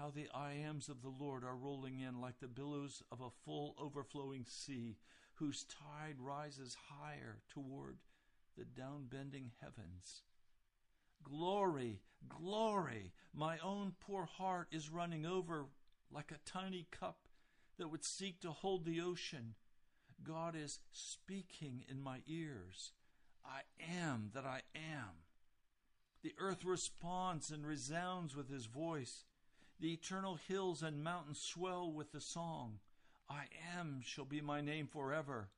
How 0.00 0.08
the 0.08 0.30
I 0.34 0.52
ams 0.52 0.88
of 0.88 1.02
the 1.02 1.10
Lord 1.10 1.44
are 1.44 1.54
rolling 1.54 2.00
in 2.00 2.22
like 2.22 2.40
the 2.40 2.48
billows 2.48 3.02
of 3.12 3.20
a 3.20 3.28
full 3.44 3.74
overflowing 3.78 4.46
sea, 4.48 4.96
whose 5.34 5.64
tide 5.64 6.14
rises 6.18 6.74
higher 6.88 7.42
toward 7.50 7.98
the 8.56 8.64
downbending 8.64 9.50
heavens. 9.60 10.22
Glory, 11.22 12.00
glory! 12.30 13.12
My 13.34 13.58
own 13.58 13.92
poor 14.00 14.24
heart 14.24 14.68
is 14.72 14.88
running 14.88 15.26
over 15.26 15.66
like 16.10 16.32
a 16.32 16.50
tiny 16.50 16.86
cup 16.90 17.28
that 17.76 17.88
would 17.88 18.04
seek 18.04 18.40
to 18.40 18.52
hold 18.52 18.86
the 18.86 19.02
ocean. 19.02 19.54
God 20.22 20.56
is 20.56 20.78
speaking 20.92 21.84
in 21.90 22.00
my 22.00 22.20
ears. 22.26 22.92
I 23.44 23.60
am 24.00 24.30
that 24.32 24.46
I 24.46 24.62
am. 24.74 25.26
The 26.22 26.32
earth 26.38 26.64
responds 26.64 27.50
and 27.50 27.66
resounds 27.66 28.34
with 28.34 28.48
his 28.48 28.64
voice. 28.64 29.24
The 29.80 29.94
eternal 29.94 30.38
hills 30.46 30.82
and 30.82 31.02
mountains 31.02 31.40
swell 31.40 31.90
with 31.90 32.12
the 32.12 32.20
song. 32.20 32.80
I 33.30 33.44
am 33.74 34.02
shall 34.04 34.26
be 34.26 34.42
my 34.42 34.60
name 34.60 34.86
forever. 34.86 35.48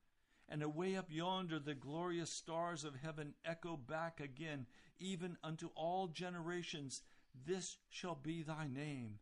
And 0.48 0.62
away 0.62 0.96
up 0.96 1.06
yonder 1.10 1.58
the 1.58 1.74
glorious 1.74 2.30
stars 2.30 2.84
of 2.84 2.94
heaven 2.94 3.34
echo 3.44 3.76
back 3.76 4.20
again, 4.20 4.66
even 5.00 5.38
unto 5.42 5.70
all 5.74 6.06
generations. 6.06 7.02
This 7.46 7.78
shall 7.90 8.14
be 8.14 8.42
thy 8.42 8.68
name. 8.68 9.18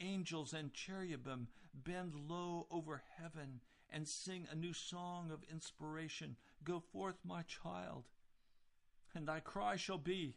Angels 0.00 0.54
and 0.54 0.72
cherubim 0.72 1.48
bend 1.74 2.14
low 2.14 2.66
over 2.70 3.02
heaven 3.18 3.60
and 3.90 4.08
sing 4.08 4.46
a 4.50 4.54
new 4.54 4.72
song 4.72 5.30
of 5.30 5.44
inspiration. 5.52 6.36
Go 6.64 6.80
forth, 6.80 7.16
my 7.24 7.42
child. 7.42 8.04
And 9.14 9.28
thy 9.28 9.40
cry 9.40 9.76
shall 9.76 9.98
be, 9.98 10.36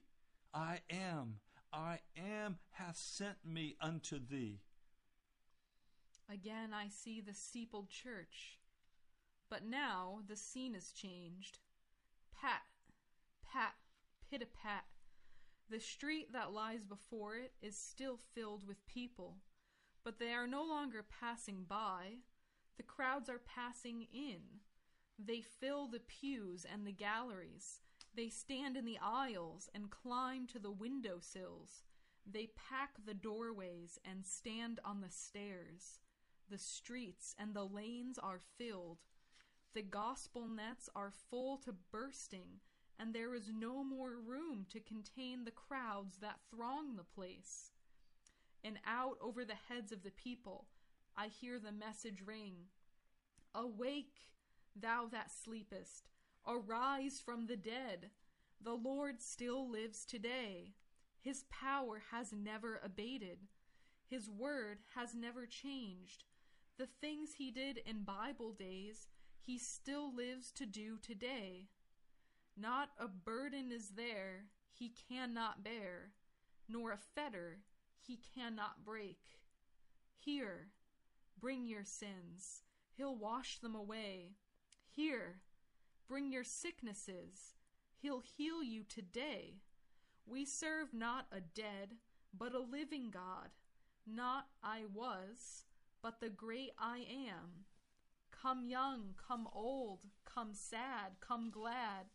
I 0.53 0.81
am, 0.89 1.39
I 1.73 2.01
am 2.15 2.59
hath 2.73 2.97
sent 2.97 3.37
me 3.43 3.75
unto 3.81 4.19
thee. 4.19 4.61
Again 6.31 6.71
I 6.71 6.87
see 6.87 7.19
the 7.19 7.33
steepled 7.33 7.89
church, 7.89 8.59
but 9.49 9.65
now 9.65 10.19
the 10.27 10.35
scene 10.35 10.75
is 10.75 10.91
changed. 10.91 11.57
Pat, 12.39 12.61
pat, 13.51 13.73
pit 14.29 14.43
a 14.43 14.45
pat. 14.45 14.85
The 15.69 15.79
street 15.79 16.31
that 16.33 16.53
lies 16.53 16.83
before 16.83 17.37
it 17.37 17.53
is 17.61 17.75
still 17.75 18.19
filled 18.35 18.67
with 18.67 18.85
people, 18.85 19.37
but 20.03 20.19
they 20.19 20.31
are 20.33 20.45
no 20.45 20.63
longer 20.63 21.03
passing 21.19 21.65
by. 21.67 22.17
The 22.77 22.83
crowds 22.83 23.29
are 23.29 23.41
passing 23.43 24.07
in. 24.13 24.41
They 25.17 25.41
fill 25.41 25.87
the 25.87 26.01
pews 26.01 26.65
and 26.71 26.85
the 26.85 26.91
galleries. 26.91 27.81
They 28.15 28.29
stand 28.29 28.77
in 28.77 28.85
the 28.85 28.99
aisles 29.01 29.69
and 29.73 29.89
climb 29.89 30.45
to 30.47 30.59
the 30.59 30.71
window 30.71 31.17
sills. 31.19 31.83
They 32.25 32.49
pack 32.55 32.91
the 33.03 33.13
doorways 33.15 33.99
and 34.05 34.25
stand 34.25 34.79
on 34.85 35.01
the 35.01 35.09
stairs. 35.09 35.99
The 36.49 36.57
streets 36.57 37.35
and 37.39 37.53
the 37.53 37.65
lanes 37.65 38.19
are 38.19 38.41
filled. 38.57 38.99
The 39.73 39.81
gospel 39.81 40.47
nets 40.47 40.89
are 40.95 41.11
full 41.11 41.57
to 41.59 41.73
bursting, 41.91 42.59
and 42.99 43.13
there 43.13 43.33
is 43.33 43.51
no 43.51 43.83
more 43.83 44.17
room 44.19 44.67
to 44.69 44.79
contain 44.79 45.43
the 45.43 45.51
crowds 45.51 46.17
that 46.17 46.39
throng 46.51 46.95
the 46.95 47.03
place. 47.03 47.71
And 48.63 48.77
out 48.85 49.17
over 49.19 49.43
the 49.43 49.55
heads 49.67 49.91
of 49.91 50.03
the 50.03 50.11
people, 50.11 50.67
I 51.17 51.27
hear 51.27 51.59
the 51.59 51.71
message 51.71 52.21
ring 52.23 52.67
Awake, 53.55 54.29
thou 54.75 55.07
that 55.11 55.31
sleepest, 55.31 56.09
arise 56.47 57.21
from 57.23 57.47
the 57.47 57.57
dead. 57.57 58.11
The 58.61 58.73
Lord 58.73 59.21
still 59.21 59.69
lives 59.69 60.05
today. 60.05 60.73
His 61.21 61.45
power 61.49 62.01
has 62.11 62.33
never 62.33 62.79
abated. 62.83 63.39
His 64.05 64.29
word 64.29 64.79
has 64.95 65.15
never 65.15 65.45
changed. 65.45 66.25
The 66.77 66.87
things 67.01 67.33
he 67.33 67.51
did 67.51 67.79
in 67.85 68.03
Bible 68.03 68.51
days, 68.51 69.07
he 69.39 69.57
still 69.57 70.13
lives 70.13 70.51
to 70.53 70.65
do 70.65 70.97
today. 70.97 71.67
Not 72.57 72.89
a 72.99 73.07
burden 73.07 73.71
is 73.71 73.89
there 73.89 74.45
he 74.71 74.93
cannot 75.09 75.63
bear, 75.63 76.11
nor 76.67 76.91
a 76.91 76.97
fetter 76.97 77.59
he 77.99 78.19
cannot 78.35 78.83
break. 78.83 79.19
Here, 80.17 80.69
bring 81.39 81.67
your 81.67 81.83
sins, 81.83 82.63
he'll 82.95 83.15
wash 83.15 83.59
them 83.59 83.75
away. 83.75 84.31
Here, 84.89 85.41
bring 86.13 86.31
your 86.31 86.43
sicknesses, 86.43 87.55
he'll 87.97 88.21
heal 88.37 88.61
you 88.61 88.83
today. 88.83 89.55
We 90.27 90.45
serve 90.45 90.93
not 90.93 91.25
a 91.31 91.39
dead, 91.41 91.95
but 92.37 92.53
a 92.53 92.59
living 92.59 93.09
God, 93.09 93.49
not 94.05 94.45
I 94.63 94.83
was, 94.93 95.65
but 96.03 96.19
the 96.19 96.29
great 96.29 96.69
I 96.77 96.97
am. 97.09 97.65
Come 98.29 98.67
young, 98.67 99.15
come 99.27 99.47
old, 99.55 100.01
come 100.23 100.53
sad, 100.53 101.13
come 101.19 101.49
glad, 101.49 102.05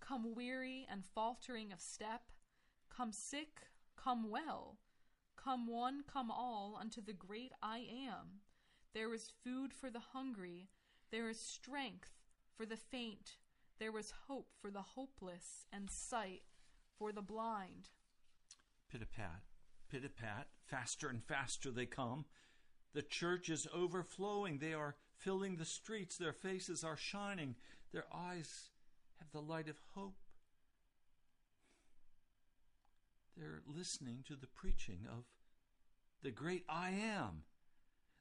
come 0.00 0.34
weary 0.34 0.86
and 0.90 1.04
faltering 1.04 1.70
of 1.70 1.82
step, 1.82 2.22
come 2.88 3.12
sick, 3.12 3.60
come 3.94 4.30
well, 4.30 4.78
come 5.36 5.66
one, 5.66 6.02
come 6.10 6.30
all, 6.30 6.78
unto 6.80 7.02
the 7.02 7.12
great 7.12 7.52
I 7.62 7.80
am. 8.08 8.40
There 8.94 9.12
is 9.12 9.34
food 9.44 9.74
for 9.74 9.90
the 9.90 10.00
hungry, 10.14 10.70
there 11.10 11.28
is 11.28 11.38
strength 11.38 12.23
for 12.56 12.66
the 12.66 12.76
faint, 12.76 13.36
There 13.80 13.92
was 13.92 14.12
hope 14.28 14.48
for 14.62 14.70
the 14.70 14.82
hopeless, 14.82 15.66
and 15.72 15.90
sight 15.90 16.42
for 16.96 17.10
the 17.10 17.22
blind. 17.22 17.88
Pit 18.90 19.02
a 19.02 19.06
pat, 19.06 19.42
pit 19.90 20.04
a 20.04 20.08
pat, 20.08 20.46
faster 20.64 21.08
and 21.08 21.22
faster 21.24 21.70
they 21.70 21.86
come. 21.86 22.24
The 22.92 23.02
church 23.02 23.50
is 23.50 23.66
overflowing. 23.74 24.58
They 24.58 24.72
are 24.72 24.94
filling 25.18 25.56
the 25.56 25.64
streets. 25.64 26.16
Their 26.16 26.32
faces 26.32 26.84
are 26.84 26.96
shining. 26.96 27.56
Their 27.92 28.04
eyes 28.14 28.70
have 29.18 29.32
the 29.32 29.42
light 29.42 29.68
of 29.68 29.80
hope. 29.94 30.14
They're 33.36 33.62
listening 33.66 34.22
to 34.28 34.36
the 34.36 34.46
preaching 34.46 35.00
of 35.10 35.24
the 36.22 36.30
great 36.30 36.64
I 36.68 36.90
am. 36.90 37.42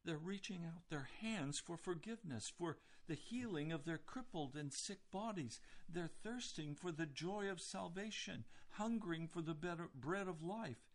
They're 0.06 0.18
reaching 0.18 0.66
out 0.66 0.90
their 0.90 1.10
hands 1.22 1.60
for 1.60 1.78
forgiveness, 1.78 2.52
for 2.56 2.78
the 3.08 3.16
healing 3.16 3.72
of 3.72 3.86
their 3.86 3.98
crippled 3.98 4.56
and 4.56 4.74
sick 4.74 5.00
bodies. 5.12 5.60
They're 5.88 6.10
thirsting 6.24 6.76
for 6.76 6.92
the 6.92 7.06
joy 7.06 7.50
of 7.50 7.62
salvation, 7.62 8.44
hungering 8.72 9.28
for 9.28 9.42
the 9.42 9.54
bread 9.54 10.28
of 10.28 10.44
life. 10.44 10.90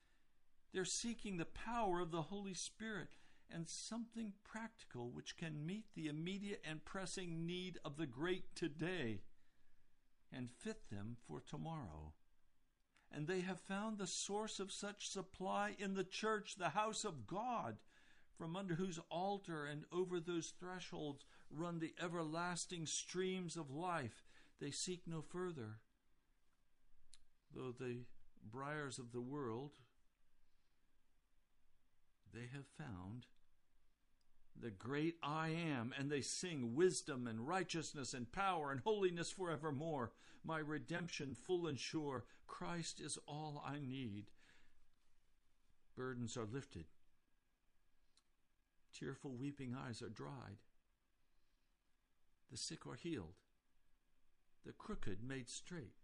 They're 0.72 0.84
seeking 0.84 1.38
the 1.38 1.46
power 1.46 2.00
of 2.00 2.10
the 2.10 2.22
Holy 2.22 2.54
Spirit 2.54 3.08
and 3.50 3.66
something 3.66 4.34
practical 4.44 5.10
which 5.10 5.38
can 5.38 5.64
meet 5.64 5.86
the 5.94 6.08
immediate 6.08 6.62
and 6.68 6.84
pressing 6.84 7.46
need 7.46 7.78
of 7.84 7.96
the 7.96 8.06
great 8.06 8.54
today 8.54 9.22
and 10.30 10.50
fit 10.50 10.90
them 10.90 11.16
for 11.26 11.40
tomorrow. 11.40 12.12
And 13.10 13.26
they 13.26 13.40
have 13.40 13.60
found 13.60 13.96
the 13.96 14.06
source 14.06 14.60
of 14.60 14.70
such 14.70 15.08
supply 15.08 15.74
in 15.78 15.94
the 15.94 16.04
church, 16.04 16.56
the 16.56 16.68
house 16.68 17.06
of 17.06 17.26
God 17.26 17.78
from 18.38 18.54
under 18.54 18.76
whose 18.76 19.00
altar 19.10 19.66
and 19.66 19.82
over 19.92 20.20
those 20.20 20.52
thresholds 20.60 21.24
run 21.50 21.80
the 21.80 21.94
everlasting 22.00 22.86
streams 22.86 23.56
of 23.56 23.70
life. 23.70 24.24
They 24.60 24.70
seek 24.70 25.02
no 25.06 25.20
further. 25.20 25.80
Though 27.54 27.72
the 27.72 28.04
briars 28.48 28.98
of 28.98 29.12
the 29.12 29.20
world, 29.20 29.72
they 32.32 32.48
have 32.54 32.66
found 32.78 33.26
the 34.60 34.70
great 34.70 35.16
I 35.22 35.48
am, 35.48 35.94
and 35.98 36.10
they 36.10 36.20
sing 36.20 36.74
wisdom 36.74 37.26
and 37.26 37.46
righteousness 37.46 38.14
and 38.14 38.30
power 38.30 38.70
and 38.70 38.80
holiness 38.80 39.30
forevermore. 39.30 40.12
My 40.44 40.58
redemption 40.58 41.34
full 41.34 41.66
and 41.66 41.78
sure. 41.78 42.24
Christ 42.46 43.00
is 43.00 43.18
all 43.26 43.62
I 43.66 43.78
need. 43.78 44.26
Burdens 45.96 46.36
are 46.36 46.46
lifted 46.46 46.86
Tearful, 48.98 49.36
weeping 49.36 49.76
eyes 49.76 50.02
are 50.02 50.08
dried. 50.08 50.58
The 52.50 52.56
sick 52.56 52.86
are 52.86 52.96
healed. 52.96 53.34
The 54.66 54.72
crooked 54.72 55.22
made 55.22 55.48
straight. 55.48 55.94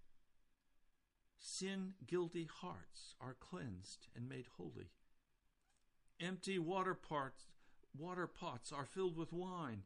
Sin 1.39 1.95
guilty 2.07 2.49
hearts 2.61 3.17
are 3.21 3.37
cleansed 3.41 4.07
and 4.15 4.29
made 4.29 4.47
holy. 4.57 4.91
Empty 6.21 6.59
water, 6.59 6.95
parts, 6.95 7.47
water 7.99 8.29
pots 8.29 8.71
are 8.71 8.87
filled 8.87 9.17
with 9.17 9.33
wine, 9.33 9.83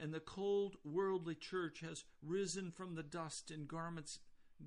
and 0.00 0.14
the 0.14 0.20
cold 0.20 0.76
worldly 0.84 1.34
church 1.34 1.80
has 1.80 2.04
risen 2.22 2.70
from 2.70 2.94
the 2.94 3.02
dust 3.02 3.50
in 3.50 3.66
garments 3.66 4.20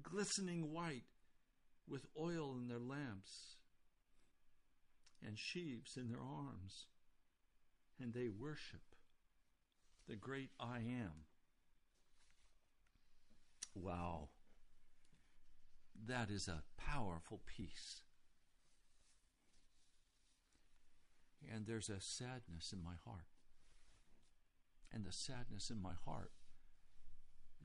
glistening 0.04 0.74
white, 0.74 1.06
with 1.88 2.06
oil 2.20 2.58
in 2.58 2.68
their 2.68 2.80
lamps 2.80 3.56
and 5.26 5.38
sheaves 5.38 5.98
in 5.98 6.10
their 6.10 6.22
arms 6.22 6.88
and 8.02 8.14
they 8.14 8.30
worship 8.30 8.82
the 10.08 10.16
great 10.16 10.50
I 10.60 10.78
am. 10.78 11.26
Wow. 13.76 14.30
That 16.08 16.30
is 16.30 16.48
a 16.48 16.64
powerful 16.78 17.42
piece. 17.46 18.02
And 21.54 21.66
there's 21.66 21.90
a 21.90 22.00
sadness 22.00 22.74
in 22.74 22.84
my 22.84 22.96
heart. 23.06 23.26
And 24.94 25.06
the 25.06 25.12
sadness 25.12 25.70
in 25.70 25.82
my 25.82 25.94
heart 26.06 26.32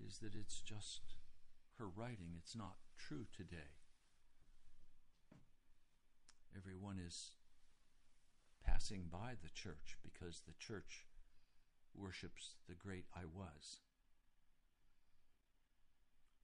is 0.06 0.18
that 0.18 0.34
it's 0.34 0.60
just 0.60 1.00
her 1.78 1.88
writing. 1.88 2.34
It's 2.36 2.54
not 2.54 2.76
true 2.96 3.26
today. 3.36 3.74
Everyone 6.56 6.98
is 7.04 7.32
passing 8.66 9.04
by 9.10 9.32
the 9.42 9.50
church 9.50 9.96
because 10.02 10.42
the 10.46 10.54
church 10.58 11.06
worships 11.94 12.54
the 12.68 12.74
great 12.74 13.04
I 13.14 13.24
was. 13.24 13.78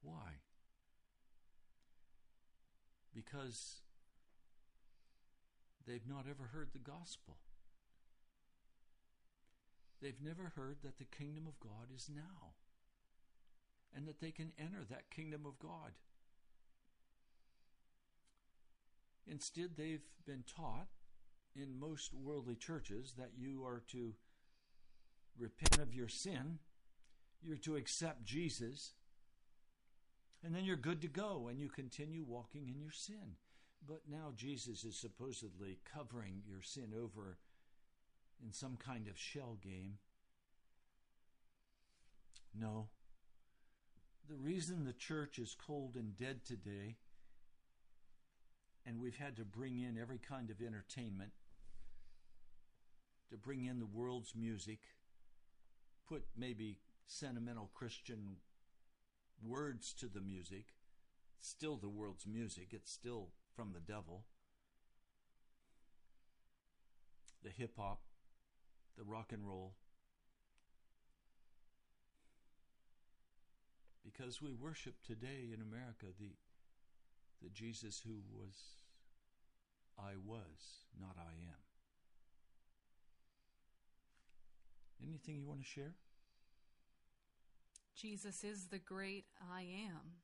Why? 0.02 0.40
Because 3.14 3.80
they've 5.86 6.08
not 6.08 6.24
ever 6.28 6.50
heard 6.52 6.70
the 6.72 6.78
gospel. 6.78 7.38
They've 10.00 10.20
never 10.24 10.52
heard 10.56 10.78
that 10.82 10.98
the 10.98 11.04
kingdom 11.04 11.46
of 11.46 11.60
God 11.60 11.94
is 11.94 12.10
now 12.12 12.54
and 13.94 14.08
that 14.08 14.20
they 14.20 14.30
can 14.30 14.52
enter 14.58 14.84
that 14.88 15.10
kingdom 15.10 15.42
of 15.46 15.58
God. 15.58 15.92
Instead, 19.26 19.76
they've 19.76 20.08
been 20.26 20.44
taught 20.44 20.88
in 21.54 21.78
most 21.78 22.14
worldly 22.14 22.54
churches 22.54 23.14
that 23.18 23.30
you 23.36 23.64
are 23.64 23.82
to 23.88 24.14
repent 25.38 25.78
of 25.78 25.94
your 25.94 26.08
sin, 26.08 26.58
you're 27.42 27.56
to 27.56 27.76
accept 27.76 28.24
Jesus, 28.24 28.92
and 30.44 30.54
then 30.54 30.64
you're 30.64 30.76
good 30.76 31.00
to 31.02 31.08
go 31.08 31.48
and 31.48 31.58
you 31.58 31.68
continue 31.68 32.24
walking 32.24 32.68
in 32.68 32.80
your 32.80 32.92
sin. 32.92 33.36
But 33.86 34.02
now 34.08 34.32
Jesus 34.36 34.84
is 34.84 34.96
supposedly 34.96 35.78
covering 35.92 36.42
your 36.46 36.62
sin 36.62 36.92
over 36.96 37.38
in 38.44 38.52
some 38.52 38.76
kind 38.76 39.08
of 39.08 39.18
shell 39.18 39.58
game. 39.62 39.98
No. 42.58 42.88
The 44.28 44.36
reason 44.36 44.84
the 44.84 44.92
church 44.92 45.38
is 45.38 45.56
cold 45.58 45.96
and 45.96 46.16
dead 46.16 46.44
today, 46.44 46.96
and 48.86 49.00
we've 49.00 49.16
had 49.16 49.36
to 49.36 49.44
bring 49.44 49.78
in 49.78 49.98
every 50.00 50.18
kind 50.18 50.50
of 50.50 50.60
entertainment, 50.60 51.32
to 53.32 53.38
bring 53.38 53.64
in 53.64 53.78
the 53.78 53.86
world's 53.86 54.34
music, 54.36 54.80
put 56.06 56.22
maybe 56.36 56.78
sentimental 57.06 57.70
Christian 57.74 58.36
words 59.42 59.94
to 59.94 60.06
the 60.06 60.20
music. 60.20 60.66
still 61.40 61.76
the 61.76 61.88
world's 61.88 62.26
music, 62.26 62.68
it's 62.70 62.92
still 62.92 63.30
from 63.56 63.72
the 63.72 63.80
devil. 63.80 64.24
The 67.42 67.50
hip 67.50 67.72
hop, 67.76 68.02
the 68.96 69.02
rock 69.02 69.32
and 69.32 69.48
roll. 69.48 69.72
Because 74.04 74.40
we 74.40 74.52
worship 74.52 74.94
today 75.04 75.48
in 75.52 75.60
America 75.60 76.06
the, 76.20 76.36
the 77.42 77.48
Jesus 77.48 78.02
who 78.06 78.20
was, 78.30 78.54
I 79.98 80.12
was, 80.24 80.84
not 81.00 81.16
I 81.18 81.32
am. 81.48 81.71
Anything 85.06 85.36
you 85.36 85.46
want 85.46 85.60
to 85.60 85.66
share? 85.66 85.94
Jesus 87.94 88.44
is 88.44 88.66
the 88.66 88.78
great 88.78 89.26
I 89.52 89.62
am. 89.62 90.18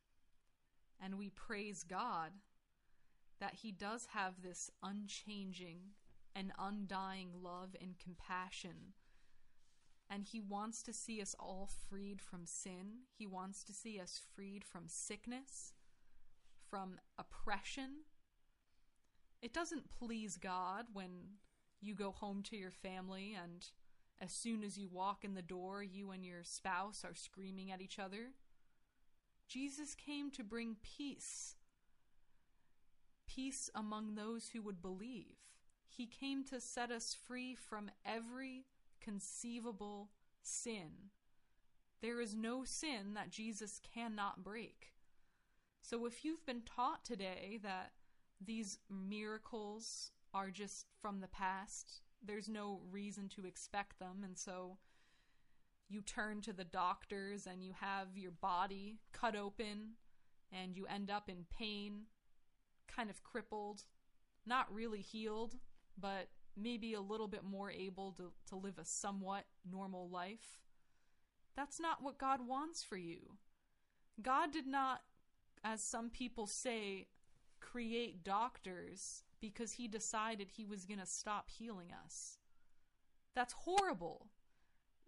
And 1.01 1.19
we 1.19 1.31
praise 1.31 1.85
God 1.85 2.33
that 3.41 3.55
He 3.63 3.71
does 3.71 4.09
have 4.13 4.43
this 4.43 4.71
unchanging 4.83 5.81
and 6.35 6.53
undying 6.59 7.31
love 7.43 7.77
and 7.81 7.95
compassion. 7.99 8.95
And 10.11 10.25
He 10.25 10.41
wants 10.41 10.83
to 10.85 10.93
see 10.93 11.21
us 11.21 11.35
all 11.39 11.69
freed 11.89 12.21
from 12.21 12.47
sin. 12.47 13.05
He 13.17 13.27
wants 13.27 13.63
to 13.65 13.73
see 13.73 14.01
us 14.01 14.21
freed 14.35 14.65
from 14.65 14.85
sickness, 14.87 15.73
from 16.69 16.99
oppression. 17.19 18.05
It 19.43 19.53
doesn't 19.53 19.91
please 19.91 20.37
God 20.37 20.87
when 20.93 21.11
you 21.81 21.95
go 21.95 22.11
home 22.11 22.43
to 22.45 22.57
your 22.57 22.73
family 22.73 23.37
and 23.41 23.67
as 24.21 24.33
soon 24.33 24.65
as 24.65 24.77
you 24.77 24.89
walk 24.89 25.25
in 25.25 25.35
the 25.35 25.43
door, 25.43 25.83
you 25.83 26.11
and 26.11 26.25
your 26.25 26.43
spouse 26.43 27.05
are 27.05 27.15
screaming 27.15 27.71
at 27.71 27.81
each 27.81 27.99
other. 27.99 28.33
Jesus 29.47 29.95
came 29.95 30.31
to 30.33 30.43
bring 30.43 30.77
peace. 30.83 31.55
Peace 33.27 33.71
among 33.75 34.15
those 34.15 34.51
who 34.53 34.63
would 34.63 34.83
believe. 34.83 35.37
He 35.87 36.07
came 36.07 36.45
to 36.45 36.61
set 36.61 36.91
us 36.91 37.17
free 37.27 37.55
from 37.55 37.91
every 38.05 38.67
conceivable 39.01 40.11
sin. 40.43 41.11
There 42.01 42.21
is 42.21 42.35
no 42.35 42.65
sin 42.65 43.15
that 43.15 43.31
Jesus 43.31 43.81
cannot 43.95 44.45
break. 44.45 44.93
So 45.81 46.07
if 46.07 46.25
you've 46.25 46.45
been 46.45 46.63
taught 46.63 47.05
today 47.05 47.59
that 47.63 47.93
these 48.45 48.79
miracles 48.91 50.13
are 50.35 50.51
just 50.51 50.87
from 51.01 51.21
the 51.21 51.29
past, 51.29 52.03
there's 52.25 52.49
no 52.49 52.81
reason 52.91 53.29
to 53.31 53.47
expect 53.47 53.99
them. 53.99 54.23
And 54.25 54.37
so 54.37 54.79
you 55.89 56.03
turn 56.03 56.41
to 56.43 56.53
the 56.53 56.65
doctors 56.65 57.47
and 57.47 57.63
you 57.63 57.73
have 57.81 58.09
your 58.17 58.31
body 58.31 58.99
cut 59.13 59.35
open 59.35 59.95
and 60.53 60.77
you 60.77 60.87
end 60.87 61.11
up 61.11 61.29
in 61.29 61.47
pain 61.57 62.03
kind 62.87 63.11
of 63.11 63.23
crippled 63.23 63.83
not 64.47 64.73
really 64.73 65.01
healed 65.01 65.57
but 66.01 66.29
maybe 66.57 66.95
a 66.95 67.01
little 67.01 67.29
bit 67.29 67.45
more 67.45 67.71
able 67.71 68.13
to, 68.13 68.33
to 68.49 68.57
live 68.57 68.79
a 68.79 68.85
somewhat 68.85 69.45
normal 69.71 70.09
life. 70.09 70.59
That's 71.57 71.81
not 71.81 72.03
what 72.03 72.19
god 72.19 72.47
wants 72.47 72.83
for 72.83 72.97
you. 72.97 73.37
God 74.23 74.53
did 74.53 74.67
not 74.67 75.03
as 75.65 75.83
some 75.83 76.11
people 76.11 76.47
say 76.47 77.09
create 77.61 78.23
doctors 78.23 79.25
because 79.41 79.73
he 79.73 79.89
decided 79.89 80.49
he 80.51 80.65
was 80.65 80.85
going 80.85 81.01
to 81.01 81.07
stop 81.07 81.49
healing 81.51 81.89
us. 82.05 82.39
That's 83.35 83.53
horrible. 83.53 84.27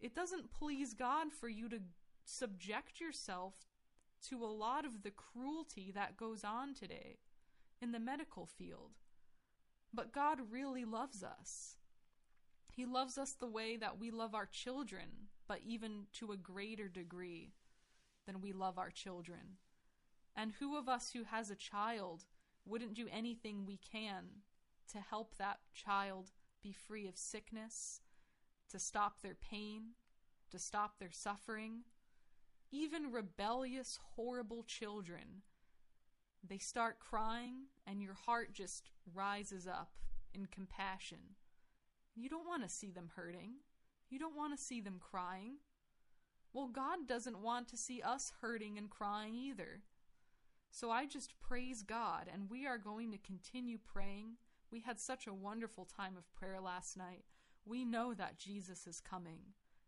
It 0.01 0.14
doesn't 0.14 0.53
please 0.53 0.95
God 0.95 1.33
for 1.33 1.49
you 1.49 1.68
to 1.68 1.81
subject 2.24 3.01
yourself 3.01 3.55
to 4.28 4.45
a 4.45 4.47
lot 4.47 4.85
of 4.85 5.03
the 5.03 5.11
cruelty 5.11 5.91
that 5.95 6.16
goes 6.16 6.45
on 6.45 6.74
today 6.74 7.18
in 7.81 7.93
the 7.93 7.99
medical 7.99 8.47
field. 8.47 8.93
But 9.93 10.12
God 10.12 10.39
really 10.51 10.85
loves 10.85 11.22
us. 11.22 11.76
He 12.72 12.87
loves 12.87 13.18
us 13.18 13.33
the 13.33 13.47
way 13.47 13.76
that 13.76 13.99
we 13.99 14.11
love 14.11 14.35
our 14.35 14.47
children, 14.47 15.28
but 15.49 15.61
even 15.66 16.07
to 16.14 16.33
a 16.33 16.37
greater 16.37 16.89
degree 16.89 17.53
than 18.26 18.41
we 18.41 18.53
love 18.53 18.78
our 18.78 18.91
children. 18.91 19.57
And 20.37 20.53
who 20.61 20.76
of 20.76 20.89
us 20.89 21.11
who 21.12 21.24
has 21.24 21.51
a 21.51 21.57
child 21.57 22.24
wouldn't 22.71 22.95
do 22.95 23.09
anything 23.12 23.66
we 23.66 23.79
can 23.79 24.25
to 24.93 24.99
help 24.99 25.37
that 25.37 25.59
child 25.75 26.31
be 26.62 26.73
free 26.73 27.09
of 27.09 27.16
sickness, 27.16 28.01
to 28.71 28.79
stop 28.79 29.21
their 29.21 29.35
pain, 29.35 29.95
to 30.51 30.59
stop 30.59 30.99
their 30.99 31.11
suffering? 31.11 31.81
Even 32.71 33.11
rebellious, 33.11 33.99
horrible 34.14 34.62
children, 34.62 35.43
they 36.49 36.59
start 36.59 37.01
crying, 37.01 37.64
and 37.87 38.01
your 38.01 38.14
heart 38.14 38.53
just 38.53 38.91
rises 39.12 39.66
up 39.66 39.91
in 40.33 40.47
compassion. 40.47 41.18
You 42.14 42.29
don't 42.29 42.47
want 42.47 42.62
to 42.62 42.68
see 42.68 42.91
them 42.91 43.11
hurting. 43.14 43.55
You 44.09 44.18
don't 44.18 44.37
want 44.37 44.57
to 44.57 44.62
see 44.62 44.81
them 44.81 45.01
crying. 45.01 45.57
Well, 46.53 46.68
God 46.68 47.07
doesn't 47.07 47.43
want 47.43 47.68
to 47.68 47.77
see 47.77 48.03
us 48.03 48.33
hurting 48.41 48.79
and 48.79 48.91
crying 48.91 49.35
either. 49.35 49.83
So 50.71 50.91
I 50.91 51.07
just 51.07 51.39
praise 51.41 51.83
God, 51.83 52.31
and 52.33 52.49
we 52.49 52.66
are 52.66 52.79
going 52.79 53.11
to 53.12 53.18
continue 53.18 53.79
praying. 53.79 54.37
We 54.71 54.81
had 54.81 55.01
such 55.01 55.27
a 55.27 55.35
wonderful 55.35 55.85
time 55.85 56.16
of 56.16 56.33
prayer 56.35 56.61
last 56.61 56.97
night. 56.97 57.25
We 57.66 57.85
know 57.85 58.14
that 58.14 58.39
Jesus 58.39 58.87
is 58.87 59.01
coming 59.01 59.41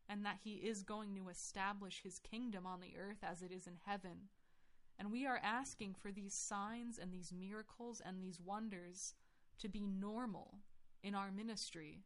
and 0.08 0.24
that 0.24 0.38
he 0.42 0.54
is 0.54 0.82
going 0.82 1.14
to 1.14 1.28
establish 1.28 2.02
his 2.02 2.18
kingdom 2.18 2.66
on 2.66 2.80
the 2.80 2.94
earth 2.98 3.22
as 3.22 3.42
it 3.42 3.52
is 3.52 3.66
in 3.66 3.78
heaven. 3.86 4.28
And 4.98 5.10
we 5.10 5.26
are 5.26 5.40
asking 5.42 5.94
for 5.94 6.10
these 6.10 6.34
signs 6.34 6.98
and 6.98 7.12
these 7.12 7.32
miracles 7.32 8.02
and 8.04 8.20
these 8.20 8.40
wonders 8.40 9.14
to 9.60 9.68
be 9.68 9.86
normal 9.86 10.58
in 11.02 11.14
our 11.14 11.30
ministry. 11.30 12.00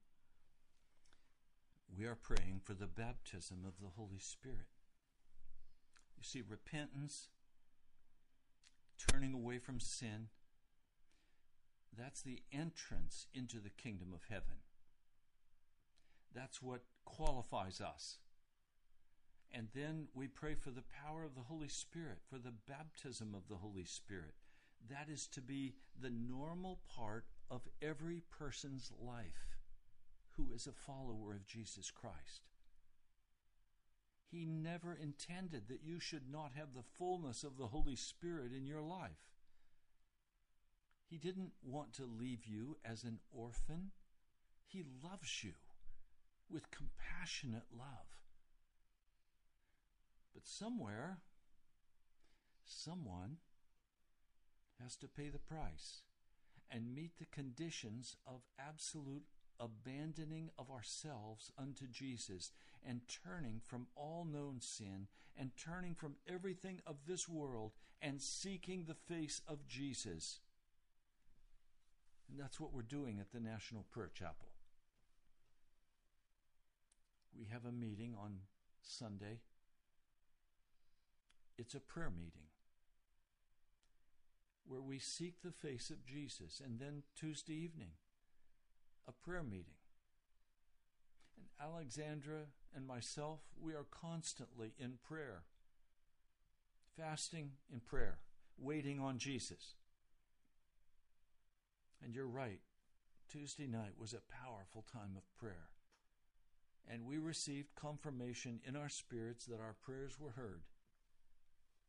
We 1.99 2.05
are 2.05 2.14
praying 2.14 2.61
for 2.64 2.74
the 2.74 2.87
baptism 2.87 3.64
of 3.66 3.81
the 3.81 3.91
Holy 3.97 4.18
Spirit. 4.18 4.68
You 6.16 6.22
see, 6.22 6.43
repentance, 6.47 7.29
turning 8.99 9.32
away 9.32 9.59
from 9.59 9.80
sin, 9.80 10.28
that's 11.97 12.22
the 12.22 12.42
entrance 12.53 13.26
into 13.34 13.59
the 13.59 13.70
kingdom 13.70 14.09
of 14.14 14.24
heaven. 14.28 14.61
That's 16.34 16.61
what 16.61 16.82
qualifies 17.05 17.80
us. 17.80 18.18
And 19.53 19.68
then 19.74 20.09
we 20.14 20.26
pray 20.26 20.55
for 20.55 20.70
the 20.70 20.82
power 20.82 21.24
of 21.24 21.34
the 21.34 21.42
Holy 21.42 21.68
Spirit, 21.68 22.18
for 22.28 22.38
the 22.38 22.53
baptism 22.68 23.34
of 23.34 23.49
the 23.49 23.57
Holy 23.57 23.84
Spirit. 23.84 24.34
That 24.90 25.09
is 25.11 25.26
to 25.28 25.40
be 25.40 25.74
the 26.01 26.11
normal 26.11 26.80
part 26.94 27.24
of 27.51 27.62
every 27.80 28.22
person's 28.38 28.92
life 29.01 29.57
who 30.36 30.53
is 30.55 30.66
a 30.66 30.72
follower 30.72 31.32
of 31.32 31.47
Jesus 31.47 31.90
Christ. 31.90 32.42
He 34.31 34.45
never 34.45 34.95
intended 34.95 35.68
that 35.68 35.85
you 35.85 36.01
should 36.01 36.31
not 36.31 36.53
have 36.57 36.74
the 36.74 36.83
fullness 36.83 37.45
of 37.45 37.57
the 37.57 37.68
Holy 37.68 37.97
Spirit 37.97 38.53
in 38.53 38.66
your 38.66 38.83
life. 38.83 39.31
He 41.09 41.18
didn't 41.18 41.53
want 41.62 41.93
to 41.95 42.05
leave 42.05 42.45
you 42.45 42.77
as 42.85 43.05
an 43.05 43.20
orphan. 43.33 43.93
He 44.66 44.83
loves 45.03 45.45
you 45.45 45.53
with 46.51 46.70
compassionate 46.70 47.66
love. 47.77 48.18
But 50.35 50.47
somewhere, 50.47 51.18
someone 52.64 53.37
has 54.83 54.97
to 54.97 55.09
pay 55.09 55.29
the 55.29 55.39
price 55.39 56.03
and 56.70 56.95
meet 56.95 57.18
the 57.18 57.27
conditions 57.27 58.16
of 58.27 58.43
absolute 58.59 59.24
abandoning 59.59 60.51
of 60.59 60.70
ourselves 60.70 61.51
unto 61.57 61.87
Jesus 61.87 62.53
and 62.87 63.01
turning 63.24 63.61
from 63.64 63.87
all 63.97 64.26
known 64.30 64.61
sin 64.61 65.09
and 65.39 65.51
turning 65.57 65.95
from 65.95 66.16
everything 66.28 66.80
of 66.87 66.97
this 67.07 67.28
world 67.28 67.72
and 68.01 68.20
seeking 68.20 68.84
the 68.84 68.95
face 68.95 69.41
of 69.49 69.66
Jesus. 69.66 70.41
And 72.30 72.39
that's 72.39 72.59
what 72.61 72.72
we're 72.72 72.82
doing 72.82 73.18
at 73.20 73.32
the 73.32 73.41
National 73.41 73.84
Prayer 73.91 74.11
Chapel. 74.12 74.49
We 77.39 77.47
have 77.53 77.64
a 77.66 77.72
meeting 77.72 78.14
on 78.20 78.39
Sunday. 78.82 79.41
It's 81.59 81.74
a 81.74 81.80
prayer 81.80 82.11
meeting 82.11 82.49
where 84.66 84.80
we 84.80 84.99
seek 84.99 85.43
the 85.43 85.53
face 85.53 85.91
of 85.91 86.05
Jesus. 86.05 86.61
And 86.64 86.80
then 86.80 87.03
Tuesday 87.14 87.55
evening, 87.55 87.93
a 89.07 89.12
prayer 89.12 89.43
meeting. 89.43 89.76
And 91.37 91.47
Alexandra 91.61 92.47
and 92.74 92.87
myself, 92.87 93.41
we 93.61 93.72
are 93.72 93.87
constantly 93.91 94.74
in 94.78 94.99
prayer, 95.07 95.43
fasting 96.97 97.53
in 97.72 97.80
prayer, 97.80 98.18
waiting 98.59 99.01
on 99.01 99.18
Jesus. 99.18 99.74
And 102.03 102.14
you're 102.14 102.26
right, 102.26 102.61
Tuesday 103.30 103.66
night 103.66 103.95
was 103.99 104.12
a 104.12 104.45
powerful 104.45 104.84
time 104.93 105.16
of 105.16 105.22
prayer. 105.39 105.70
And 106.89 107.05
we 107.05 107.18
received 107.18 107.74
confirmation 107.74 108.61
in 108.66 108.76
our 108.76 108.89
spirits 108.89 109.47
that 109.47 109.61
our 109.61 109.74
prayers 109.82 110.20
were 110.20 110.30
heard 110.30 110.62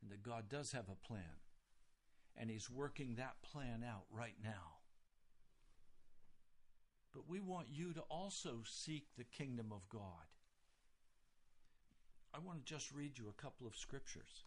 and 0.02 0.12
that 0.12 0.24
God 0.24 0.50
does 0.50 0.72
have 0.72 0.90
a 0.90 1.08
plan. 1.08 1.42
And 2.36 2.50
He's 2.50 2.70
working 2.70 3.16
that 3.16 3.42
plan 3.42 3.84
out 3.88 4.06
right 4.12 4.36
now. 4.44 4.77
But 7.14 7.28
we 7.28 7.40
want 7.40 7.68
you 7.70 7.94
to 7.94 8.02
also 8.02 8.64
seek 8.66 9.08
the 9.16 9.24
kingdom 9.24 9.72
of 9.72 9.88
God. 9.90 10.28
I 12.34 12.40
want 12.40 12.66
to 12.66 12.74
just 12.74 12.92
read 12.92 13.18
you 13.18 13.30
a 13.30 13.42
couple 13.42 13.66
of 13.66 13.76
scriptures. 13.76 14.44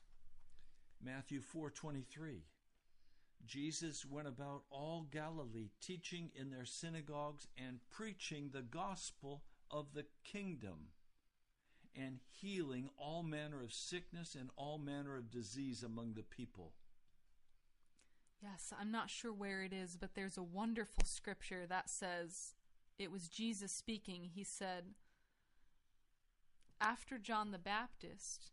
Matthew 1.02 1.40
4:23 1.40 2.42
Jesus 3.46 4.04
went 4.04 4.28
about 4.28 4.64
all 4.70 5.02
Galilee 5.10 5.70
teaching 5.80 6.30
in 6.34 6.50
their 6.50 6.66
synagogues 6.66 7.48
and 7.56 7.80
preaching 7.88 8.50
the 8.50 8.62
gospel 8.62 9.42
of 9.70 9.94
the 9.94 10.06
kingdom 10.24 10.90
and 11.96 12.20
healing 12.28 12.90
all 12.96 13.22
manner 13.22 13.62
of 13.62 13.72
sickness 13.72 14.34
and 14.34 14.50
all 14.56 14.78
manner 14.78 15.16
of 15.16 15.30
disease 15.30 15.82
among 15.82 16.14
the 16.14 16.22
people. 16.22 16.74
Yes, 18.42 18.72
I'm 18.78 18.90
not 18.90 19.10
sure 19.10 19.32
where 19.32 19.62
it 19.62 19.72
is, 19.72 19.96
but 19.96 20.14
there's 20.14 20.38
a 20.38 20.42
wonderful 20.42 21.04
scripture 21.04 21.66
that 21.68 21.90
says 21.90 22.54
it 22.98 23.10
was 23.10 23.28
Jesus 23.28 23.72
speaking. 23.72 24.30
He 24.34 24.44
said, 24.44 24.84
After 26.80 27.18
John 27.18 27.50
the 27.50 27.58
Baptist, 27.58 28.52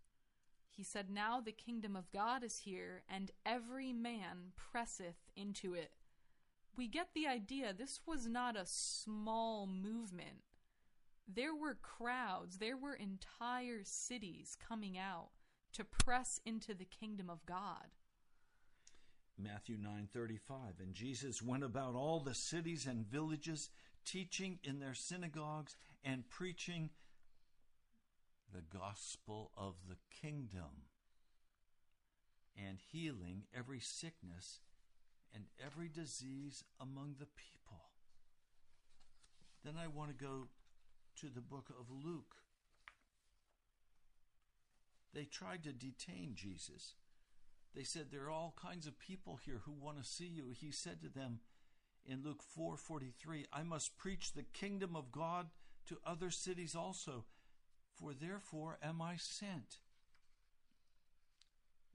he 0.70 0.84
said, 0.84 1.10
Now 1.10 1.40
the 1.40 1.54
kingdom 1.54 1.96
of 1.96 2.12
God 2.12 2.44
is 2.44 2.60
here, 2.60 3.04
and 3.10 3.32
every 3.46 3.94
man 3.94 4.52
presseth 4.56 5.30
into 5.36 5.74
it. 5.74 5.92
We 6.76 6.88
get 6.88 7.10
the 7.14 7.28
idea 7.28 7.74
this 7.74 8.02
was 8.06 8.28
not 8.28 8.58
a 8.58 8.66
small 8.66 9.66
movement 9.66 10.44
there 11.28 11.54
were 11.54 11.76
crowds, 11.76 12.58
there 12.58 12.78
were 12.78 12.94
entire 12.94 13.82
cities 13.84 14.56
coming 14.56 14.98
out 14.98 15.30
to 15.74 15.84
press 15.84 16.40
into 16.46 16.74
the 16.74 16.86
kingdom 16.86 17.30
of 17.30 17.46
God. 17.46 17.97
Matthew 19.38 19.78
9:35 19.78 20.80
And 20.80 20.94
Jesus 20.94 21.42
went 21.42 21.64
about 21.64 21.96
all 21.96 22.20
the 22.20 22.34
cities 22.34 22.88
and 22.88 23.06
villages 23.06 23.70
teaching 24.04 24.60
in 24.64 24.80
their 24.80 24.94
synagogues 24.94 25.76
and 26.04 26.28
preaching 26.30 26.90
the 28.54 28.62
gospel 28.62 29.52
of 29.56 29.76
the 29.88 29.98
kingdom 30.22 30.88
and 32.56 32.80
healing 32.92 33.44
every 33.56 33.80
sickness 33.80 34.62
and 35.34 35.46
every 35.64 35.90
disease 35.90 36.64
among 36.80 37.16
the 37.20 37.28
people. 37.28 37.92
Then 39.64 39.76
I 39.78 39.88
want 39.88 40.10
to 40.10 40.26
go 40.26 40.48
to 41.18 41.28
the 41.30 41.42
book 41.42 41.70
of 41.70 41.86
Luke. 41.92 42.36
They 45.14 45.26
tried 45.26 45.64
to 45.64 45.74
detain 45.74 46.34
Jesus. 46.36 46.96
They 47.78 47.84
said 47.84 48.08
there 48.10 48.24
are 48.24 48.32
all 48.32 48.56
kinds 48.60 48.88
of 48.88 48.98
people 48.98 49.40
here 49.46 49.62
who 49.66 49.72
want 49.72 50.02
to 50.02 50.10
see 50.10 50.26
you. 50.26 50.50
He 50.50 50.72
said 50.72 51.00
to 51.04 51.10
them 51.10 51.42
in 52.04 52.24
Luke 52.24 52.42
4:43, 52.58 53.46
I 53.54 53.62
must 53.62 54.00
preach 54.00 54.34
the 54.34 54.42
kingdom 54.42 54.96
of 54.96 55.12
God 55.12 55.52
to 55.86 56.02
other 56.04 56.32
cities 56.32 56.76
also, 56.76 57.26
for 57.94 58.16
therefore 58.16 58.80
am 58.82 59.00
I 59.00 59.18
sent. 59.18 59.78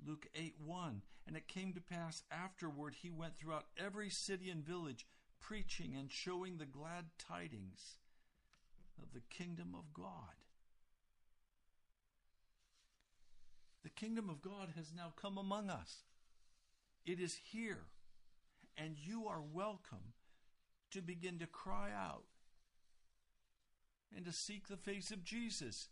Luke 0.07 0.29
8 0.37 0.61
1. 0.61 1.03
And 1.27 1.37
it 1.37 1.49
came 1.49 1.73
to 1.73 1.81
pass 1.81 2.23
afterward 2.31 2.95
he 2.95 3.11
went 3.11 3.37
throughout 3.37 3.67
every 3.77 4.09
city 4.09 4.51
and 4.51 4.65
village, 4.65 5.05
preaching 5.41 5.97
and 5.97 6.13
showing 6.13 6.59
the 6.59 6.65
glad 6.65 7.07
tidings 7.19 7.97
of 9.03 9.13
the 9.13 9.23
kingdom 9.31 9.75
of 9.75 9.93
God. 9.93 10.37
The 13.83 13.91
kingdom 13.91 14.31
of 14.31 14.43
God 14.43 14.71
has 14.77 14.93
now 14.95 15.13
come 15.21 15.39
among 15.39 15.69
us. 15.69 16.05
It 17.05 17.19
is 17.19 17.39
here, 17.51 17.87
and 18.77 18.97
you 18.97 19.27
are 19.27 19.43
welcome 19.43 20.15
to 20.93 21.01
begin 21.03 21.39
to 21.41 21.47
cry 21.47 21.91
out 21.91 22.25
and 24.15 24.25
to 24.25 24.33
seek 24.33 24.69
the 24.69 24.77
face 24.77 25.11
of 25.11 25.25
Jesus. 25.25 25.89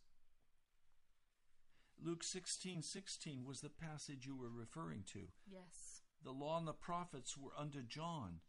Luke 2.03 2.23
16 2.23 2.83
16 2.83 3.45
was 3.45 3.61
the 3.61 3.69
passage 3.69 4.25
you 4.25 4.37
were 4.37 4.51
referring 4.51 5.03
to. 5.13 5.29
Yes. 5.51 6.03
The 6.23 6.31
law 6.31 6.59
and 6.59 6.69
the 6.69 6.73
prophets 6.73 7.37
were 7.37 7.53
under 7.59 7.83
John. 7.83 8.41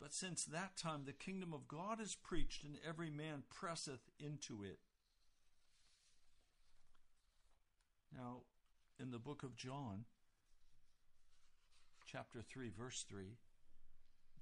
But 0.00 0.12
since 0.12 0.44
that 0.44 0.76
time 0.76 1.04
the 1.04 1.12
kingdom 1.12 1.52
of 1.52 1.68
God 1.68 2.00
is 2.00 2.14
preached, 2.14 2.64
and 2.64 2.76
every 2.86 3.10
man 3.10 3.44
presseth 3.48 4.10
into 4.18 4.62
it. 4.62 4.78
Now, 8.14 8.42
in 9.00 9.10
the 9.10 9.18
book 9.18 9.42
of 9.42 9.56
John, 9.56 10.04
chapter 12.06 12.40
3, 12.42 12.70
verse 12.76 13.04
3, 13.08 13.36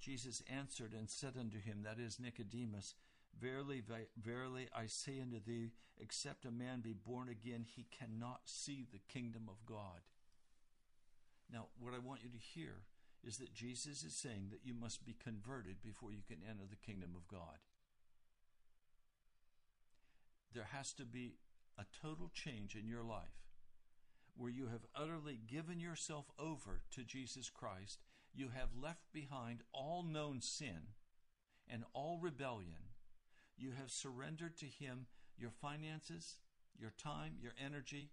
Jesus 0.01 0.43
answered 0.49 0.93
and 0.93 1.09
said 1.09 1.35
unto 1.39 1.61
him, 1.61 1.85
that 1.85 1.99
is 1.99 2.19
Nicodemus, 2.21 2.95
Verily, 3.41 3.83
verily, 4.21 4.69
I 4.75 4.87
say 4.87 5.21
unto 5.21 5.39
thee, 5.39 5.71
except 6.01 6.45
a 6.45 6.51
man 6.51 6.81
be 6.81 6.93
born 6.93 7.29
again, 7.29 7.65
he 7.65 7.87
cannot 7.97 8.41
see 8.47 8.87
the 8.91 9.01
kingdom 9.13 9.43
of 9.49 9.65
God. 9.65 10.01
Now, 11.53 11.67
what 11.79 11.95
I 11.95 11.99
want 11.99 12.23
you 12.23 12.31
to 12.31 12.39
hear 12.39 12.83
is 13.25 13.39
that 13.39 13.55
Jesus 13.55 14.03
is 14.03 14.15
saying 14.15 14.49
that 14.51 14.65
you 14.65 14.75
must 14.75 15.05
be 15.05 15.15
converted 15.23 15.77
before 15.83 16.13
you 16.13 16.23
can 16.27 16.39
enter 16.49 16.65
the 16.69 16.77
kingdom 16.77 17.11
of 17.15 17.29
God. 17.29 17.59
There 20.53 20.69
has 20.73 20.93
to 20.95 21.05
be 21.05 21.35
a 21.79 21.85
total 22.03 22.31
change 22.33 22.75
in 22.75 22.89
your 22.89 23.05
life 23.05 23.48
where 24.39 24.51
you 24.51 24.69
have 24.69 24.87
utterly 24.95 25.41
given 25.47 25.81
yourself 25.81 26.31
over 26.39 26.83
to 26.93 27.03
Jesus 27.03 27.51
Christ. 27.51 27.99
You 28.33 28.51
have 28.55 28.69
left 28.81 29.13
behind 29.13 29.63
all 29.75 30.05
known 30.05 30.41
sin 30.41 30.95
and 31.69 31.83
all 31.93 32.19
rebellion. 32.23 32.95
You 33.57 33.73
have 33.73 33.91
surrendered 33.91 34.57
to 34.59 34.67
Him 34.67 35.07
your 35.37 35.51
finances, 35.51 36.37
your 36.79 36.93
time, 36.97 37.35
your 37.41 37.53
energy. 37.63 38.11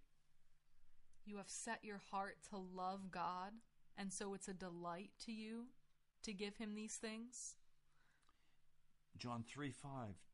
You 1.24 1.36
have 1.36 1.48
set 1.48 1.84
your 1.84 2.00
heart 2.10 2.38
to 2.50 2.56
love 2.56 3.12
God, 3.12 3.52
and 3.96 4.12
so 4.12 4.34
it's 4.34 4.48
a 4.48 4.54
delight 4.54 5.10
to 5.26 5.32
you 5.32 5.66
to 6.24 6.32
give 6.32 6.56
Him 6.56 6.74
these 6.74 6.96
things. 6.96 7.54
John 9.16 9.44
3 9.48 9.70
5 9.70 10.25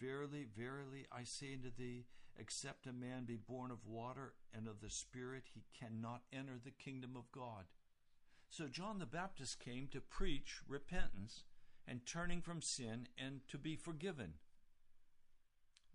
Verily, 0.00 0.46
verily, 0.56 1.06
I 1.10 1.24
say 1.24 1.54
unto 1.54 1.70
thee, 1.76 2.06
except 2.36 2.86
a 2.86 2.92
man 2.92 3.24
be 3.24 3.36
born 3.36 3.70
of 3.70 3.86
water 3.86 4.34
and 4.54 4.68
of 4.68 4.80
the 4.80 4.90
Spirit, 4.90 5.44
he 5.54 5.64
cannot 5.78 6.22
enter 6.32 6.58
the 6.62 6.70
kingdom 6.70 7.16
of 7.16 7.32
God. 7.32 7.64
So 8.50 8.66
John 8.66 8.98
the 8.98 9.06
Baptist 9.06 9.60
came 9.60 9.88
to 9.88 10.00
preach 10.00 10.60
repentance 10.66 11.44
and 11.86 12.06
turning 12.06 12.40
from 12.40 12.62
sin 12.62 13.08
and 13.18 13.40
to 13.48 13.58
be 13.58 13.76
forgiven. 13.76 14.34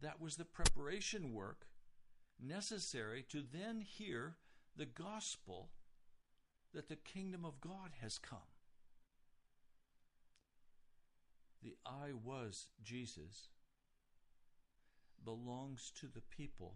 That 0.01 0.19
was 0.19 0.35
the 0.35 0.45
preparation 0.45 1.33
work 1.33 1.67
necessary 2.41 3.23
to 3.29 3.41
then 3.41 3.81
hear 3.81 4.35
the 4.75 4.85
gospel 4.85 5.69
that 6.73 6.89
the 6.89 6.95
kingdom 6.95 7.45
of 7.45 7.61
God 7.61 7.91
has 8.01 8.17
come. 8.17 8.39
The 11.61 11.77
I 11.85 12.11
was 12.11 12.67
Jesus 12.83 13.49
belongs 15.24 15.91
to 15.99 16.07
the 16.07 16.21
people 16.36 16.76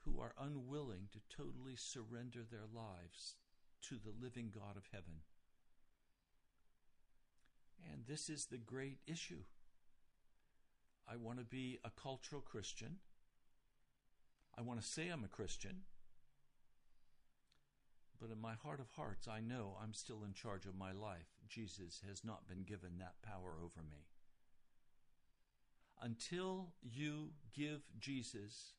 who 0.00 0.20
are 0.20 0.34
unwilling 0.40 1.08
to 1.12 1.36
totally 1.36 1.74
surrender 1.76 2.40
their 2.50 2.66
lives 2.72 3.34
to 3.82 3.96
the 3.96 4.14
living 4.20 4.52
God 4.54 4.76
of 4.76 4.88
heaven. 4.92 5.22
And 7.92 8.02
this 8.06 8.28
is 8.28 8.46
the 8.46 8.58
great 8.58 8.98
issue. 9.06 9.42
I 11.08 11.16
want 11.16 11.38
to 11.38 11.44
be 11.44 11.78
a 11.84 11.90
cultural 11.90 12.40
Christian. 12.40 12.96
I 14.56 14.62
want 14.62 14.80
to 14.80 14.86
say 14.86 15.08
I'm 15.08 15.24
a 15.24 15.28
Christian. 15.28 15.82
But 18.20 18.30
in 18.30 18.40
my 18.40 18.54
heart 18.54 18.80
of 18.80 18.90
hearts, 18.96 19.28
I 19.28 19.40
know 19.40 19.76
I'm 19.82 19.92
still 19.92 20.24
in 20.24 20.32
charge 20.32 20.66
of 20.66 20.74
my 20.74 20.92
life. 20.92 21.28
Jesus 21.48 22.02
has 22.08 22.24
not 22.24 22.48
been 22.48 22.62
given 22.62 22.98
that 22.98 23.20
power 23.22 23.54
over 23.62 23.82
me. 23.88 24.06
Until 26.00 26.72
you 26.82 27.30
give 27.54 27.80
Jesus 27.98 28.74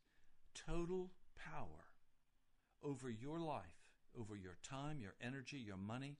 total 0.53 1.11
power 1.35 1.85
over 2.83 3.09
your 3.09 3.39
life, 3.39 3.63
over 4.17 4.35
your 4.35 4.57
time, 4.63 4.99
your 5.01 5.15
energy, 5.21 5.57
your 5.57 5.77
money, 5.77 6.17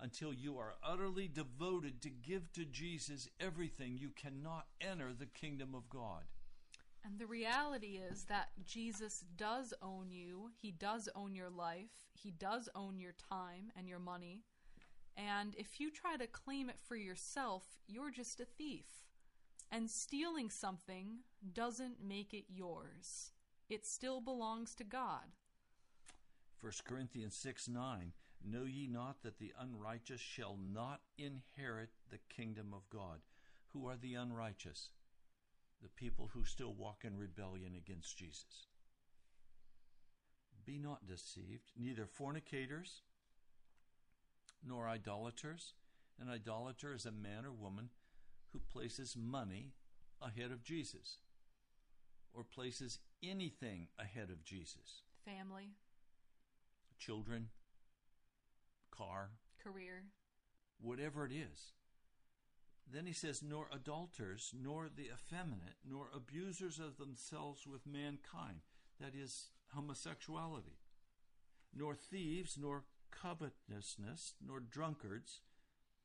until 0.00 0.32
you 0.32 0.58
are 0.58 0.74
utterly 0.82 1.28
devoted 1.28 2.00
to 2.02 2.10
give 2.10 2.52
to 2.52 2.64
Jesus 2.64 3.28
everything, 3.40 3.98
you 3.98 4.10
cannot 4.10 4.66
enter 4.80 5.12
the 5.12 5.26
kingdom 5.26 5.74
of 5.74 5.88
God. 5.88 6.22
And 7.04 7.18
the 7.18 7.26
reality 7.26 7.98
is 8.10 8.24
that 8.24 8.50
Jesus 8.64 9.24
does 9.36 9.72
own 9.82 10.10
you. 10.10 10.50
He 10.60 10.70
does 10.70 11.08
own 11.14 11.34
your 11.34 11.50
life. 11.50 11.90
He 12.14 12.30
does 12.30 12.68
own 12.74 12.98
your 12.98 13.14
time 13.28 13.72
and 13.76 13.88
your 13.88 13.98
money. 13.98 14.42
And 15.16 15.54
if 15.56 15.80
you 15.80 15.90
try 15.90 16.16
to 16.16 16.26
claim 16.26 16.68
it 16.68 16.78
for 16.80 16.96
yourself, 16.96 17.64
you're 17.88 18.10
just 18.10 18.40
a 18.40 18.44
thief. 18.44 19.07
And 19.70 19.90
stealing 19.90 20.50
something 20.50 21.18
doesn't 21.52 22.02
make 22.02 22.32
it 22.32 22.44
yours, 22.48 23.32
it 23.68 23.86
still 23.86 24.20
belongs 24.20 24.74
to 24.76 24.84
God. 24.84 25.34
1 26.60 26.72
Corinthians 26.84 27.36
6 27.36 27.68
9 27.68 28.12
Know 28.44 28.64
ye 28.64 28.86
not 28.86 29.22
that 29.22 29.38
the 29.38 29.52
unrighteous 29.58 30.20
shall 30.20 30.56
not 30.72 31.00
inherit 31.18 31.90
the 32.10 32.18
kingdom 32.34 32.72
of 32.72 32.88
God? 32.88 33.20
Who 33.72 33.86
are 33.86 33.96
the 33.96 34.14
unrighteous? 34.14 34.90
The 35.82 35.88
people 35.88 36.30
who 36.32 36.44
still 36.44 36.72
walk 36.72 37.04
in 37.04 37.16
rebellion 37.16 37.74
against 37.76 38.16
Jesus. 38.16 38.68
Be 40.64 40.78
not 40.78 41.06
deceived, 41.06 41.72
neither 41.76 42.06
fornicators, 42.06 43.02
nor 44.66 44.88
idolaters. 44.88 45.74
An 46.20 46.28
idolater 46.28 46.94
is 46.94 47.06
a 47.06 47.12
man 47.12 47.44
or 47.44 47.52
woman 47.52 47.90
who 48.52 48.60
places 48.72 49.16
money 49.16 49.72
ahead 50.20 50.50
of 50.50 50.62
Jesus 50.62 51.18
or 52.34 52.44
places 52.44 52.98
anything 53.22 53.88
ahead 53.98 54.30
of 54.30 54.44
Jesus. 54.44 55.02
Family, 55.24 55.70
Children, 56.98 57.48
car, 58.90 59.30
career, 59.62 60.04
whatever 60.80 61.24
it 61.24 61.32
is. 61.32 61.72
Then 62.90 63.06
he 63.06 63.12
says, 63.12 63.42
nor 63.42 63.66
adulterers, 63.72 64.52
nor 64.58 64.88
the 64.88 65.10
effeminate, 65.12 65.76
nor 65.88 66.08
abusers 66.14 66.78
of 66.78 66.96
themselves 66.96 67.66
with 67.66 67.86
mankind, 67.86 68.60
that 69.00 69.14
is, 69.14 69.50
homosexuality, 69.74 70.78
nor 71.74 71.94
thieves, 71.94 72.56
nor 72.58 72.84
covetousness, 73.10 74.34
nor 74.44 74.60
drunkards, 74.60 75.42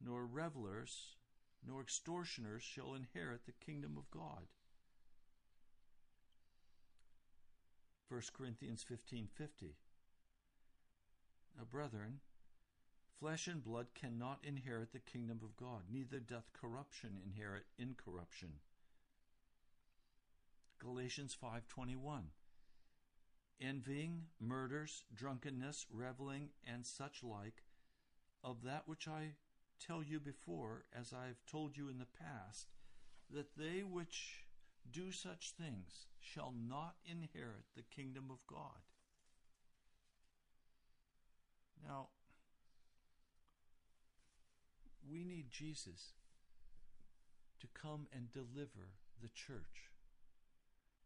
nor 0.03 0.25
revelers, 0.25 1.15
nor 1.67 1.81
extortioners 1.81 2.63
shall 2.63 2.93
inherit 2.93 3.45
the 3.45 3.65
kingdom 3.65 3.97
of 3.97 4.09
God. 4.11 4.47
1 8.09 8.21
Corinthians 8.33 8.83
15:50 8.83 9.75
Now 11.57 11.63
brethren 11.63 12.19
flesh 13.19 13.47
and 13.47 13.63
blood 13.63 13.87
cannot 13.95 14.39
inherit 14.43 14.91
the 14.91 14.99
kingdom 14.99 15.39
of 15.43 15.55
God 15.55 15.83
neither 15.89 16.19
doth 16.19 16.53
corruption 16.53 17.21
inherit 17.25 17.65
incorruption. 17.77 18.59
Galatians 20.77 21.35
5:21 21.41 22.31
Envying 23.61 24.27
murders 24.39 25.05
drunkenness 25.13 25.87
reveling 25.89 26.49
and 26.65 26.85
such 26.85 27.23
like 27.23 27.63
of 28.43 28.63
that 28.63 28.87
which 28.87 29.07
I 29.07 29.35
tell 29.85 30.03
you 30.03 30.19
before, 30.19 30.85
as 30.97 31.13
I 31.13 31.27
have 31.27 31.45
told 31.49 31.77
you 31.77 31.89
in 31.89 31.97
the 31.97 32.05
past, 32.05 32.67
that 33.29 33.57
they 33.57 33.81
which 33.81 34.45
do 34.91 35.11
such 35.11 35.53
things 35.57 36.07
shall 36.19 36.53
not 36.67 36.95
inherit 37.05 37.65
the 37.75 37.83
kingdom 37.83 38.25
of 38.29 38.45
God. 38.47 38.81
Now, 41.85 42.07
we 45.09 45.23
need 45.23 45.49
Jesus 45.49 46.13
to 47.59 47.67
come 47.73 48.07
and 48.13 48.31
deliver 48.31 48.91
the 49.21 49.29
church 49.29 49.91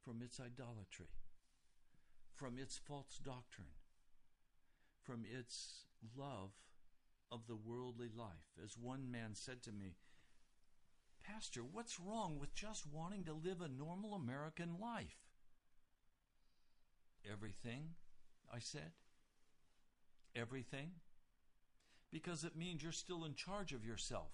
from 0.03 0.21
its 0.21 0.39
idolatry, 0.39 1.07
from 2.36 2.57
its 2.57 2.78
false 2.78 3.19
doctrine, 3.23 3.67
from 5.03 5.23
its 5.25 5.86
love 6.17 6.51
of 7.32 7.47
the 7.47 7.55
worldly 7.55 8.09
life. 8.15 8.57
As 8.63 8.78
one 8.78 9.11
man 9.11 9.32
said 9.34 9.61
to 9.63 9.71
me, 9.71 9.95
Pastor, 11.23 11.61
what's 11.61 11.99
wrong 11.99 12.39
with 12.39 12.55
just 12.55 12.86
wanting 12.91 13.25
to 13.25 13.34
live 13.34 13.61
a 13.61 13.67
normal 13.67 14.13
American 14.13 14.78
life? 14.80 15.17
Everything, 17.30 17.89
I 18.53 18.59
said. 18.59 18.91
Everything. 20.36 20.91
Because 22.11 22.45
it 22.45 22.55
means 22.55 22.82
you're 22.82 22.93
still 22.93 23.25
in 23.25 23.34
charge 23.36 23.73
of 23.73 23.86
yourself. 23.86 24.32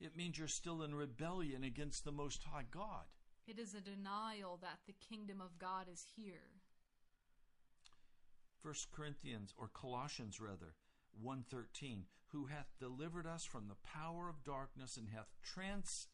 It 0.00 0.16
means 0.16 0.36
you're 0.36 0.48
still 0.48 0.82
in 0.82 0.96
rebellion 0.96 1.62
against 1.62 2.04
the 2.04 2.10
Most 2.10 2.42
High 2.42 2.64
God. 2.68 3.04
It 3.46 3.58
is 3.58 3.74
a 3.74 3.80
denial 3.80 4.58
that 4.62 4.80
the 4.86 4.94
kingdom 5.08 5.40
of 5.40 5.58
God 5.58 5.86
is 5.92 6.04
here. 6.16 6.60
First 8.60 8.90
Corinthians 8.90 9.54
or 9.56 9.68
Colossians 9.68 10.40
rather 10.40 10.74
1:13 11.20 12.06
who 12.26 12.46
hath 12.46 12.78
delivered 12.78 13.26
us 13.26 13.44
from 13.44 13.68
the 13.68 13.74
power 13.74 14.28
of 14.28 14.44
darkness 14.44 14.96
and 14.96 15.08
hath 15.08 15.34
translated 15.42 16.08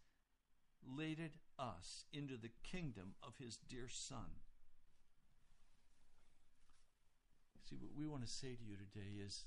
us 1.58 2.04
into 2.12 2.36
the 2.36 2.50
kingdom 2.62 3.14
of 3.22 3.36
his 3.38 3.56
dear 3.56 3.88
son. 3.88 4.40
See 7.62 7.76
what 7.76 7.94
we 7.94 8.06
want 8.06 8.22
to 8.22 8.28
say 8.28 8.54
to 8.56 8.64
you 8.64 8.76
today 8.76 9.22
is 9.24 9.44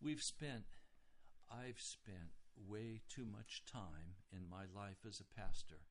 we've 0.00 0.22
spent 0.22 0.64
I've 1.50 1.80
spent 1.80 2.32
way 2.56 3.02
too 3.08 3.26
much 3.26 3.64
time 3.70 4.16
in 4.32 4.48
my 4.48 4.64
life 4.74 5.04
as 5.06 5.20
a 5.20 5.40
pastor 5.40 5.82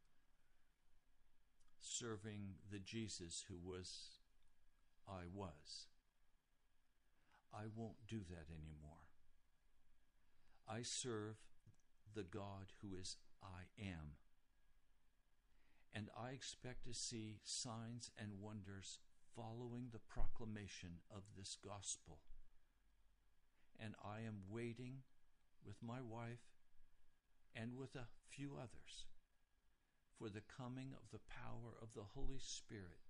serving 1.80 2.56
the 2.72 2.80
Jesus 2.80 3.46
who 3.48 3.56
was 3.58 4.20
I 5.08 5.24
was. 5.34 5.88
I 7.56 7.64
won't 7.76 8.08
do 8.08 8.20
that 8.30 8.48
anymore. 8.52 9.08
I 10.68 10.82
serve 10.82 11.38
the 12.14 12.24
God 12.24 12.74
who 12.82 12.96
is 13.00 13.18
I 13.42 13.70
am. 13.80 14.18
And 15.94 16.10
I 16.20 16.32
expect 16.32 16.86
to 16.86 16.94
see 16.94 17.40
signs 17.44 18.12
and 18.20 18.42
wonders 18.42 19.00
following 19.36 19.88
the 19.92 20.00
proclamation 20.00 21.00
of 21.10 21.24
this 21.38 21.56
gospel. 21.64 22.20
And 23.80 23.94
I 24.04 24.20
am 24.28 24.44
waiting 24.50 25.04
with 25.66 25.76
my 25.82 26.02
wife 26.02 26.44
and 27.56 27.78
with 27.78 27.96
a 27.96 28.08
few 28.30 28.54
others 28.58 29.06
for 30.18 30.30
the 30.30 30.44
coming 30.58 30.92
of 30.94 31.12
the 31.12 31.24
power 31.30 31.76
of 31.82 31.90
the 31.96 32.08
Holy 32.14 32.40
Spirit 32.40 33.04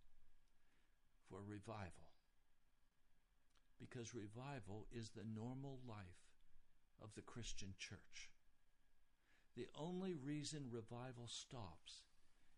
for 1.30 1.39
revival. 1.48 2.05
Because 3.80 4.15
revival 4.15 4.88
is 4.91 5.09
the 5.09 5.26
normal 5.36 5.80
life 5.88 6.32
of 7.01 7.13
the 7.15 7.21
Christian 7.21 7.73
church. 7.78 8.32
The 9.55 9.67
only 9.78 10.15
reason 10.15 10.69
revival 10.69 11.28
stops 11.28 12.03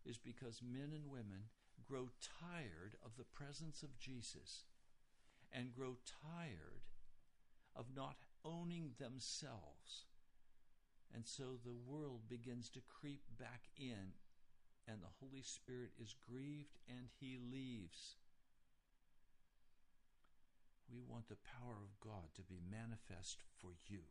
is 0.04 0.18
because 0.18 0.62
men 0.62 0.92
and 0.94 1.10
women 1.10 1.50
grow 1.86 2.08
tired 2.40 2.96
of 3.04 3.12
the 3.16 3.24
presence 3.24 3.82
of 3.82 3.98
Jesus 3.98 4.64
and 5.52 5.74
grow 5.74 5.96
tired 6.24 6.86
of 7.74 7.86
not 7.94 8.16
owning 8.44 8.90
themselves. 8.98 10.06
And 11.14 11.26
so 11.26 11.58
the 11.64 11.72
world 11.72 12.28
begins 12.28 12.68
to 12.70 12.80
creep 13.00 13.22
back 13.38 13.62
in, 13.76 14.12
and 14.86 15.00
the 15.00 15.14
Holy 15.20 15.42
Spirit 15.42 15.90
is 16.00 16.14
grieved 16.28 16.78
and 16.88 17.08
he 17.18 17.38
leaves. 17.50 18.16
We 20.90 21.00
want 21.06 21.28
the 21.28 21.40
power 21.60 21.76
of 21.76 22.00
God 22.00 22.32
to 22.36 22.42
be 22.42 22.60
manifest 22.70 23.44
for 23.60 23.76
you. 23.86 24.08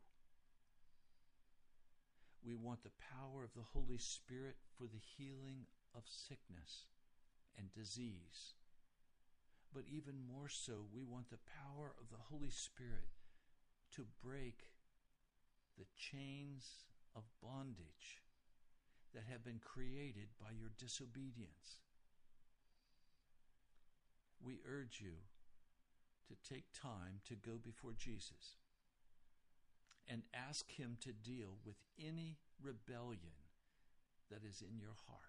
We 2.45 2.55
want 2.55 2.83
the 2.83 2.95
power 3.17 3.43
of 3.43 3.53
the 3.55 3.65
Holy 3.73 3.97
Spirit 3.97 4.55
for 4.77 4.85
the 4.85 5.01
healing 5.17 5.65
of 5.95 6.03
sickness 6.05 6.85
and 7.57 7.73
disease. 7.73 8.53
But 9.73 9.83
even 9.89 10.15
more 10.31 10.47
so, 10.47 10.85
we 10.93 11.03
want 11.03 11.29
the 11.29 11.43
power 11.43 11.93
of 11.99 12.09
the 12.09 12.23
Holy 12.29 12.51
Spirit 12.51 13.09
to 13.95 14.05
break 14.23 14.63
the 15.77 15.85
chains 15.97 16.85
of 17.15 17.23
bondage 17.41 18.21
that 19.13 19.23
have 19.29 19.43
been 19.43 19.59
created 19.63 20.29
by 20.39 20.51
your 20.57 20.69
disobedience. 20.77 21.81
We 24.43 24.59
urge 24.65 25.01
you 25.01 25.17
to 26.27 26.49
take 26.49 26.65
time 26.73 27.21
to 27.27 27.35
go 27.35 27.57
before 27.63 27.93
Jesus 27.97 28.55
and 30.09 30.23
ask 30.33 30.71
Him 30.71 30.97
to 31.01 31.11
deal 31.11 31.57
with 31.65 31.75
any 31.99 32.37
rebellion 32.61 33.47
that 34.31 34.41
is 34.47 34.61
in 34.61 34.79
your 34.79 34.95
heart. 35.07 35.21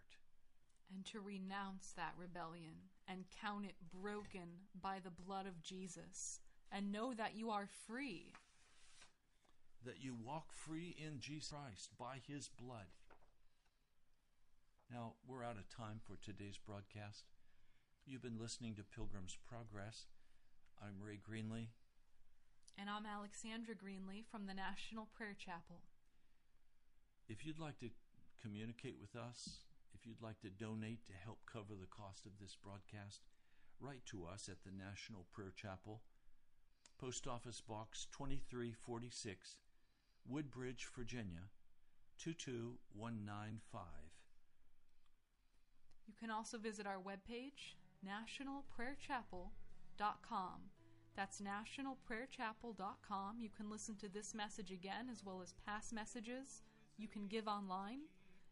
And 0.94 1.04
to 1.06 1.20
renounce 1.20 1.92
that 1.96 2.14
rebellion 2.16 2.88
and 3.06 3.24
count 3.42 3.66
it 3.66 3.74
broken 3.92 4.66
by 4.80 4.98
the 5.02 5.10
blood 5.10 5.46
of 5.46 5.62
Jesus 5.62 6.40
and 6.72 6.92
know 6.92 7.12
that 7.14 7.36
you 7.36 7.50
are 7.50 7.68
free. 7.86 8.32
That 9.84 10.02
you 10.02 10.16
walk 10.24 10.52
free 10.52 10.96
in 10.98 11.20
Jesus 11.20 11.50
Christ 11.50 11.90
by 11.98 12.20
His 12.26 12.48
blood. 12.48 12.86
Now, 14.90 15.12
we're 15.26 15.44
out 15.44 15.58
of 15.58 15.68
time 15.68 16.00
for 16.02 16.16
today's 16.16 16.58
broadcast. 16.58 17.24
You've 18.06 18.22
been 18.22 18.40
listening 18.40 18.74
to 18.76 18.82
Pilgrim's 18.82 19.36
Progress. 19.46 20.06
I'm 20.80 21.02
Ray 21.04 21.18
Greenley. 21.18 21.68
And 22.78 22.88
I'm 22.88 23.04
Alexandra 23.04 23.74
Greenley 23.74 24.22
from 24.30 24.46
the 24.46 24.54
National 24.54 25.08
Prayer 25.16 25.34
Chapel. 25.36 25.82
If 27.28 27.44
you'd 27.44 27.58
like 27.58 27.78
to 27.80 27.90
communicate 28.40 28.94
with 29.00 29.16
us, 29.20 29.66
if 29.92 30.06
you'd 30.06 30.22
like 30.22 30.40
to 30.40 30.50
donate 30.50 31.04
to 31.06 31.12
help 31.12 31.40
cover 31.50 31.74
the 31.74 31.90
cost 31.90 32.26
of 32.26 32.38
this 32.40 32.54
broadcast, 32.54 33.22
write 33.80 34.06
to 34.06 34.24
us 34.24 34.48
at 34.48 34.62
the 34.62 34.70
National 34.70 35.26
Prayer 35.32 35.52
Chapel, 35.54 36.02
Post 37.00 37.26
Office 37.26 37.60
Box 37.60 38.06
2346, 38.12 39.56
Woodbridge, 40.28 40.86
Virginia 40.96 41.50
22195. 42.18 43.82
You 46.06 46.14
can 46.18 46.30
also 46.30 46.56
visit 46.56 46.86
our 46.86 46.98
webpage, 46.98 47.74
nationalprayerchapel.com. 48.06 49.67
That's 51.16 51.40
nationalprayerchapel.com. 51.40 53.40
You 53.40 53.50
can 53.56 53.68
listen 53.68 53.96
to 53.96 54.08
this 54.08 54.34
message 54.34 54.70
again 54.70 55.08
as 55.10 55.24
well 55.24 55.40
as 55.42 55.54
past 55.66 55.92
messages. 55.92 56.62
You 56.96 57.08
can 57.08 57.26
give 57.26 57.48
online. 57.48 58.00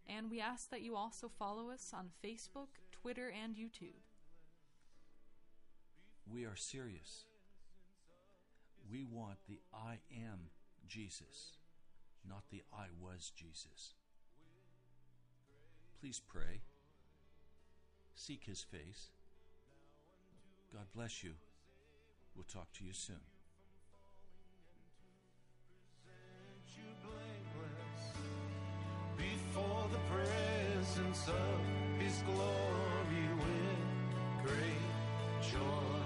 And 0.08 0.30
we 0.30 0.40
ask 0.40 0.70
that 0.70 0.82
you 0.82 0.96
also 0.96 1.28
follow 1.28 1.70
us 1.70 1.92
on 1.94 2.10
Facebook, 2.24 2.68
Twitter, 2.90 3.32
and 3.42 3.54
YouTube. 3.54 4.00
We 6.32 6.44
are 6.44 6.56
serious. 6.56 7.24
We 8.90 9.04
want 9.04 9.38
the 9.48 9.60
I 9.72 9.98
am 10.12 10.50
Jesus, 10.88 11.58
not 12.28 12.44
the 12.50 12.62
I 12.72 12.86
was 13.00 13.32
Jesus. 13.36 13.94
Please 16.00 16.20
pray. 16.20 16.62
Seek 18.14 18.44
his 18.44 18.62
face. 18.62 19.10
God 20.76 20.84
bless 20.94 21.24
you. 21.24 21.30
We'll 22.34 22.44
talk 22.44 22.70
to 22.74 22.84
you 22.84 22.92
soon. 22.92 23.16
before 29.16 29.88
the 29.90 29.98
presence 30.12 31.28
of 31.28 31.98
his 31.98 32.22
glory 32.26 33.26
with 33.38 34.44
great 34.44 35.50
joy 35.50 36.05